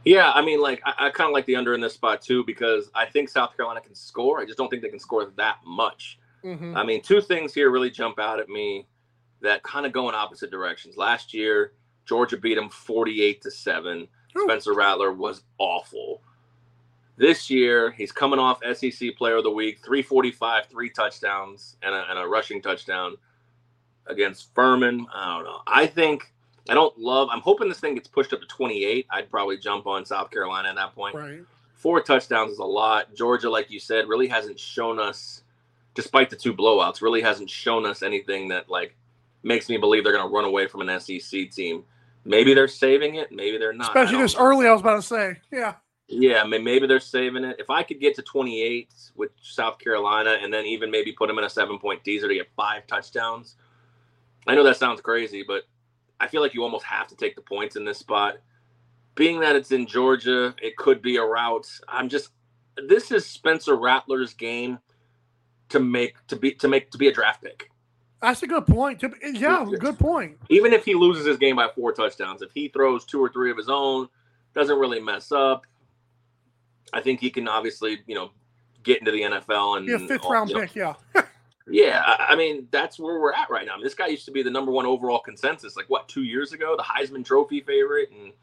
Yeah, 0.05 0.31
I 0.31 0.41
mean, 0.41 0.61
like 0.61 0.81
I, 0.85 1.07
I 1.07 1.09
kind 1.09 1.27
of 1.27 1.33
like 1.33 1.45
the 1.45 1.57
under 1.57 1.73
in 1.73 1.81
this 1.81 1.95
spot 1.95 2.21
too 2.21 2.45
because 2.45 2.89
I 2.95 3.05
think 3.05 3.27
South 3.27 3.57
Carolina 3.57 3.81
can 3.81 3.93
score. 3.93 4.39
I 4.39 4.45
just 4.45 4.57
don't 4.57 4.69
think 4.69 4.83
they 4.83 4.89
can 4.89 4.99
score 4.99 5.31
that 5.35 5.57
much. 5.65 6.17
Mhm. 6.45 6.77
I 6.77 6.83
mean, 6.83 7.01
two 7.01 7.19
things 7.19 7.53
here 7.53 7.69
really 7.71 7.91
jump 7.91 8.19
out 8.19 8.39
at 8.39 8.47
me 8.47 8.87
that 9.43 9.61
kind 9.63 9.85
of 9.85 9.91
go 9.91 10.09
in 10.09 10.15
opposite 10.15 10.49
directions. 10.49 10.97
Last 10.97 11.33
year, 11.33 11.73
Georgia 12.05 12.37
beat 12.37 12.55
them 12.55 12.69
48 12.69 13.41
to 13.41 13.51
7. 13.51 14.07
Spencer 14.35 14.73
Rattler 14.73 15.13
was 15.13 15.43
awful. 15.59 16.21
This 17.15 17.49
year, 17.49 17.91
he's 17.91 18.11
coming 18.11 18.39
off 18.39 18.59
SEC 18.73 19.15
Player 19.17 19.37
of 19.37 19.43
the 19.43 19.51
Week, 19.51 19.79
345, 19.85 20.65
three 20.65 20.89
touchdowns, 20.89 21.75
and 21.83 21.93
a, 21.93 22.09
and 22.09 22.17
a 22.17 22.27
rushing 22.27 22.61
touchdown 22.61 23.15
against 24.07 24.53
Furman. 24.55 25.05
I 25.13 25.35
don't 25.35 25.43
know. 25.43 25.61
I 25.67 25.85
think 25.85 26.33
I 26.69 26.73
don't 26.73 26.97
love. 26.97 27.27
I'm 27.31 27.41
hoping 27.41 27.69
this 27.69 27.79
thing 27.79 27.93
gets 27.93 28.07
pushed 28.07 28.33
up 28.33 28.41
to 28.41 28.47
28. 28.47 29.05
I'd 29.11 29.29
probably 29.29 29.57
jump 29.57 29.85
on 29.85 30.05
South 30.05 30.31
Carolina 30.31 30.69
at 30.69 30.75
that 30.75 30.95
point. 30.95 31.15
Right. 31.15 31.41
Four 31.75 32.01
touchdowns 32.01 32.53
is 32.53 32.59
a 32.59 32.65
lot. 32.65 33.13
Georgia, 33.13 33.49
like 33.49 33.69
you 33.69 33.79
said, 33.79 34.07
really 34.07 34.27
hasn't 34.27 34.59
shown 34.59 34.99
us, 34.99 35.43
despite 35.93 36.29
the 36.29 36.35
two 36.35 36.53
blowouts, 36.53 37.01
really 37.01 37.21
hasn't 37.21 37.49
shown 37.49 37.85
us 37.85 38.01
anything 38.01 38.47
that 38.47 38.69
like 38.69 38.95
makes 39.43 39.69
me 39.69 39.77
believe 39.77 40.03
they're 40.03 40.13
going 40.13 40.27
to 40.27 40.33
run 40.33 40.45
away 40.45 40.67
from 40.67 40.87
an 40.87 40.99
SEC 40.99 41.51
team. 41.51 41.83
Maybe 42.25 42.53
they're 42.53 42.67
saving 42.67 43.15
it. 43.15 43.31
Maybe 43.31 43.57
they're 43.57 43.73
not. 43.73 43.89
Especially 43.89 44.21
this 44.21 44.35
know. 44.35 44.41
early, 44.41 44.67
I 44.67 44.71
was 44.71 44.81
about 44.81 44.95
to 44.95 45.01
say. 45.01 45.37
Yeah. 45.51 45.75
Yeah, 46.07 46.41
I 46.43 46.47
mean, 46.47 46.63
maybe 46.63 46.85
they're 46.85 46.99
saving 46.99 47.43
it. 47.43 47.57
If 47.59 47.69
I 47.69 47.83
could 47.83 47.99
get 47.99 48.15
to 48.15 48.21
28 48.21 48.93
with 49.15 49.31
South 49.41 49.79
Carolina 49.79 50.37
and 50.41 50.53
then 50.53 50.65
even 50.65 50.91
maybe 50.91 51.13
put 51.13 51.27
them 51.27 51.37
in 51.37 51.43
a 51.43 51.49
seven 51.49 51.79
point 51.79 52.03
teaser 52.03 52.27
to 52.27 52.33
get 52.33 52.49
five 52.55 52.85
touchdowns, 52.87 53.55
I 54.45 54.55
know 54.55 54.63
that 54.63 54.77
sounds 54.77 55.01
crazy, 55.01 55.43
but 55.47 55.63
I 56.19 56.27
feel 56.27 56.41
like 56.41 56.53
you 56.53 56.63
almost 56.63 56.85
have 56.85 57.07
to 57.07 57.15
take 57.15 57.35
the 57.35 57.41
points 57.41 57.75
in 57.75 57.85
this 57.85 57.99
spot. 57.99 58.37
Being 59.15 59.39
that 59.41 59.55
it's 59.55 59.71
in 59.71 59.87
Georgia, 59.87 60.55
it 60.61 60.75
could 60.75 61.01
be 61.01 61.17
a 61.17 61.23
rout. 61.23 61.67
I'm 61.87 62.09
just, 62.09 62.29
this 62.87 63.11
is 63.11 63.25
Spencer 63.25 63.75
Rattler's 63.75 64.33
game 64.33 64.79
to 65.69 65.79
make 65.79 66.15
to 66.27 66.35
be 66.35 66.53
to 66.55 66.67
make 66.67 66.91
to 66.91 66.97
be 66.97 67.07
a 67.07 67.11
draft 67.11 67.43
pick. 67.43 67.69
That's 68.23 68.41
a 68.41 68.47
good 68.47 68.65
point. 68.65 69.03
Eh, 69.03 69.09
yeah, 69.33 69.65
good 69.79 69.99
point. 69.99 70.37
even 70.49 70.71
if 70.71 70.85
he 70.85 70.93
loses 70.95 71.25
his 71.25 71.35
game 71.35 71.57
by 71.57 71.67
four 71.75 71.91
touchdowns, 71.91 72.41
if 72.41 72.51
he 72.53 72.69
throws 72.69 73.03
two 73.03 73.21
or 73.21 73.27
three 73.27 73.51
of 73.51 73.57
his 73.57 73.67
own, 73.67 74.07
doesn't 74.55 74.79
really 74.79 75.01
mess 75.01 75.33
up. 75.33 75.65
I 76.93 77.01
think 77.01 77.19
he 77.19 77.29
can 77.29 77.49
obviously, 77.49 77.99
you 78.07 78.15
know, 78.15 78.31
get 78.81 78.99
into 78.99 79.11
the 79.11 79.23
NFL 79.23 79.77
and 79.77 79.87
Be 79.87 79.93
a 79.93 79.99
fifth 79.99 80.23
round 80.23 80.49
you 80.49 80.55
know, 80.55 80.61
pick. 80.61 80.75
Yeah. 80.75 80.93
Yeah, 81.65 82.03
I, 82.19 82.35
mean 82.35 82.67
that's 82.71 82.99
where 82.99 83.21
we're 83.21 83.31
at 83.31 83.49
right 83.49 83.65
now. 83.65 83.71
I 83.71 83.75
mean, 83.77 83.85
this 83.85 83.93
guy 83.93 84.07
used 84.07 84.25
to 84.25 84.31
be 84.31 84.43
the 84.43 84.49
number 84.49 84.69
one 84.69 84.85
overall 84.85 85.19
consensus, 85.19 85.77
like 85.77 85.89
what 85.89 86.09
two 86.09 86.23
years 86.23 86.51
ago, 86.51 86.75
the 86.75 86.83
Heisman 86.83 87.23
Trophy 87.23 87.61
favorite, 87.61 88.09
and, 88.11 88.33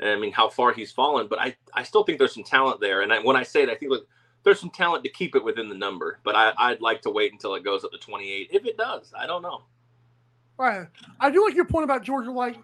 and 0.00 0.10
I 0.10 0.18
mean 0.18 0.32
how 0.32 0.48
far 0.48 0.72
he's 0.72 0.90
fallen. 0.90 1.28
But 1.28 1.40
I, 1.40 1.54
I 1.72 1.84
still 1.84 2.02
think 2.02 2.18
there's 2.18 2.34
some 2.34 2.42
talent 2.42 2.80
there. 2.80 3.02
And 3.02 3.12
I, 3.12 3.20
when 3.20 3.36
I 3.36 3.44
say 3.44 3.62
it, 3.62 3.68
I 3.68 3.76
think 3.76 3.92
look, 3.92 4.08
there's 4.44 4.60
some 4.60 4.70
talent 4.70 5.04
to 5.04 5.10
keep 5.10 5.34
it 5.36 5.44
within 5.44 5.68
the 5.68 5.74
number. 5.74 6.20
But 6.24 6.36
I, 6.36 6.52
I'd 6.56 6.80
like 6.80 7.02
to 7.02 7.10
wait 7.10 7.32
until 7.32 7.54
it 7.54 7.64
goes 7.64 7.84
up 7.84 7.90
to 7.92 7.98
28. 7.98 8.48
If 8.52 8.64
it 8.66 8.76
does, 8.76 9.12
I 9.18 9.26
don't 9.26 9.42
know. 9.42 9.62
Right. 10.58 10.86
I 11.20 11.30
do 11.30 11.44
like 11.44 11.54
your 11.54 11.64
point 11.66 11.84
about 11.84 12.02
Georgia. 12.02 12.30
Like, 12.32 12.56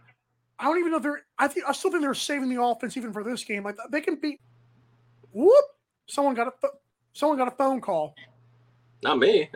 I 0.58 0.64
don't 0.64 0.78
even 0.78 0.90
know 0.90 0.96
if 0.98 1.02
they're. 1.02 1.22
I 1.38 1.48
think 1.48 1.66
I 1.68 1.72
still 1.72 1.90
think 1.90 2.02
they're 2.02 2.14
saving 2.14 2.48
the 2.54 2.62
offense 2.62 2.96
even 2.96 3.12
for 3.12 3.22
this 3.24 3.42
game. 3.44 3.64
Like 3.64 3.76
they 3.90 4.00
can 4.00 4.16
beat. 4.16 4.40
Whoop! 5.32 5.64
Someone 6.06 6.34
got 6.34 6.46
a 6.48 6.52
someone 7.12 7.38
got 7.38 7.48
a 7.48 7.56
phone 7.56 7.80
call. 7.80 8.14
Not 9.02 9.18
me. 9.18 9.50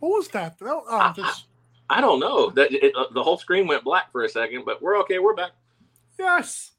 What 0.00 0.08
was 0.10 0.28
that? 0.28 0.56
Oh, 0.60 0.84
I- 0.88 1.12
this, 1.16 1.44
I 1.88 2.00
don't 2.00 2.20
know. 2.20 2.50
That 2.50 2.72
it, 2.72 2.94
uh, 2.96 3.06
the 3.12 3.22
whole 3.22 3.38
screen 3.38 3.66
went 3.66 3.84
black 3.84 4.10
for 4.12 4.24
a 4.24 4.28
second, 4.28 4.64
but 4.66 4.82
we're 4.82 4.98
okay. 5.00 5.18
We're 5.18 5.34
back. 5.34 5.52
yes. 6.18 6.71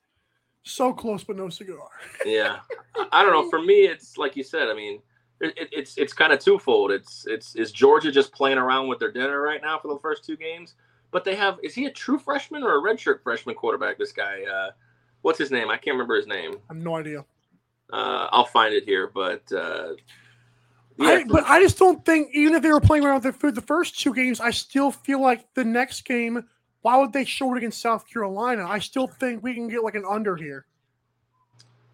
So 0.63 0.93
close, 0.93 1.23
but 1.23 1.35
no 1.35 1.49
cigar. 1.49 1.87
Yeah, 2.25 2.59
I- 3.11 3.23
don't 3.23 3.33
know. 3.33 3.49
For 3.49 3.61
me, 3.61 3.85
it's 3.85 4.17
like 4.17 4.35
you 4.35 4.43
said. 4.43 4.69
I 4.69 4.73
mean, 4.73 5.01
it, 5.41 5.57
it, 5.57 5.69
it's 5.71 5.97
it's 5.97 6.13
kind 6.13 6.31
of 6.31 6.39
twofold. 6.39 6.91
It's 6.91 7.25
it's 7.27 7.55
is 7.55 7.71
Georgia 7.71 8.11
just 8.11 8.31
playing 8.31 8.57
around 8.57 8.87
with 8.87 8.99
their 8.99 9.11
dinner 9.11 9.41
right 9.41 9.61
now 9.61 9.77
for 9.77 9.89
the 9.93 9.99
first 9.99 10.23
two 10.23 10.37
games? 10.37 10.75
But 11.11 11.23
they 11.25 11.35
have 11.35 11.59
is 11.63 11.75
he 11.75 11.85
a 11.85 11.91
true 11.91 12.17
freshman 12.17 12.63
or 12.63 12.77
a 12.77 12.81
redshirt 12.81 13.21
freshman 13.23 13.55
quarterback? 13.55 13.97
This 13.97 14.11
guy, 14.13 14.43
uh, 14.43 14.71
what's 15.21 15.37
his 15.37 15.51
name? 15.51 15.69
I 15.69 15.77
can't 15.77 15.95
remember 15.95 16.15
his 16.15 16.27
name. 16.27 16.53
I 16.69 16.73
have 16.73 16.83
no 16.83 16.95
idea. 16.95 17.25
Uh, 17.91 18.27
I'll 18.31 18.45
find 18.45 18.73
it 18.73 18.85
here, 18.85 19.11
but 19.13 19.43
uh, 19.51 19.93
I, 20.99 21.23
but 21.25 21.43
I 21.45 21.61
just 21.61 21.77
don't 21.77 22.03
think 22.05 22.29
even 22.33 22.53
if 22.55 22.61
they 22.63 22.71
were 22.71 22.79
playing 22.79 23.03
around 23.05 23.15
with 23.15 23.23
their 23.23 23.33
food 23.33 23.55
the 23.55 23.61
first 23.61 23.99
two 23.99 24.13
games, 24.13 24.39
I 24.39 24.51
still 24.51 24.91
feel 24.91 25.21
like 25.21 25.53
the 25.53 25.63
next 25.63 26.05
game. 26.05 26.45
Why 26.83 26.97
would 26.97 27.11
they 27.13 27.25
show 27.25 27.53
it 27.53 27.57
against 27.57 27.81
South 27.81 28.07
Carolina? 28.07 28.67
I 28.67 28.79
still 28.79 29.07
think 29.07 29.41
we 29.43 29.53
can 29.55 29.67
get 29.67 29.83
like 29.83 29.95
an 29.95 30.05
under 30.07 30.35
here. 30.35 30.65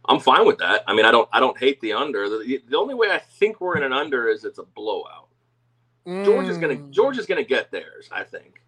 I'm 0.05 0.19
fine 0.19 0.45
with 0.45 0.57
that. 0.59 0.83
I 0.87 0.93
mean, 0.93 1.05
I 1.05 1.11
don't 1.11 1.29
I 1.31 1.39
don't 1.39 1.57
hate 1.57 1.79
the 1.81 1.93
under. 1.93 2.27
The, 2.27 2.61
the 2.67 2.77
only 2.77 2.95
way 2.95 3.11
I 3.11 3.19
think 3.19 3.61
we're 3.61 3.77
in 3.77 3.83
an 3.83 3.93
under 3.93 4.27
is 4.27 4.43
it's 4.45 4.59
a 4.59 4.63
blowout. 4.63 5.29
Georgia's 6.07 6.57
gonna 6.57 6.75
Mm. 6.75 6.89
Georgia's 6.91 7.25
gonna 7.27 7.43
get 7.43 7.71
theirs, 7.71 8.09
I 8.11 8.23
think. 8.23 8.61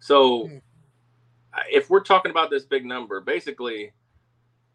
So. 0.00 0.48
I- 1.54 1.62
if 1.70 1.90
we're 1.90 2.00
talking 2.00 2.30
about 2.30 2.48
this 2.48 2.64
big 2.64 2.86
number, 2.86 3.20
basically, 3.20 3.92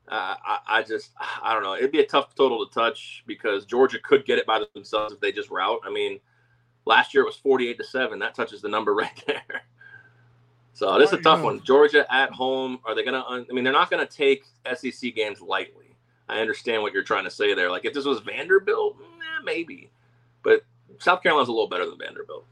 uh, 0.10 0.36
I, 0.46 0.60
I 0.68 0.84
just 0.84 1.12
I 1.42 1.54
don't 1.56 1.64
know. 1.64 1.74
It'd 1.76 1.92
be 1.92 2.02
a 2.02 2.06
tough 2.06 2.36
total 2.36 2.66
to 2.68 2.72
touch 2.74 3.24
because 3.26 3.66
Georgia 3.66 3.98
could 4.04 4.26
get 4.26 4.38
it 4.38 4.46
by 4.46 4.64
themselves 4.76 5.12
if 5.14 5.20
they 5.20 5.32
just 5.32 5.50
rout. 5.50 5.80
I 5.86 5.90
mean, 5.92 6.20
last 6.86 7.14
year 7.16 7.24
it 7.24 7.26
was 7.26 7.36
forty-eight 7.36 7.80
to 7.80 7.84
seven. 7.84 8.20
That 8.20 8.36
touches 8.36 8.62
the 8.62 8.70
number 8.70 8.94
right 9.04 9.24
there. 9.26 9.64
So 10.78 11.00
this 11.00 11.12
is 11.12 11.18
a 11.18 11.22
tough 11.24 11.42
one. 11.42 11.60
Georgia 11.64 12.06
at 12.14 12.30
home. 12.32 12.78
Are 12.86 12.94
they 12.94 13.04
gonna? 13.04 13.24
un- 13.28 13.48
I 13.50 13.54
mean, 13.54 13.64
they're 13.64 13.74
not 13.74 13.90
gonna 13.90 14.06
take 14.06 14.46
SEC 14.76 15.16
games 15.16 15.42
lightly. 15.42 15.96
I 16.30 16.40
understand 16.40 16.84
what 16.84 16.94
you're 16.94 17.02
trying 17.02 17.24
to 17.24 17.32
say 17.32 17.56
there. 17.56 17.72
Like 17.72 17.84
if 17.86 17.94
this 17.96 18.06
was 18.06 18.20
Vanderbilt, 18.20 18.96
nah, 19.00 19.44
maybe, 19.44 19.90
but 20.44 20.62
South 21.00 21.24
Carolina's 21.24 21.50
a 21.50 21.52
little 21.52 21.68
better 21.68 21.88
than 21.88 21.98
Vanderbilt. 21.98 22.46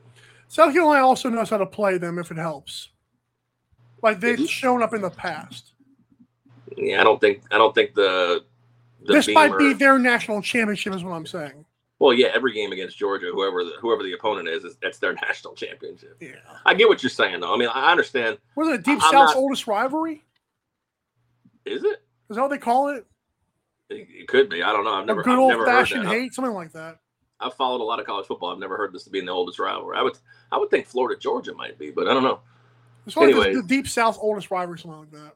South 0.47 0.73
Carolina 0.73 1.05
also 1.05 1.29
knows 1.29 1.51
how 1.51 1.57
to 1.57 1.67
play 1.67 1.99
them 1.99 2.17
if 2.17 2.31
it 2.31 2.38
helps. 2.38 2.89
Like 4.01 4.19
they've 4.19 4.39
Mhm. 4.39 4.49
shown 4.49 4.81
up 4.81 4.95
in 4.95 5.01
the 5.03 5.11
past. 5.11 5.73
Yeah, 6.75 7.01
I 7.01 7.03
don't 7.03 7.21
think 7.21 7.43
I 7.51 7.59
don't 7.59 7.75
think 7.75 7.93
the, 7.93 8.43
the 9.03 9.13
this 9.13 9.27
might 9.27 9.55
be 9.59 9.73
their 9.73 9.99
national 9.99 10.41
championship, 10.41 10.95
is 10.95 11.03
what 11.03 11.11
I'm 11.13 11.27
saying. 11.27 11.63
Well, 12.05 12.13
yeah. 12.13 12.27
Every 12.33 12.53
game 12.53 12.71
against 12.71 12.97
Georgia, 12.97 13.27
whoever 13.33 13.63
the, 13.63 13.73
whoever 13.81 14.03
the 14.03 14.13
opponent 14.13 14.47
is, 14.47 14.63
is 14.63 14.77
that's 14.81 14.99
their 14.99 15.13
national 15.21 15.53
championship. 15.55 16.17
Yeah. 16.19 16.35
I 16.65 16.73
get 16.73 16.87
what 16.87 17.03
you're 17.03 17.09
saying, 17.09 17.39
though. 17.41 17.53
I 17.53 17.57
mean, 17.57 17.69
I 17.73 17.91
understand. 17.91 18.37
Was 18.55 18.67
it 18.69 18.83
Deep 18.83 18.95
I'm 19.03 19.11
South's 19.11 19.33
not- 19.33 19.35
oldest 19.37 19.67
rivalry? 19.67 20.23
Is 21.65 21.83
it? 21.83 22.01
Is 22.29 22.35
that 22.35 22.41
what 22.41 22.49
they 22.49 22.57
call 22.57 22.89
it? 22.89 23.05
It, 23.89 24.07
it 24.09 24.27
could 24.27 24.49
be. 24.49 24.63
I 24.63 24.71
don't 24.71 24.83
know. 24.83 24.93
I've 24.93 25.03
A 25.03 25.07
never, 25.07 25.23
good 25.23 25.33
I've 25.33 25.39
old 25.39 25.65
fashioned 25.65 26.07
hate, 26.07 26.33
something 26.33 26.53
like 26.53 26.71
that. 26.73 26.99
I've 27.39 27.53
followed 27.55 27.81
a 27.81 27.83
lot 27.83 27.99
of 27.99 28.05
college 28.05 28.25
football. 28.27 28.51
I've 28.51 28.59
never 28.59 28.77
heard 28.77 28.93
this 28.93 29.03
to 29.03 29.09
be 29.09 29.19
in 29.19 29.25
the 29.25 29.31
oldest 29.31 29.59
rivalry. 29.59 29.97
I 29.97 30.01
would, 30.01 30.17
I 30.51 30.57
would 30.57 30.69
think 30.69 30.87
Florida 30.87 31.19
Georgia 31.19 31.53
might 31.53 31.77
be, 31.77 31.91
but 31.91 32.07
I 32.07 32.13
don't 32.13 32.23
know. 32.23 32.39
It's 33.05 33.15
like 33.17 33.35
the- 33.35 33.61
the 33.61 33.63
Deep 33.67 33.87
South's 33.87 34.17
oldest 34.21 34.49
rivalry, 34.51 34.79
something 34.79 34.99
like 35.01 35.11
that. 35.11 35.33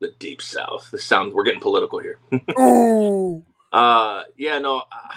The 0.00 0.12
deep 0.18 0.42
South. 0.42 0.88
This 0.90 1.04
sounds. 1.04 1.32
We're 1.32 1.44
getting 1.44 1.60
political 1.60 1.98
here. 2.00 2.18
oh, 2.58 3.42
Uh, 3.72 4.24
yeah, 4.36 4.58
no. 4.58 4.78
Uh, 4.78 5.14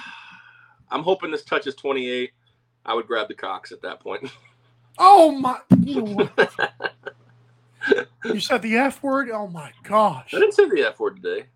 I'm 0.89 1.04
hoping 1.04 1.32
this 1.32 1.43
touches 1.43 1.76
28. 1.76 2.32
I 2.86 2.93
would 2.93 3.08
grab 3.08 3.28
the 3.28 3.34
Cocks 3.34 3.71
at 3.71 3.82
that 3.82 4.00
point. 4.00 4.32
oh 4.97 5.32
my! 5.32 5.60
You, 5.80 6.02
know 6.02 6.30
you 8.26 8.39
said 8.39 8.62
the 8.62 8.78
F 8.78 9.04
word. 9.04 9.30
Oh 9.30 9.47
my 9.47 9.71
gosh! 9.84 10.34
I 10.34 10.39
didn't 10.39 10.54
say 10.54 10.69
the 10.69 10.88
F 10.88 11.00
word 11.00 11.21
today. 11.21 11.47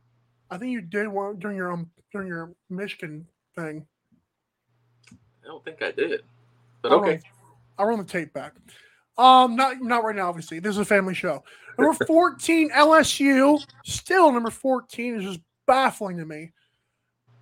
I 0.49 0.57
think 0.57 0.71
you 0.71 0.81
did 0.81 1.07
one 1.07 1.39
during 1.39 1.55
your 1.55 1.71
um 1.71 1.89
during 2.11 2.27
your 2.27 2.53
Michigan 2.69 3.25
thing. 3.55 3.85
I 5.11 5.47
don't 5.47 5.63
think 5.63 5.81
I 5.81 5.91
did. 5.91 6.21
But 6.81 6.91
I'll 6.91 6.99
okay. 6.99 7.11
run- 7.11 7.21
I'll 7.77 7.85
run 7.87 7.99
the 7.99 8.05
tape 8.05 8.33
back. 8.33 8.53
Um, 9.17 9.55
not 9.55 9.81
not 9.81 10.03
right 10.03 10.15
now. 10.15 10.29
Obviously, 10.29 10.59
this 10.59 10.71
is 10.71 10.79
a 10.79 10.85
family 10.85 11.13
show. 11.13 11.43
Number 11.77 12.05
fourteen, 12.07 12.69
LSU. 12.71 13.63
Still 13.85 14.31
number 14.31 14.49
fourteen 14.49 15.15
is 15.15 15.23
just 15.23 15.39
baffling 15.65 16.17
to 16.17 16.25
me. 16.25 16.51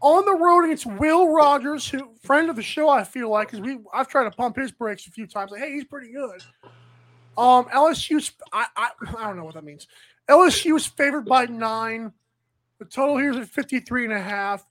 On 0.01 0.23
the 0.23 0.33
road 0.33 0.63
against 0.63 0.85
Will 0.85 1.27
Rogers, 1.27 1.87
who 1.87 2.13
friend 2.23 2.49
of 2.49 2.55
the 2.55 2.61
show, 2.61 2.87
I 2.89 3.03
feel 3.03 3.29
like, 3.29 3.51
because 3.51 3.65
we 3.65 3.79
I've 3.93 4.07
tried 4.07 4.23
to 4.23 4.31
pump 4.31 4.55
his 4.55 4.71
brakes 4.71 5.07
a 5.07 5.11
few 5.11 5.27
times. 5.27 5.51
Like, 5.51 5.61
hey, 5.61 5.73
he's 5.73 5.83
pretty 5.83 6.11
good. 6.11 6.41
Um, 7.37 7.65
LSU's 7.65 8.31
I, 8.53 8.65
I 8.75 8.89
I 9.17 9.27
don't 9.27 9.37
know 9.37 9.43
what 9.43 9.55
that 9.55 9.63
means. 9.63 9.87
LSU 10.29 10.77
is 10.77 10.85
favored 10.85 11.25
by 11.25 11.45
nine. 11.45 12.13
The 12.79 12.85
total 12.85 13.17
here 13.17 13.31
is 13.31 13.37
at 13.37 13.49
53 13.49 14.05
and 14.05 14.13
a 14.13 14.21
half. 14.21 14.63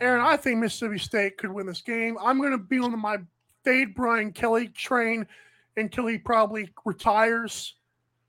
Aaron, 0.00 0.24
I 0.24 0.36
think 0.36 0.58
Mississippi 0.58 0.98
State 0.98 1.38
could 1.38 1.50
win 1.50 1.66
this 1.66 1.80
game. 1.80 2.16
I'm 2.20 2.38
going 2.38 2.52
to 2.52 2.58
be 2.58 2.78
on 2.78 2.96
my 2.98 3.18
fade 3.64 3.94
Brian 3.94 4.32
Kelly 4.32 4.68
train 4.68 5.26
until 5.76 6.06
he 6.06 6.18
probably 6.18 6.68
retires. 6.84 7.74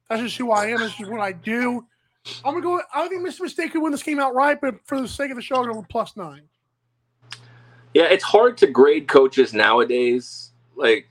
That's 0.10 0.22
just 0.22 0.38
who 0.38 0.52
I 0.52 0.68
am. 0.68 0.80
This 0.80 1.00
is 1.00 1.10
what 1.10 1.20
I 1.20 1.32
do. 1.32 1.86
I'm 2.44 2.54
going 2.54 2.64
to 2.64 2.68
go. 2.68 2.82
I 2.94 3.08
think 3.08 3.26
Mr. 3.26 3.48
State 3.48 3.72
could 3.72 3.82
win 3.82 3.92
this 3.92 4.04
game 4.04 4.20
outright, 4.20 4.60
but 4.62 4.76
for 4.86 5.00
the 5.00 5.08
sake 5.08 5.30
of 5.30 5.36
the 5.36 5.42
show, 5.42 5.58
I'm 5.58 5.66
going 5.66 5.82
to 5.82 5.88
plus 5.88 6.16
nine. 6.18 6.42
Yeah, 7.94 8.06
it's 8.06 8.24
hard 8.24 8.58
to 8.58 8.68
grade 8.68 9.08
coaches 9.08 9.54
nowadays. 9.54 10.52
Like, 10.76 11.08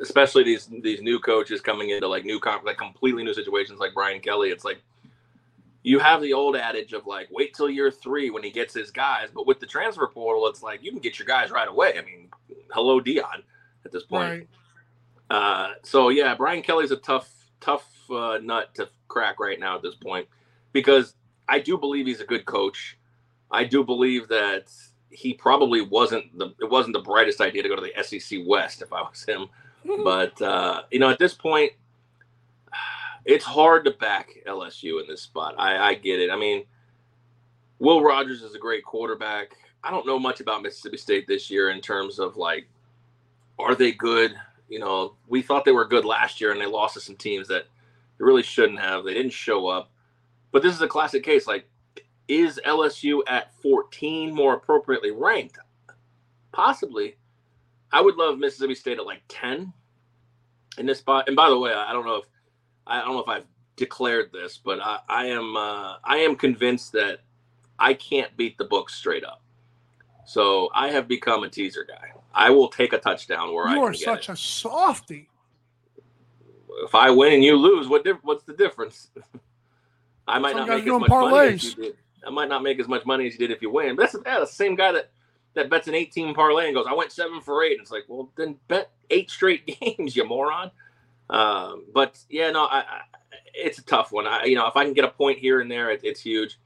especially 0.00 0.42
these 0.42 0.68
these 0.82 1.00
new 1.00 1.18
coaches 1.20 1.60
coming 1.60 1.90
into 1.90 2.08
like 2.08 2.24
new 2.24 2.40
comp, 2.40 2.64
like 2.64 2.78
completely 2.78 3.22
new 3.22 3.34
situations, 3.34 3.78
like 3.78 3.94
Brian 3.94 4.20
Kelly. 4.20 4.50
It's 4.50 4.64
like 4.64 4.82
you 5.82 5.98
have 5.98 6.22
the 6.22 6.32
old 6.32 6.56
adage 6.56 6.92
of 6.92 7.06
like 7.06 7.28
wait 7.30 7.54
till 7.54 7.68
year 7.68 7.90
three 7.90 8.30
when 8.30 8.42
he 8.42 8.50
gets 8.50 8.74
his 8.74 8.90
guys, 8.90 9.28
but 9.32 9.46
with 9.46 9.60
the 9.60 9.66
transfer 9.66 10.06
portal, 10.08 10.48
it's 10.48 10.62
like 10.62 10.82
you 10.82 10.90
can 10.90 11.00
get 11.00 11.18
your 11.18 11.26
guys 11.26 11.50
right 11.50 11.68
away. 11.68 11.94
I 11.98 12.02
mean, 12.02 12.28
hello 12.72 13.00
Deion 13.00 13.42
at 13.84 13.92
this 13.92 14.04
point. 14.04 14.30
Right. 14.30 14.48
Uh, 15.30 15.74
so 15.82 16.08
yeah, 16.08 16.34
Brian 16.34 16.62
Kelly's 16.62 16.90
a 16.90 16.96
tough, 16.96 17.30
tough 17.60 17.86
uh, 18.10 18.38
nut 18.42 18.74
to 18.74 18.88
crack 19.08 19.38
right 19.38 19.60
now 19.60 19.76
at 19.76 19.82
this 19.82 19.94
point 19.94 20.26
because 20.74 21.14
I 21.48 21.58
do 21.60 21.78
believe 21.78 22.06
he's 22.06 22.20
a 22.20 22.26
good 22.26 22.44
coach. 22.44 22.98
I 23.50 23.64
do 23.64 23.82
believe 23.82 24.28
that 24.28 24.70
he 25.08 25.32
probably 25.32 25.80
wasn't 25.80 26.36
the 26.36 26.52
it 26.60 26.68
wasn't 26.68 26.92
the 26.92 27.00
brightest 27.00 27.40
idea 27.40 27.62
to 27.62 27.68
go 27.70 27.76
to 27.76 27.82
the 27.82 28.02
SEC 28.02 28.40
West 28.44 28.82
if 28.82 28.92
I 28.92 29.00
was 29.00 29.24
him. 29.24 29.48
But 30.02 30.40
uh, 30.40 30.82
you 30.90 30.98
know, 30.98 31.10
at 31.10 31.18
this 31.18 31.34
point, 31.34 31.72
it's 33.26 33.44
hard 33.44 33.84
to 33.84 33.90
back 33.90 34.30
LSU 34.46 34.98
in 34.98 35.06
this 35.06 35.20
spot. 35.20 35.54
I, 35.58 35.76
I 35.90 35.94
get 35.94 36.20
it. 36.20 36.30
I 36.30 36.36
mean, 36.36 36.64
Will 37.80 38.02
Rogers 38.02 38.42
is 38.42 38.54
a 38.54 38.58
great 38.58 38.82
quarterback. 38.82 39.52
I 39.82 39.90
don't 39.90 40.06
know 40.06 40.18
much 40.18 40.40
about 40.40 40.62
Mississippi 40.62 40.96
State 40.96 41.26
this 41.28 41.50
year 41.50 41.68
in 41.68 41.82
terms 41.82 42.18
of 42.18 42.38
like, 42.38 42.66
are 43.58 43.74
they 43.74 43.92
good? 43.92 44.34
You 44.70 44.78
know, 44.78 45.16
we 45.28 45.42
thought 45.42 45.66
they 45.66 45.72
were 45.72 45.84
good 45.84 46.06
last 46.06 46.40
year 46.40 46.50
and 46.50 46.60
they 46.60 46.66
lost 46.66 46.94
to 46.94 47.00
some 47.00 47.16
teams 47.16 47.46
that 47.48 47.66
they 48.18 48.24
really 48.24 48.42
shouldn't 48.42 48.80
have. 48.80 49.04
They 49.04 49.12
didn't 49.12 49.32
show 49.32 49.66
up. 49.66 49.90
But 50.54 50.62
this 50.62 50.72
is 50.72 50.82
a 50.82 50.86
classic 50.86 51.24
case. 51.24 51.48
Like, 51.48 51.68
is 52.28 52.60
LSU 52.64 53.22
at 53.26 53.52
14 53.60 54.32
more 54.32 54.54
appropriately 54.54 55.10
ranked? 55.10 55.58
Possibly. 56.52 57.16
I 57.90 58.00
would 58.00 58.14
love 58.14 58.38
Mississippi 58.38 58.76
State 58.76 58.98
at 58.98 59.04
like 59.04 59.22
10 59.26 59.72
in 60.78 60.86
this 60.86 61.00
spot. 61.00 61.24
And 61.26 61.34
by 61.34 61.50
the 61.50 61.58
way, 61.58 61.72
I 61.72 61.92
don't 61.92 62.06
know 62.06 62.18
if 62.18 62.26
I 62.86 63.00
don't 63.00 63.14
know 63.14 63.18
if 63.18 63.28
I've 63.28 63.46
declared 63.74 64.30
this, 64.32 64.56
but 64.56 64.78
I, 64.80 65.00
I 65.08 65.26
am 65.26 65.56
uh, 65.56 65.96
I 66.04 66.18
am 66.18 66.36
convinced 66.36 66.92
that 66.92 67.18
I 67.76 67.94
can't 67.94 68.36
beat 68.36 68.56
the 68.56 68.64
books 68.64 68.94
straight 68.94 69.24
up. 69.24 69.42
So 70.24 70.70
I 70.72 70.90
have 70.90 71.08
become 71.08 71.42
a 71.42 71.48
teaser 71.48 71.84
guy. 71.84 72.12
I 72.32 72.50
will 72.50 72.68
take 72.68 72.92
a 72.92 72.98
touchdown 72.98 73.52
where 73.52 73.66
I 73.66 73.74
You 73.74 73.82
are 73.82 73.92
such 73.92 74.28
a 74.28 74.36
softy. 74.36 75.28
If 76.84 76.94
I 76.94 77.10
win 77.10 77.32
and 77.32 77.42
you 77.42 77.56
lose, 77.56 77.88
what 77.88 78.06
what's 78.22 78.44
the 78.44 78.54
difference? 78.54 79.10
I 80.26 80.38
might 80.38 80.52
Some 80.54 80.66
not 80.66 80.78
make 80.78 80.86
as 80.86 81.00
much 81.00 81.10
money 81.10 81.54
as 81.54 81.64
you 81.64 81.74
did. 81.74 81.96
I 82.26 82.30
might 82.30 82.48
not 82.48 82.62
make 82.62 82.80
as 82.80 82.88
much 82.88 83.04
money 83.04 83.26
as 83.26 83.34
you 83.34 83.38
did 83.38 83.50
if 83.50 83.60
you 83.60 83.70
win. 83.70 83.96
But 83.96 84.12
that's, 84.12 84.24
yeah, 84.24 84.40
the 84.40 84.46
same 84.46 84.74
guy 84.74 84.92
that 84.92 85.10
that 85.54 85.70
bets 85.70 85.88
an 85.88 85.94
18 85.94 86.34
parlay 86.34 86.66
and 86.66 86.74
goes, 86.74 86.86
I 86.88 86.94
went 86.94 87.12
seven 87.12 87.40
for 87.40 87.62
eight. 87.62 87.78
It's 87.80 87.90
like, 87.90 88.04
well, 88.08 88.30
then 88.36 88.56
bet 88.68 88.90
eight 89.10 89.30
straight 89.30 89.66
games, 89.80 90.16
you 90.16 90.26
moron. 90.26 90.70
Um, 91.30 91.84
but 91.92 92.18
yeah, 92.28 92.50
no, 92.50 92.64
I, 92.64 92.80
I, 92.80 93.00
it's 93.54 93.78
a 93.78 93.84
tough 93.84 94.12
one. 94.12 94.26
I, 94.26 94.44
you 94.44 94.56
know, 94.56 94.66
if 94.66 94.76
I 94.76 94.84
can 94.84 94.94
get 94.94 95.04
a 95.04 95.08
point 95.08 95.38
here 95.38 95.60
and 95.60 95.70
there, 95.70 95.90
it, 95.90 96.00
it's 96.02 96.20
huge. 96.20 96.58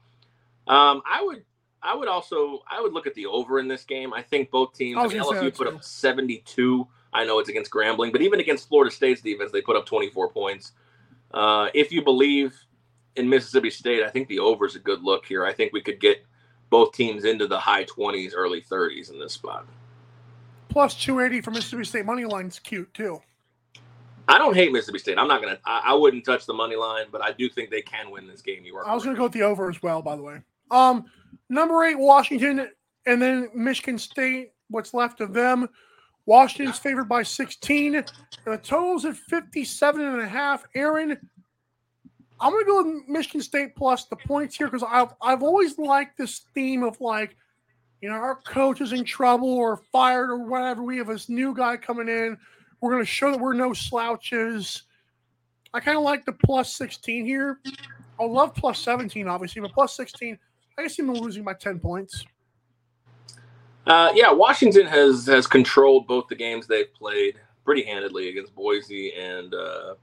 Um, 0.67 1.01
I 1.09 1.21
would, 1.23 1.43
I 1.81 1.95
would 1.95 2.07
also, 2.07 2.59
I 2.69 2.81
would 2.81 2.93
look 2.93 3.07
at 3.07 3.13
the 3.13 3.25
over 3.25 3.59
in 3.59 3.67
this 3.67 3.85
game. 3.85 4.13
I 4.13 4.21
think 4.21 4.51
both 4.51 4.73
teams. 4.73 4.97
I 4.99 5.07
mean, 5.07 5.21
LSU 5.21 5.55
put 5.55 5.67
up 5.67 5.83
72. 5.83 6.87
I 7.13 7.25
know 7.25 7.39
it's 7.39 7.49
against 7.49 7.71
Grambling, 7.71 8.11
but 8.11 8.21
even 8.21 8.39
against 8.39 8.67
Florida 8.67 8.93
State's 8.93 9.21
defense, 9.21 9.51
they 9.51 9.61
put 9.61 9.75
up 9.75 9.85
24 9.85 10.29
points. 10.29 10.73
Uh, 11.31 11.69
if 11.73 11.91
you 11.91 12.03
believe 12.03 12.53
in 13.15 13.29
Mississippi 13.29 13.69
State, 13.69 14.03
I 14.03 14.09
think 14.09 14.27
the 14.27 14.39
over 14.39 14.65
is 14.65 14.75
a 14.75 14.79
good 14.79 15.03
look 15.03 15.25
here. 15.25 15.45
I 15.45 15.53
think 15.53 15.73
we 15.73 15.81
could 15.81 15.99
get 15.99 16.25
both 16.69 16.93
teams 16.93 17.25
into 17.25 17.47
the 17.47 17.59
high 17.59 17.85
20s, 17.85 18.31
early 18.35 18.61
30s 18.61 19.11
in 19.11 19.19
this 19.19 19.33
spot. 19.33 19.65
Plus 20.69 20.93
280 20.95 21.41
for 21.41 21.51
Mississippi 21.51 21.83
State 21.83 22.05
money 22.05 22.25
line's 22.25 22.59
cute 22.59 22.93
too. 22.93 23.21
I 24.27 24.37
don't 24.37 24.55
hate 24.55 24.71
Mississippi 24.71 24.99
State. 24.99 25.17
I'm 25.17 25.27
not 25.27 25.41
gonna. 25.41 25.57
I, 25.65 25.81
I 25.87 25.93
wouldn't 25.95 26.23
touch 26.23 26.45
the 26.45 26.53
money 26.53 26.75
line, 26.75 27.05
but 27.11 27.23
I 27.23 27.31
do 27.31 27.49
think 27.49 27.71
they 27.71 27.81
can 27.81 28.11
win 28.11 28.27
this 28.27 28.43
game. 28.43 28.63
You 28.63 28.77
are. 28.77 28.87
I 28.87 28.93
was 28.93 29.03
gonna 29.03 29.17
go 29.17 29.23
with 29.23 29.31
the 29.31 29.41
over 29.41 29.69
as 29.69 29.81
well, 29.81 30.03
by 30.03 30.15
the 30.15 30.21
way. 30.21 30.41
Um, 30.69 31.05
number 31.49 31.83
eight, 31.85 31.97
Washington, 31.97 32.69
and 33.07 33.19
then 33.19 33.49
Michigan 33.55 33.97
State. 33.97 34.51
What's 34.69 34.93
left 34.93 35.19
of 35.19 35.33
them? 35.33 35.67
Washington's 36.27 36.77
favored 36.77 37.09
by 37.09 37.23
16. 37.23 38.03
The 38.45 38.57
total's 38.59 39.03
at 39.03 39.15
57 39.15 39.99
and 39.99 40.21
a 40.21 40.27
half. 40.27 40.63
Aaron, 40.75 41.17
I'm 42.41 42.53
to 42.53 42.65
go 42.65 42.83
with 42.83 43.07
Michigan 43.07 43.41
State 43.41 43.75
plus 43.75 44.05
the 44.05 44.15
points 44.15 44.55
here 44.55 44.67
because 44.67 44.83
I've, 44.87 45.13
I've 45.21 45.43
always 45.43 45.77
liked 45.77 46.17
this 46.17 46.41
theme 46.53 46.83
of 46.83 46.99
like, 47.01 47.35
you 48.01 48.09
know, 48.09 48.15
our 48.15 48.35
coach 48.35 48.79
is 48.79 48.93
in 48.93 49.03
trouble 49.03 49.49
or 49.49 49.77
fired 49.91 50.29
or 50.29 50.37
whatever. 50.37 50.81
We 50.83 50.97
have 50.97 51.07
this 51.07 51.27
new 51.27 51.53
guy 51.53 51.75
coming 51.75 52.07
in. 52.07 52.37
We're 52.79 52.97
to 52.99 53.05
show 53.05 53.31
that 53.31 53.39
we're 53.39 53.53
no 53.53 53.73
slouches. 53.73 54.83
I 55.73 55.81
kind 55.81 55.97
of 55.97 56.03
like 56.03 56.25
the 56.25 56.31
plus 56.31 56.73
16 56.75 57.25
here. 57.25 57.59
I 58.19 58.23
love 58.23 58.55
plus 58.55 58.79
17, 58.79 59.27
obviously, 59.27 59.61
but 59.61 59.73
plus 59.73 59.95
16, 59.95 60.37
I 60.77 60.87
see 60.87 61.01
them 61.01 61.13
losing 61.13 61.43
by 61.43 61.53
10 61.53 61.79
points. 61.79 62.25
Uh, 63.85 64.11
yeah, 64.13 64.31
Washington 64.31 64.85
has 64.85 65.25
has 65.25 65.47
controlled 65.47 66.05
both 66.05 66.27
the 66.27 66.35
games 66.35 66.67
they've 66.67 66.93
played 66.93 67.35
pretty 67.65 67.83
handedly 67.83 68.29
against 68.29 68.53
Boise 68.53 69.13
and 69.13 69.53
uh, 69.53 69.95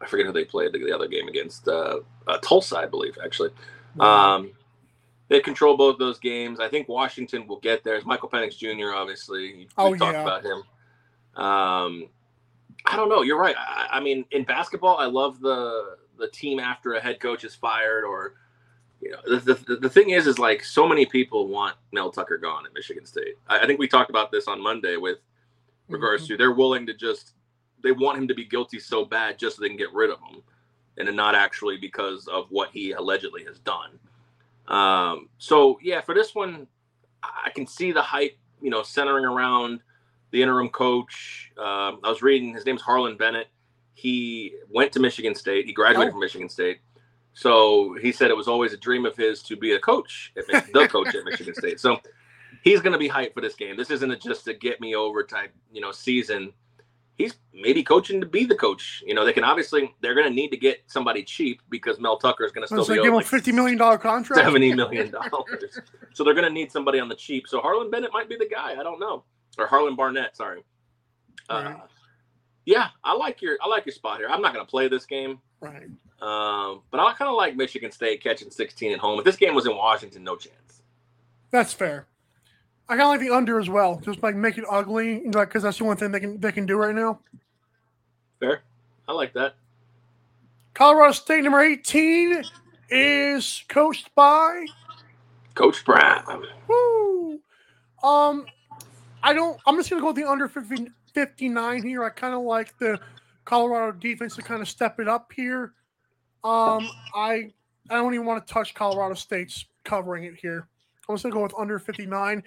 I 0.00 0.06
forget 0.06 0.26
who 0.26 0.32
they 0.32 0.44
played 0.44 0.72
the, 0.72 0.78
the 0.78 0.94
other 0.94 1.08
game 1.08 1.28
against 1.28 1.66
uh, 1.68 2.00
uh, 2.26 2.38
Tulsa, 2.38 2.76
I 2.78 2.86
believe, 2.86 3.16
actually. 3.22 3.50
Um, 3.98 4.52
they 5.28 5.40
control 5.40 5.76
both 5.76 5.98
those 5.98 6.18
games. 6.18 6.60
I 6.60 6.68
think 6.68 6.88
Washington 6.88 7.46
will 7.46 7.60
get 7.60 7.82
there. 7.82 7.96
It's 7.96 8.06
Michael 8.06 8.28
Penix 8.28 8.56
Jr. 8.58 8.94
Obviously, 8.94 9.54
we 9.54 9.68
Oh, 9.78 9.94
talked 9.96 10.12
yeah. 10.12 10.22
about 10.22 10.44
him. 10.44 10.62
Um, 11.42 12.08
I 12.84 12.96
don't 12.96 13.08
know. 13.08 13.22
You're 13.22 13.38
right. 13.40 13.56
I, 13.58 13.88
I 13.92 14.00
mean, 14.00 14.24
in 14.30 14.44
basketball, 14.44 14.98
I 14.98 15.06
love 15.06 15.40
the 15.40 15.96
the 16.18 16.28
team 16.28 16.58
after 16.60 16.94
a 16.94 17.00
head 17.00 17.20
coach 17.20 17.44
is 17.44 17.54
fired, 17.54 18.04
or 18.04 18.34
you 19.02 19.10
know, 19.10 19.38
the, 19.38 19.54
the, 19.54 19.76
the 19.76 19.90
thing 19.90 20.10
is, 20.10 20.26
is 20.26 20.38
like 20.38 20.64
so 20.64 20.88
many 20.88 21.04
people 21.04 21.48
want 21.48 21.76
Mel 21.92 22.10
Tucker 22.10 22.38
gone 22.38 22.64
at 22.64 22.72
Michigan 22.72 23.04
State. 23.04 23.34
I, 23.48 23.60
I 23.60 23.66
think 23.66 23.78
we 23.78 23.88
talked 23.88 24.08
about 24.10 24.30
this 24.30 24.46
on 24.48 24.62
Monday 24.62 24.96
with 24.96 25.18
regards 25.88 26.26
to 26.28 26.36
they're 26.36 26.52
willing 26.54 26.86
to 26.86 26.94
just 26.94 27.32
they 27.82 27.92
want 27.92 28.18
him 28.18 28.28
to 28.28 28.34
be 28.34 28.44
guilty 28.44 28.78
so 28.78 29.04
bad 29.04 29.38
just 29.38 29.56
so 29.56 29.62
they 29.62 29.68
can 29.68 29.76
get 29.76 29.92
rid 29.92 30.10
of 30.10 30.18
him, 30.20 30.42
and 30.98 31.14
not 31.16 31.34
actually 31.34 31.76
because 31.76 32.26
of 32.28 32.46
what 32.50 32.70
he 32.72 32.92
allegedly 32.92 33.44
has 33.44 33.58
done. 33.60 33.98
Um, 34.68 35.28
so 35.38 35.78
yeah, 35.82 36.00
for 36.00 36.14
this 36.14 36.34
one, 36.34 36.66
I 37.22 37.50
can 37.50 37.66
see 37.66 37.92
the 37.92 38.02
hype, 38.02 38.36
you 38.60 38.70
know, 38.70 38.82
centering 38.82 39.24
around 39.24 39.80
the 40.30 40.42
interim 40.42 40.68
coach. 40.68 41.52
Um, 41.56 42.00
I 42.02 42.08
was 42.08 42.22
reading 42.22 42.52
his 42.54 42.66
name's 42.66 42.82
Harlon 42.82 43.16
Bennett. 43.16 43.48
He 43.94 44.54
went 44.68 44.92
to 44.92 45.00
Michigan 45.00 45.34
State. 45.34 45.66
He 45.66 45.72
graduated 45.72 46.08
Oh. 46.08 46.12
from 46.12 46.20
Michigan 46.20 46.48
State. 46.48 46.80
So 47.32 47.94
he 48.00 48.12
said 48.12 48.30
it 48.30 48.36
was 48.36 48.48
always 48.48 48.72
a 48.72 48.76
dream 48.78 49.04
of 49.04 49.14
his 49.16 49.42
to 49.44 49.56
be 49.56 49.72
a 49.72 49.78
coach, 49.78 50.32
the 50.34 50.88
coach 50.90 51.14
at 51.14 51.24
Michigan 51.24 51.54
State. 51.54 51.78
So 51.80 51.98
he's 52.62 52.80
going 52.80 52.94
to 52.94 52.98
be 52.98 53.08
hyped 53.08 53.34
for 53.34 53.40
this 53.42 53.54
game. 53.54 53.76
This 53.76 53.90
isn't 53.90 54.10
a 54.10 54.16
just 54.16 54.48
a 54.48 54.54
get 54.54 54.80
me 54.80 54.94
over 54.94 55.22
type, 55.22 55.52
you 55.70 55.80
know, 55.80 55.92
season. 55.92 56.52
He's 57.18 57.34
maybe 57.54 57.82
coaching 57.82 58.20
to 58.20 58.26
be 58.26 58.44
the 58.44 58.54
coach. 58.54 59.02
You 59.06 59.14
know, 59.14 59.24
they 59.24 59.32
can 59.32 59.42
obviously 59.42 59.94
they're 60.02 60.14
going 60.14 60.26
to 60.28 60.32
need 60.34 60.50
to 60.50 60.56
get 60.58 60.82
somebody 60.86 61.22
cheap 61.22 61.62
because 61.70 61.98
Mel 61.98 62.18
Tucker 62.18 62.44
is 62.44 62.52
going 62.52 62.62
to 62.62 62.68
still 62.68 62.86
be 62.86 63.02
give 63.02 63.12
him 63.12 63.14
a 63.20 63.22
fifty 63.22 63.52
million 63.52 63.78
dollar 63.78 63.96
contract. 63.98 64.42
seventy 64.44 64.74
million 64.82 65.10
dollars. 65.10 65.80
so 66.12 66.24
they're 66.24 66.34
going 66.34 66.44
to 66.46 66.52
need 66.52 66.70
somebody 66.70 67.00
on 67.00 67.08
the 67.08 67.14
cheap. 67.14 67.48
So 67.48 67.60
Harlon 67.60 67.90
Bennett 67.90 68.12
might 68.12 68.28
be 68.28 68.36
the 68.36 68.46
guy. 68.48 68.72
I 68.78 68.82
don't 68.82 69.00
know, 69.00 69.24
or 69.58 69.66
Harlon 69.66 69.96
Barnett. 69.96 70.36
Sorry. 70.36 70.62
Uh, 71.48 71.62
Right. 71.64 71.76
yeah, 72.66 72.88
I 73.02 73.14
like 73.14 73.40
your 73.40 73.56
I 73.62 73.68
like 73.68 73.86
your 73.86 73.94
spot 73.94 74.18
here. 74.18 74.28
I'm 74.28 74.42
not 74.42 74.52
going 74.52 74.64
to 74.66 74.70
play 74.70 74.88
this 74.88 75.06
game, 75.06 75.38
Right. 75.60 75.84
um, 76.20 76.82
but 76.90 77.00
I 77.00 77.14
kind 77.14 77.28
of 77.30 77.36
like 77.36 77.56
Michigan 77.56 77.92
State 77.92 78.22
catching 78.22 78.50
16 78.50 78.92
at 78.92 78.98
home. 78.98 79.18
If 79.20 79.24
this 79.24 79.36
game 79.36 79.54
was 79.54 79.64
in 79.66 79.74
Washington, 79.76 80.22
no 80.22 80.36
chance. 80.36 80.82
That's 81.50 81.72
fair. 81.72 82.06
I 82.88 82.96
kind 82.96 83.02
of 83.02 83.08
like 83.08 83.20
the 83.20 83.34
under 83.34 83.58
as 83.58 83.68
well, 83.68 84.00
just 84.04 84.22
like 84.22 84.36
make 84.36 84.58
it 84.58 84.64
ugly, 84.70 85.22
like 85.30 85.48
because 85.48 85.64
that's 85.64 85.78
the 85.78 85.84
one 85.84 85.96
thing 85.96 86.12
they 86.12 86.20
can 86.20 86.40
they 86.40 86.52
can 86.52 86.66
do 86.66 86.76
right 86.76 86.94
now. 86.94 87.18
Fair. 88.38 88.62
I 89.08 89.12
like 89.12 89.32
that. 89.34 89.54
Colorado 90.74 91.12
State 91.12 91.42
number 91.42 91.60
eighteen 91.60 92.44
is 92.90 93.64
coached 93.68 94.14
by 94.14 94.66
Coach 95.54 95.84
Brown. 95.84 96.44
Woo! 96.68 97.40
Um, 98.04 98.46
I 99.22 99.32
don't. 99.32 99.58
I'm 99.66 99.76
just 99.76 99.90
gonna 99.90 100.02
go 100.02 100.08
with 100.08 100.16
the 100.16 100.28
under 100.28 100.48
50, 100.48 100.88
59 101.12 101.82
here. 101.82 102.04
I 102.04 102.10
kind 102.10 102.34
of 102.34 102.42
like 102.42 102.78
the 102.78 103.00
Colorado 103.44 103.96
defense 103.98 104.36
to 104.36 104.42
kind 104.42 104.62
of 104.62 104.68
step 104.68 105.00
it 105.00 105.08
up 105.08 105.32
here. 105.34 105.72
Um, 106.44 106.88
I 107.14 107.52
I 107.90 107.94
don't 107.94 108.14
even 108.14 108.26
want 108.26 108.46
to 108.46 108.52
touch 108.52 108.74
Colorado 108.74 109.14
State's 109.14 109.64
covering 109.84 110.24
it 110.24 110.34
here. 110.36 110.68
I'm 111.08 111.14
just 111.14 111.24
gonna 111.24 111.34
go 111.34 111.42
with 111.42 111.54
under 111.58 111.78
59. 111.78 112.42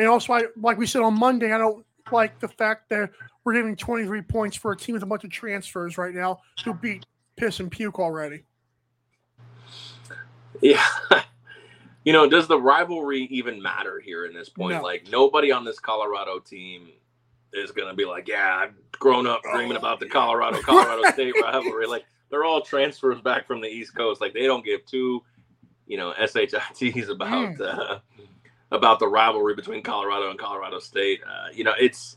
And 0.00 0.08
also, 0.08 0.32
I 0.32 0.44
like 0.56 0.78
we 0.78 0.86
said 0.86 1.02
on 1.02 1.18
Monday, 1.18 1.52
I 1.52 1.58
don't 1.58 1.84
like 2.10 2.40
the 2.40 2.48
fact 2.48 2.88
that 2.88 3.10
we're 3.44 3.52
giving 3.52 3.76
23 3.76 4.22
points 4.22 4.56
for 4.56 4.72
a 4.72 4.76
team 4.76 4.94
with 4.94 5.02
a 5.02 5.06
bunch 5.06 5.24
of 5.24 5.30
transfers 5.30 5.98
right 5.98 6.14
now 6.14 6.40
who 6.64 6.72
beat 6.72 7.04
piss 7.36 7.60
and 7.60 7.70
puke 7.70 7.98
already. 7.98 8.44
Yeah. 10.62 10.82
you 12.04 12.14
know, 12.14 12.26
does 12.28 12.48
the 12.48 12.58
rivalry 12.58 13.24
even 13.24 13.60
matter 13.60 14.00
here 14.00 14.24
in 14.24 14.32
this 14.32 14.48
point? 14.48 14.76
No. 14.78 14.82
Like 14.82 15.06
nobody 15.10 15.52
on 15.52 15.64
this 15.66 15.78
Colorado 15.78 16.38
team 16.38 16.88
is 17.52 17.72
going 17.72 17.88
to 17.88 17.94
be 17.94 18.06
like, 18.06 18.26
yeah, 18.26 18.56
I've 18.62 18.74
grown 18.92 19.26
up 19.26 19.42
dreaming 19.52 19.76
Oh, 19.76 19.80
about 19.80 20.00
the. 20.00 20.06
Colorado 20.06 20.62
Colorado 20.62 21.10
State 21.12 21.34
rivalry. 21.42 21.86
Like 21.86 22.06
they're 22.30 22.44
all 22.44 22.62
transfers 22.62 23.20
back 23.20 23.46
from 23.46 23.60
the 23.60 23.68
East 23.68 23.94
Coast. 23.94 24.22
Like 24.22 24.32
they 24.32 24.46
don't 24.46 24.64
give 24.64 24.86
two, 24.86 25.22
you 25.86 25.98
know, 25.98 26.14
shits 26.18 27.08
about 27.10 27.54
Mm. 27.56 27.60
uh, 27.60 27.98
about 28.70 28.98
the 28.98 29.08
rivalry 29.08 29.54
between 29.54 29.82
Colorado 29.82 30.30
and 30.30 30.38
Colorado 30.38 30.78
State. 30.78 31.20
Uh, 31.26 31.48
you 31.52 31.64
know, 31.64 31.74
it's 31.78 32.16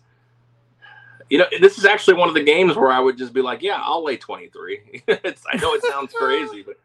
you 1.30 1.38
know, 1.38 1.46
this 1.60 1.78
is 1.78 1.86
actually 1.86 2.16
one 2.16 2.28
of 2.30 2.36
the 2.36 2.44
games 2.44 2.76
where 2.76 2.92
I 2.92 3.00
would 3.00 3.18
just 3.18 3.34
be 3.34 3.42
like, 3.42 3.62
yeah, 3.62 3.80
I'll 3.82 4.04
lay 4.04 4.18
23. 4.18 5.04
I 5.08 5.58
know 5.58 5.74
it 5.74 5.84
sounds 5.84 6.14
crazy, 6.20 6.64
but 6.64 6.78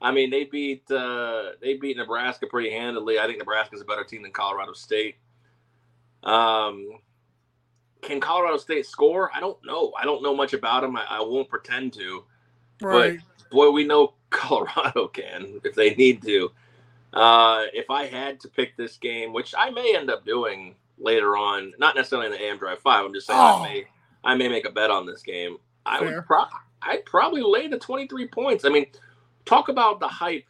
I 0.00 0.12
mean, 0.12 0.30
they 0.30 0.44
beat 0.44 0.88
uh, 0.90 1.52
they 1.60 1.74
beat 1.74 1.96
Nebraska 1.96 2.46
pretty 2.46 2.70
handily. 2.70 3.18
I 3.18 3.26
think 3.26 3.38
Nebraska's 3.38 3.80
a 3.80 3.84
better 3.84 4.04
team 4.04 4.22
than 4.22 4.32
Colorado 4.32 4.74
State. 4.74 5.16
Um, 6.22 6.98
can 8.02 8.20
Colorado 8.20 8.58
State 8.58 8.86
score? 8.86 9.30
I 9.34 9.40
don't 9.40 9.58
know. 9.64 9.92
I 9.98 10.04
don't 10.04 10.22
know 10.22 10.36
much 10.36 10.52
about 10.52 10.82
them. 10.82 10.96
I, 10.96 11.04
I 11.08 11.20
won't 11.20 11.48
pretend 11.48 11.92
to. 11.94 12.24
Right. 12.80 13.18
Boy, 13.50 13.70
we 13.70 13.84
know 13.84 14.14
Colorado 14.30 15.08
can 15.08 15.60
if 15.64 15.74
they 15.74 15.94
need 15.94 16.22
to. 16.22 16.50
Uh, 17.16 17.64
if 17.72 17.90
I 17.90 18.06
had 18.06 18.40
to 18.40 18.48
pick 18.48 18.76
this 18.76 18.96
game, 18.98 19.32
which 19.32 19.54
I 19.56 19.70
may 19.70 19.96
end 19.96 20.10
up 20.10 20.24
doing 20.26 20.74
later 20.98 21.36
on, 21.36 21.72
not 21.78 21.94
necessarily 21.96 22.26
in 22.26 22.32
the 22.32 22.42
AM 22.42 22.58
Drive 22.58 22.80
Five. 22.80 23.04
I'm 23.04 23.12
just 23.14 23.26
saying 23.26 23.38
Oh. 23.40 23.62
I 23.62 23.68
may 23.68 23.84
I 24.24 24.34
may 24.34 24.48
make 24.48 24.66
a 24.66 24.70
bet 24.70 24.90
on 24.90 25.06
this 25.06 25.22
game. 25.22 25.56
I 25.86 25.98
Fair. 26.00 26.16
would 26.16 26.26
pro- 26.26 26.44
I'd 26.82 27.04
probably 27.06 27.42
lay 27.42 27.68
the 27.68 27.78
23 27.78 28.28
points. 28.28 28.64
I 28.64 28.68
mean, 28.68 28.86
talk 29.44 29.68
about 29.68 30.00
the 30.00 30.08
hype 30.08 30.44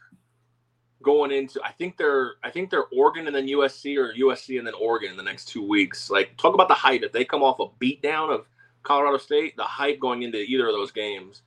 going 1.03 1.31
into. 1.31 1.61
I 1.63 1.71
think 1.71 1.95
they're 1.97 2.33
I 2.43 2.49
think 2.49 2.69
they're 2.69 2.85
Oregon 2.87 3.27
and 3.27 3.35
then 3.35 3.47
USC 3.47 3.97
or 3.97 4.13
USC 4.13 4.57
and 4.57 4.65
then 4.67 4.73
Oregon 4.73 5.11
in 5.11 5.17
the 5.17 5.23
next 5.23 5.45
two 5.45 5.65
weeks. 5.65 6.09
Like 6.09 6.35
talk 6.37 6.53
about 6.53 6.67
the 6.67 6.73
hype. 6.73 7.03
If 7.03 7.11
they 7.11 7.23
come 7.23 7.43
off 7.43 7.59
a 7.59 7.67
beatdown 7.83 8.33
of 8.33 8.45
Colorado 8.83 9.17
State, 9.17 9.55
the 9.57 9.63
hype 9.63 9.99
going 9.99 10.23
into 10.23 10.39
either 10.39 10.67
of 10.67 10.73
those 10.73 10.91
games 10.91 11.43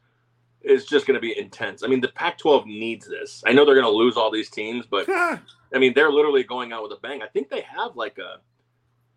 is 0.63 0.87
just 0.87 1.07
going 1.07 1.15
to 1.15 1.21
be 1.21 1.39
intense. 1.39 1.83
I 1.83 1.87
mean, 1.87 2.01
the 2.01 2.09
Pac-12 2.09 2.67
needs 2.67 3.07
this. 3.07 3.43
I 3.47 3.53
know 3.53 3.65
they're 3.65 3.75
going 3.75 3.87
to 3.87 3.91
lose 3.91 4.17
all 4.17 4.31
these 4.31 4.51
teams, 4.51 4.87
but 4.87 5.09
I 5.09 5.41
mean, 5.79 5.95
they're 5.95 6.11
literally 6.13 6.43
going 6.43 6.73
out 6.73 6.83
with 6.83 6.93
a 6.93 7.01
bang. 7.01 7.23
I 7.23 7.27
think 7.29 7.49
they 7.49 7.63
have 7.63 7.97
like 7.97 8.19
a 8.19 8.41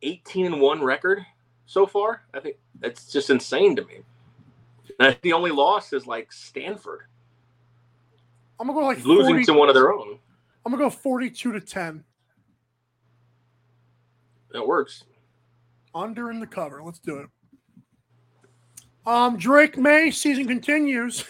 18 0.02 0.46
and 0.46 0.62
1 0.62 0.84
record 0.84 1.26
so 1.66 1.86
far. 1.86 2.24
I 2.34 2.40
think 2.40 2.58
that's 2.80 3.12
just 3.12 3.30
insane 3.30 3.76
to 3.76 3.86
me. 3.86 4.00
And 5.00 5.18
the 5.22 5.34
only 5.34 5.52
loss 5.52 5.94
is 5.94 6.06
like 6.06 6.32
Stanford 6.32 7.04
I'm 8.60 8.68
gonna 8.68 8.80
go 8.80 8.86
like 8.86 9.04
losing 9.04 9.36
40, 9.36 9.46
to 9.46 9.54
one 9.54 9.70
of 9.70 9.76
their 9.76 9.92
own. 9.92 10.20
I'm 10.66 10.72
gonna 10.72 10.84
go 10.84 10.90
42 10.90 11.52
to 11.52 11.60
10. 11.60 12.04
That 14.52 14.66
works. 14.66 15.04
Under 15.94 16.32
in 16.32 16.40
the 16.40 16.48
cover. 16.48 16.82
Let's 16.84 17.00
do 17.00 17.18
it. 17.18 17.28
Um, 19.06 19.38
Drake 19.38 19.78
Maye 19.78 20.12
season 20.12 20.48
continues. 20.48 21.26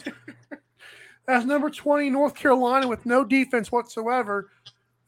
As 1.27 1.45
number 1.45 1.69
20, 1.69 2.09
North 2.09 2.35
Carolina 2.35 2.87
with 2.87 3.05
no 3.05 3.23
defense 3.23 3.71
whatsoever 3.71 4.49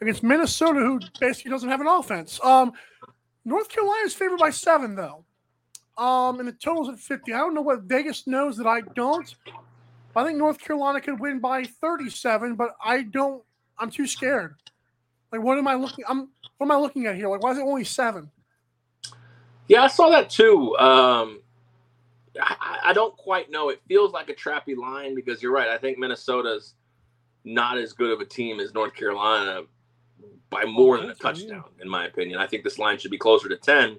against 0.01 0.23
Minnesota, 0.23 0.79
who 0.79 0.99
basically 1.19 1.51
doesn't 1.51 1.69
have 1.69 1.81
an 1.81 1.87
offense. 1.87 2.39
Um, 2.43 2.71
North 3.43 3.69
Carolina 3.69 4.05
is 4.05 4.13
favored 4.13 4.39
by 4.39 4.49
seven, 4.49 4.95
though. 4.95 5.25
Um, 5.97 6.39
and 6.39 6.47
the 6.47 6.53
total's 6.53 6.89
at 6.89 6.99
50. 6.99 7.33
I 7.33 7.37
don't 7.37 7.53
know 7.53 7.61
what 7.61 7.83
Vegas 7.83 8.27
knows 8.27 8.57
that 8.57 8.67
I 8.67 8.81
don't. 8.95 9.33
I 10.15 10.23
think 10.23 10.37
North 10.37 10.59
Carolina 10.59 11.01
could 11.01 11.19
win 11.19 11.39
by 11.39 11.63
37, 11.63 12.55
but 12.55 12.71
I 12.83 13.03
don't. 13.03 13.43
I'm 13.77 13.91
too 13.91 14.07
scared. 14.07 14.55
Like, 15.31 15.41
what 15.41 15.57
am 15.57 15.67
I 15.67 15.75
looking? 15.75 16.05
I'm. 16.07 16.29
What 16.57 16.67
am 16.67 16.71
I 16.71 16.77
looking 16.77 17.05
at 17.05 17.15
here? 17.15 17.27
Like, 17.27 17.43
why 17.43 17.51
is 17.51 17.57
it 17.57 17.63
only 17.63 17.83
seven? 17.83 18.31
Yeah, 19.67 19.83
I 19.83 19.87
saw 19.87 20.09
that 20.09 20.29
too. 20.29 20.77
Um, 20.77 21.41
I, 22.89 22.93
don't 22.93 23.15
quite 23.17 23.51
know. 23.51 23.69
It 23.69 23.81
feels 23.87 24.11
like 24.11 24.29
a 24.29 24.33
trappy 24.33 24.75
line 24.77 25.15
because 25.15 25.41
you're 25.41 25.51
right. 25.51 25.69
I 25.69 25.77
think 25.77 25.97
Minnesota's 25.97 26.75
not 27.43 27.77
as 27.77 27.93
good 27.93 28.11
of 28.11 28.19
a 28.19 28.25
team 28.25 28.59
as 28.59 28.73
North 28.73 28.93
Carolina 28.93 29.61
by 30.49 30.65
more 30.65 30.97
than 30.99 31.09
a 31.09 31.15
touchdown, 31.15 31.65
in 31.81 31.89
my 31.89 32.05
opinion. 32.05 32.39
I 32.39 32.47
think 32.47 32.63
this 32.63 32.79
line 32.79 32.97
should 32.97 33.11
be 33.11 33.17
closer 33.17 33.49
to 33.49 33.57
ten. 33.57 33.97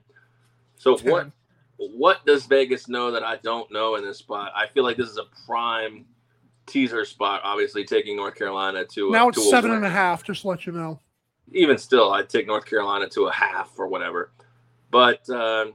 So 0.76 0.96
10. 0.96 1.10
what 1.10 1.30
what 1.76 2.26
does 2.26 2.46
Vegas 2.46 2.88
know 2.88 3.10
that 3.10 3.22
I 3.22 3.36
don't 3.36 3.70
know 3.70 3.96
in 3.96 4.04
this 4.04 4.18
spot? 4.18 4.52
I 4.54 4.66
feel 4.66 4.84
like 4.84 4.96
this 4.96 5.08
is 5.08 5.18
a 5.18 5.26
prime 5.46 6.06
teaser 6.66 7.04
spot. 7.04 7.40
Obviously, 7.44 7.84
taking 7.84 8.16
North 8.16 8.34
Carolina 8.34 8.84
to 8.86 9.10
Now 9.10 9.30
to 9.30 9.40
it's 9.40 9.46
a 9.46 9.50
seven 9.50 9.72
and 9.72 9.84
a 9.84 9.90
half. 9.90 10.24
Just 10.24 10.42
to 10.42 10.48
let 10.48 10.66
you 10.66 10.72
know. 10.72 11.00
even 11.52 11.78
still, 11.78 12.12
I'd 12.12 12.28
take 12.28 12.46
North 12.46 12.64
Carolina 12.66 13.08
to 13.10 13.26
a 13.26 13.32
half 13.32 13.72
or 13.78 13.86
whatever. 13.86 14.32
But 14.90 15.28
uh, 15.28 15.66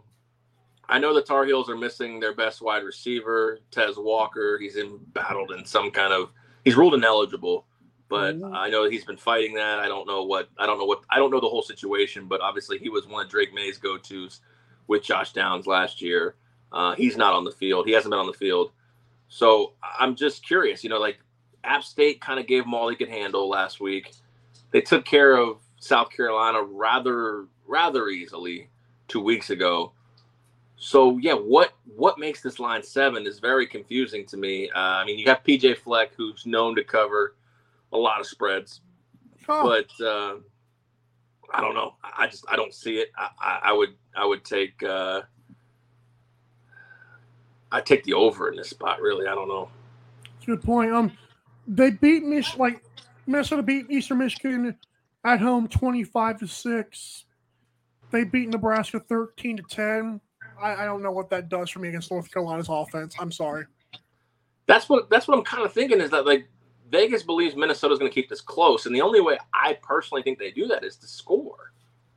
I 0.91 0.99
know 0.99 1.13
the 1.13 1.21
Tar 1.21 1.45
Heels 1.45 1.69
are 1.69 1.77
missing 1.77 2.19
their 2.19 2.35
best 2.35 2.61
wide 2.61 2.83
receiver, 2.83 3.59
Tez 3.71 3.95
Walker. 3.97 4.57
He's 4.59 4.75
embattled 4.75 5.51
in 5.51 5.65
some 5.65 5.89
kind 5.89 6.11
of 6.11 6.31
he's 6.65 6.75
ruled 6.75 6.93
ineligible, 6.93 7.65
but 8.09 8.35
Ooh. 8.35 8.53
I 8.53 8.69
know 8.69 8.89
he's 8.89 9.05
been 9.05 9.15
fighting 9.15 9.53
that. 9.55 9.79
I 9.79 9.87
don't 9.87 10.05
know 10.05 10.23
what 10.23 10.49
I 10.57 10.65
don't 10.65 10.77
know 10.77 10.85
what 10.85 11.03
I 11.09 11.17
don't 11.17 11.31
know 11.31 11.39
the 11.39 11.47
whole 11.47 11.61
situation, 11.61 12.27
but 12.27 12.41
obviously 12.41 12.77
he 12.77 12.89
was 12.89 13.07
one 13.07 13.25
of 13.25 13.31
Drake 13.31 13.53
Maye's 13.53 13.77
go 13.77 13.97
tos 13.97 14.41
with 14.87 15.01
Josh 15.01 15.31
Downs 15.31 15.65
last 15.65 16.01
year. 16.01 16.35
Uh, 16.73 16.93
he's 16.95 17.15
not 17.15 17.33
on 17.33 17.45
the 17.45 17.51
field. 17.51 17.85
He 17.85 17.93
hasn't 17.93 18.11
been 18.11 18.19
on 18.19 18.27
the 18.27 18.33
field. 18.33 18.71
So 19.29 19.73
I'm 19.97 20.13
just 20.13 20.45
curious, 20.45 20.83
you 20.83 20.89
know, 20.89 20.99
like 20.99 21.19
App 21.63 21.85
State 21.85 22.19
kind 22.19 22.37
of 22.37 22.47
gave 22.47 22.63
them 22.63 22.73
all 22.73 22.89
they 22.89 22.95
could 22.95 23.07
handle 23.07 23.47
last 23.47 23.79
week. 23.79 24.11
They 24.71 24.81
took 24.81 25.05
care 25.05 25.37
of 25.37 25.59
South 25.79 26.09
Carolina 26.09 26.61
rather 26.61 27.45
rather 27.65 28.09
easily 28.09 28.67
two 29.07 29.21
weeks 29.21 29.51
ago. 29.51 29.93
So 30.83 31.19
yeah, 31.19 31.35
what 31.35 31.73
what 31.95 32.17
makes 32.17 32.41
this 32.41 32.57
line 32.57 32.81
seven 32.81 33.27
is 33.27 33.37
very 33.37 33.67
confusing 33.67 34.25
to 34.25 34.35
me. 34.35 34.67
Uh, 34.71 34.79
I 34.79 35.05
mean, 35.05 35.19
you 35.19 35.27
have 35.27 35.43
PJ 35.43 35.77
Fleck, 35.77 36.09
who's 36.17 36.47
known 36.47 36.75
to 36.75 36.83
cover 36.83 37.35
a 37.93 37.97
lot 37.97 38.19
of 38.19 38.25
spreads, 38.25 38.81
Oh, 39.47 39.61
but 39.61 40.03
uh, 40.03 40.37
I 41.53 41.61
don't 41.61 41.75
know. 41.75 41.93
I 42.03 42.23
I 42.23 42.27
just 42.27 42.45
I 42.49 42.55
don't 42.55 42.73
see 42.73 42.97
it. 42.97 43.11
I, 43.15 43.29
I, 43.39 43.59
I 43.65 43.73
would 43.73 43.89
I 44.15 44.25
would 44.25 44.43
take 44.43 44.81
uh, 44.81 45.21
I 47.71 47.79
take 47.79 48.03
the 48.03 48.13
over 48.13 48.49
in 48.49 48.55
this 48.55 48.71
spot. 48.71 49.01
Really, 49.01 49.27
I 49.27 49.35
don't 49.35 49.49
know. 49.49 49.69
good 50.47 50.63
point. 50.63 50.91
Um, 50.91 51.11
they 51.67 51.91
beat 51.91 52.23
Mich 52.23 52.57
like 52.57 52.83
Minnesota 53.27 53.61
beat 53.61 53.85
Eastern 53.91 54.17
Michigan 54.17 54.75
at 55.25 55.39
home 55.39 55.67
twenty 55.67 56.03
five 56.03 56.39
to 56.39 56.47
six. 56.47 57.25
They 58.09 58.23
beat 58.23 58.49
Nebraska 58.49 58.99
thirteen 58.99 59.57
to 59.57 59.63
ten. 59.69 60.19
I, 60.61 60.83
I 60.83 60.85
don't 60.85 61.01
know 61.01 61.11
what 61.11 61.29
that 61.29 61.49
does 61.49 61.69
for 61.69 61.79
me 61.79 61.89
against 61.89 62.11
North 62.11 62.31
Carolina's 62.31 62.67
offense. 62.69 63.15
I'm 63.19 63.31
sorry. 63.31 63.65
That's 64.67 64.87
what 64.87 65.09
that's 65.09 65.27
what 65.27 65.37
I'm 65.37 65.43
kind 65.43 65.65
of 65.65 65.73
thinking 65.73 65.99
is 65.99 66.11
that 66.11 66.25
like 66.25 66.47
Vegas 66.89 67.23
believes 67.23 67.55
Minnesota's 67.55 67.99
going 67.99 68.11
to 68.11 68.15
keep 68.15 68.29
this 68.29 68.41
close, 68.41 68.85
and 68.85 68.95
the 68.95 69.01
only 69.01 69.21
way 69.21 69.37
I 69.53 69.77
personally 69.81 70.23
think 70.23 70.39
they 70.39 70.51
do 70.51 70.67
that 70.67 70.83
is 70.83 70.97
to 70.97 71.07
score. 71.07 71.73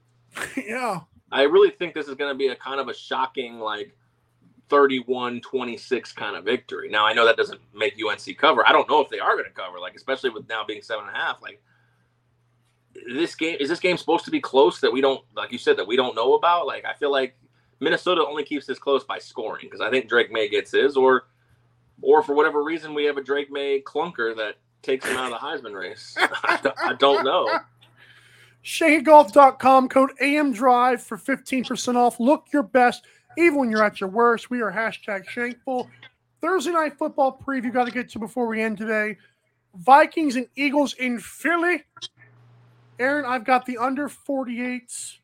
yeah. 0.56 1.00
I 1.32 1.42
really 1.42 1.70
think 1.70 1.94
this 1.94 2.06
is 2.06 2.14
going 2.14 2.32
to 2.32 2.38
be 2.38 2.48
a 2.48 2.56
kind 2.56 2.80
of 2.80 2.88
a 2.88 2.94
shocking 2.94 3.58
like 3.58 3.96
31-26 4.68 6.14
kind 6.14 6.36
of 6.36 6.44
victory. 6.44 6.88
Now 6.88 7.06
I 7.06 7.12
know 7.12 7.24
that 7.24 7.36
doesn't 7.36 7.60
make 7.74 7.94
UNC 7.94 8.36
cover. 8.38 8.66
I 8.66 8.72
don't 8.72 8.88
know 8.88 9.00
if 9.00 9.08
they 9.08 9.18
are 9.18 9.34
going 9.34 9.44
to 9.44 9.50
cover, 9.50 9.78
like 9.78 9.94
especially 9.94 10.30
with 10.30 10.48
now 10.48 10.64
being 10.64 10.82
seven 10.82 11.06
and 11.06 11.16
a 11.16 11.18
half. 11.18 11.42
Like 11.42 11.60
this 13.16 13.34
game 13.34 13.56
is 13.60 13.68
this 13.68 13.80
game 13.80 13.96
supposed 13.96 14.24
to 14.24 14.30
be 14.30 14.40
close 14.40 14.80
that 14.80 14.92
we 14.92 15.00
don't 15.00 15.24
like 15.34 15.50
you 15.50 15.58
said 15.58 15.76
that 15.76 15.86
we 15.86 15.96
don't 15.96 16.14
know 16.14 16.34
about? 16.34 16.66
Like 16.66 16.84
I 16.84 16.94
feel 16.94 17.10
like 17.10 17.36
Minnesota 17.84 18.24
only 18.26 18.42
keeps 18.44 18.66
this 18.66 18.78
close 18.78 19.04
by 19.04 19.18
scoring 19.18 19.66
because 19.66 19.80
I 19.80 19.90
think 19.90 20.08
Drake 20.08 20.32
Maye 20.32 20.48
gets 20.48 20.72
his 20.72 20.96
or 20.96 21.26
or 22.02 22.22
for 22.22 22.34
whatever 22.34 22.62
reason 22.64 22.94
we 22.94 23.04
have 23.04 23.16
a 23.16 23.22
Drake 23.22 23.50
Maye 23.50 23.80
clunker 23.80 24.36
that 24.36 24.56
takes 24.82 25.06
him 25.06 25.16
out 25.16 25.32
of 25.32 25.40
the 25.40 25.46
Heisman 25.46 25.74
race. 25.78 26.14
I, 26.18 26.96
don't- 26.98 27.24
know. 27.24 27.48
ShankGolf.com 28.64 29.88
code 29.88 30.10
AM 30.20 30.52
Drive 30.52 31.02
for 31.02 31.16
15% 31.16 31.96
off. 31.96 32.18
Look 32.18 32.46
your 32.52 32.62
best, 32.62 33.04
even 33.36 33.58
when 33.58 33.70
you're 33.70 33.84
at 33.84 34.00
your 34.00 34.10
worst. 34.10 34.50
We 34.50 34.60
are 34.62 34.72
hashtag 34.72 35.28
Shankful. 35.28 35.88
Thursday 36.40 36.72
night 36.72 36.98
football 36.98 37.40
preview 37.46 37.72
got 37.72 37.84
to 37.84 37.90
get 37.90 38.08
to 38.10 38.18
before 38.18 38.46
we 38.46 38.60
end 38.62 38.78
today. 38.78 39.16
Vikings 39.76 40.36
and 40.36 40.46
Eagles 40.56 40.94
in 40.94 41.18
Philly. 41.18 41.82
Aaron, 42.98 43.24
I've 43.24 43.44
got 43.44 43.66
the 43.66 43.78
under 43.78 44.08
48. 44.08 45.18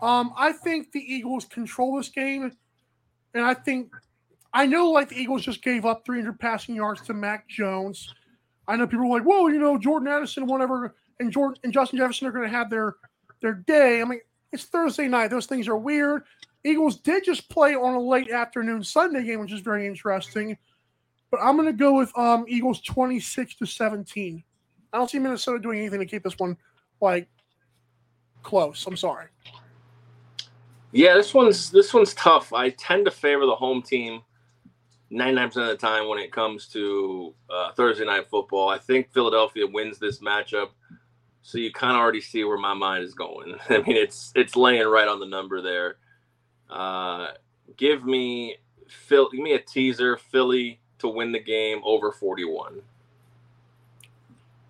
Um, 0.00 0.32
I 0.36 0.52
think 0.52 0.92
the 0.92 1.00
Eagles 1.00 1.44
control 1.46 1.96
this 1.96 2.08
game. 2.08 2.52
And 3.34 3.44
I 3.44 3.54
think 3.54 3.92
I 4.52 4.66
know 4.66 4.90
like 4.90 5.10
the 5.10 5.20
Eagles 5.20 5.42
just 5.42 5.62
gave 5.62 5.84
up 5.84 6.04
300 6.06 6.38
passing 6.38 6.74
yards 6.74 7.02
to 7.02 7.14
Mac 7.14 7.48
Jones. 7.48 8.14
I 8.68 8.76
know 8.76 8.86
people 8.86 9.06
are 9.06 9.18
like, 9.18 9.24
whoa, 9.24 9.48
you 9.48 9.58
know, 9.58 9.78
Jordan 9.78 10.08
Addison, 10.08 10.46
whatever, 10.46 10.94
and 11.20 11.30
Jordan 11.30 11.60
and 11.62 11.72
Justin 11.72 11.98
Jefferson 11.98 12.26
are 12.26 12.32
going 12.32 12.50
to 12.50 12.56
have 12.56 12.70
their 12.70 12.96
their 13.42 13.54
day. 13.54 14.00
I 14.00 14.04
mean, 14.04 14.20
it's 14.52 14.64
Thursday 14.64 15.08
night; 15.08 15.28
those 15.28 15.46
things 15.46 15.68
are 15.68 15.76
weird. 15.76 16.22
Eagles 16.64 16.96
did 16.96 17.24
just 17.24 17.48
play 17.48 17.74
on 17.74 17.94
a 17.94 18.00
late 18.00 18.30
afternoon 18.30 18.82
Sunday 18.82 19.22
game, 19.22 19.40
which 19.40 19.52
is 19.52 19.60
very 19.60 19.86
interesting. 19.86 20.56
But 21.30 21.40
I'm 21.42 21.56
going 21.56 21.68
to 21.68 21.72
go 21.72 21.94
with 21.94 22.16
um, 22.16 22.44
Eagles 22.48 22.80
26 22.80 23.56
to 23.56 23.66
17. 23.66 24.42
I 24.92 24.98
don't 24.98 25.10
see 25.10 25.18
Minnesota 25.18 25.58
doing 25.58 25.78
anything 25.78 26.00
to 26.00 26.06
keep 26.06 26.22
this 26.22 26.38
one 26.38 26.56
like 27.00 27.28
close. 28.42 28.86
I'm 28.86 28.96
sorry. 28.96 29.26
Yeah, 30.96 31.14
this 31.14 31.34
one's 31.34 31.70
this 31.70 31.92
one's 31.92 32.14
tough. 32.14 32.54
I 32.54 32.70
tend 32.70 33.04
to 33.04 33.10
favor 33.10 33.44
the 33.44 33.54
home 33.54 33.82
team 33.82 34.22
99% 35.12 35.44
of 35.56 35.68
the 35.68 35.76
time 35.76 36.08
when 36.08 36.18
it 36.18 36.32
comes 36.32 36.66
to 36.68 37.34
uh, 37.48 37.72
Thursday 37.72 38.04
night 38.04 38.28
football, 38.28 38.68
I 38.68 38.78
think 38.78 39.12
Philadelphia 39.12 39.66
wins 39.66 39.98
this 39.98 40.20
matchup. 40.20 40.70
So 41.42 41.58
you 41.58 41.70
kind 41.70 41.92
of 41.92 42.00
already 42.00 42.20
see 42.20 42.42
where 42.44 42.58
my 42.58 42.74
mind 42.74 43.04
is 43.04 43.14
going. 43.14 43.54
I 43.68 43.78
mean, 43.78 43.96
it's 43.96 44.32
it's 44.34 44.56
laying 44.56 44.86
right 44.86 45.06
on 45.06 45.20
the 45.20 45.26
number 45.26 45.60
there. 45.60 45.96
Uh, 46.68 47.28
give 47.76 48.04
me 48.04 48.56
Phil, 48.88 49.28
give 49.30 49.40
me 49.40 49.52
a 49.52 49.60
teaser, 49.60 50.16
Philly 50.16 50.80
to 50.98 51.08
win 51.08 51.30
the 51.30 51.40
game 51.40 51.82
over 51.84 52.10
41. 52.10 52.80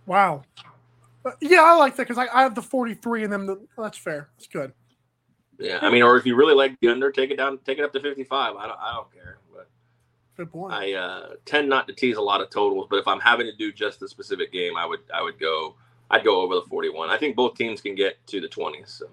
Wow. 0.06 0.42
Uh, 1.24 1.30
yeah, 1.40 1.62
I 1.62 1.76
like 1.76 1.94
that 1.96 2.08
because 2.08 2.18
I, 2.18 2.26
I 2.36 2.42
have 2.42 2.56
the 2.56 2.62
43 2.62 3.24
and 3.24 3.32
then 3.32 3.46
the, 3.46 3.60
that's 3.78 3.96
fair. 3.96 4.28
That's 4.36 4.48
good. 4.48 4.72
Yeah, 5.58 5.78
I 5.80 5.90
mean, 5.90 6.02
or 6.02 6.16
if 6.16 6.26
you 6.26 6.36
really 6.36 6.54
like 6.54 6.78
the 6.80 6.88
under, 6.88 7.10
take 7.10 7.30
it 7.30 7.36
down, 7.36 7.58
take 7.64 7.78
it 7.78 7.84
up 7.84 7.92
to 7.92 8.00
55. 8.00 8.56
I 8.56 8.66
don't, 8.66 8.78
I 8.78 8.94
don't 8.94 9.12
care. 9.12 9.38
But 9.52 9.68
Good 10.36 10.52
point. 10.52 10.72
I 10.72 10.92
uh, 10.92 11.28
tend 11.44 11.68
not 11.68 11.86
to 11.88 11.94
tease 11.94 12.16
a 12.16 12.22
lot 12.22 12.40
of 12.40 12.50
totals. 12.50 12.86
But 12.90 12.98
if 12.98 13.08
I'm 13.08 13.20
having 13.20 13.46
to 13.46 13.56
do 13.56 13.72
just 13.72 14.00
the 14.00 14.08
specific 14.08 14.52
game, 14.52 14.76
I 14.76 14.84
would, 14.84 15.00
I 15.14 15.22
would 15.22 15.40
go, 15.40 15.74
I'd 16.10 16.24
go 16.24 16.40
over 16.42 16.54
the 16.54 16.62
41. 16.62 17.08
I 17.08 17.16
think 17.16 17.36
both 17.36 17.54
teams 17.54 17.80
can 17.80 17.94
get 17.94 18.24
to 18.28 18.40
the 18.40 18.48
20s. 18.48 18.88
So. 18.98 19.06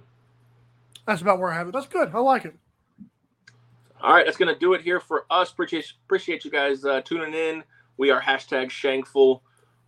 that's 1.07 1.21
about 1.21 1.39
where 1.39 1.51
I 1.51 1.55
have 1.55 1.69
it. 1.69 1.71
That's 1.71 1.87
good. 1.87 2.11
I 2.13 2.19
like 2.19 2.45
it. 2.45 2.55
All 4.01 4.13
right, 4.13 4.25
that's 4.25 4.35
gonna 4.35 4.59
do 4.59 4.73
it 4.73 4.81
here 4.81 4.99
for 4.99 5.25
us. 5.29 5.51
Appreciate 5.51 5.93
appreciate 6.05 6.43
you 6.43 6.51
guys 6.51 6.83
uh, 6.83 6.99
tuning 7.05 7.33
in. 7.33 7.63
We 7.95 8.11
are 8.11 8.21
hashtag 8.21 8.69
Shankful 8.69 9.41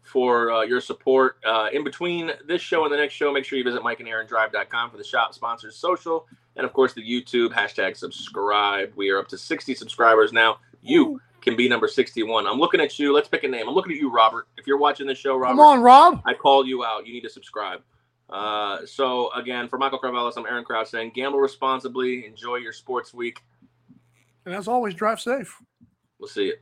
for 0.06 0.52
uh, 0.52 0.62
your 0.62 0.80
support. 0.80 1.38
Uh, 1.46 1.68
in 1.74 1.84
between 1.84 2.32
this 2.48 2.62
show 2.62 2.84
and 2.86 2.94
the 2.94 2.98
next 2.98 3.14
show, 3.14 3.34
make 3.34 3.44
sure 3.44 3.58
you 3.58 3.64
visit 3.64 3.82
MikeandAaronDrive.com 3.82 4.92
for 4.92 4.98
the 4.98 5.04
shop 5.04 5.34
sponsors, 5.34 5.76
social, 5.76 6.28
and 6.56 6.66
of 6.66 6.74
course 6.74 6.94
the 6.94 7.02
YouTube 7.02 7.52
hashtag 7.52 7.98
subscribe. 7.98 8.94
We 8.96 9.10
are 9.10 9.20
up 9.20 9.28
to 9.30 9.38
60 9.38 9.76
subscribers 9.76 10.32
now. 10.32 10.60
You 10.82 11.20
can 11.42 11.56
be 11.56 11.68
number 11.68 11.88
61. 11.88 12.48
I'm 12.48 12.60
looking 12.60 12.80
at 12.80 12.98
you. 12.98 13.14
Let's 13.14 13.28
pick 13.28 13.44
a 13.44 13.48
name. 13.48 13.68
I'm 13.68 13.76
looking 13.76 13.92
at 13.92 14.00
you, 14.00 14.12
Robert. 14.12 14.48
If 14.58 14.68
you're 14.68 14.78
watching 14.78 15.08
the 15.08 15.16
show, 15.16 15.36
Robert, 15.36 15.54
Come 15.54 15.60
on, 15.60 15.82
Rob. 15.82 16.22
I 16.26 16.34
called 16.34 16.68
you 16.68 16.86
out. 16.86 17.06
You 17.06 17.14
need 17.14 17.22
to 17.22 17.30
subscribe. 17.30 17.82
Uh, 18.30 18.86
so 18.86 19.32
again, 19.34 19.68
for 19.68 19.78
Michael 19.78 20.00
Carvelis, 20.00 20.38
I'm 20.38 20.46
Aaron 20.46 20.64
Kraus 20.64 20.90
saying 20.92 21.12
gamble 21.14 21.40
responsibly. 21.40 22.26
Enjoy 22.26 22.56
your 22.56 22.74
sports 22.74 23.14
week. 23.14 23.42
And 24.46 24.54
as 24.54 24.68
always, 24.68 24.94
drive 24.94 25.20
safe. 25.20 25.62
We'll 26.20 26.30
see 26.30 26.46
you. 26.46 26.56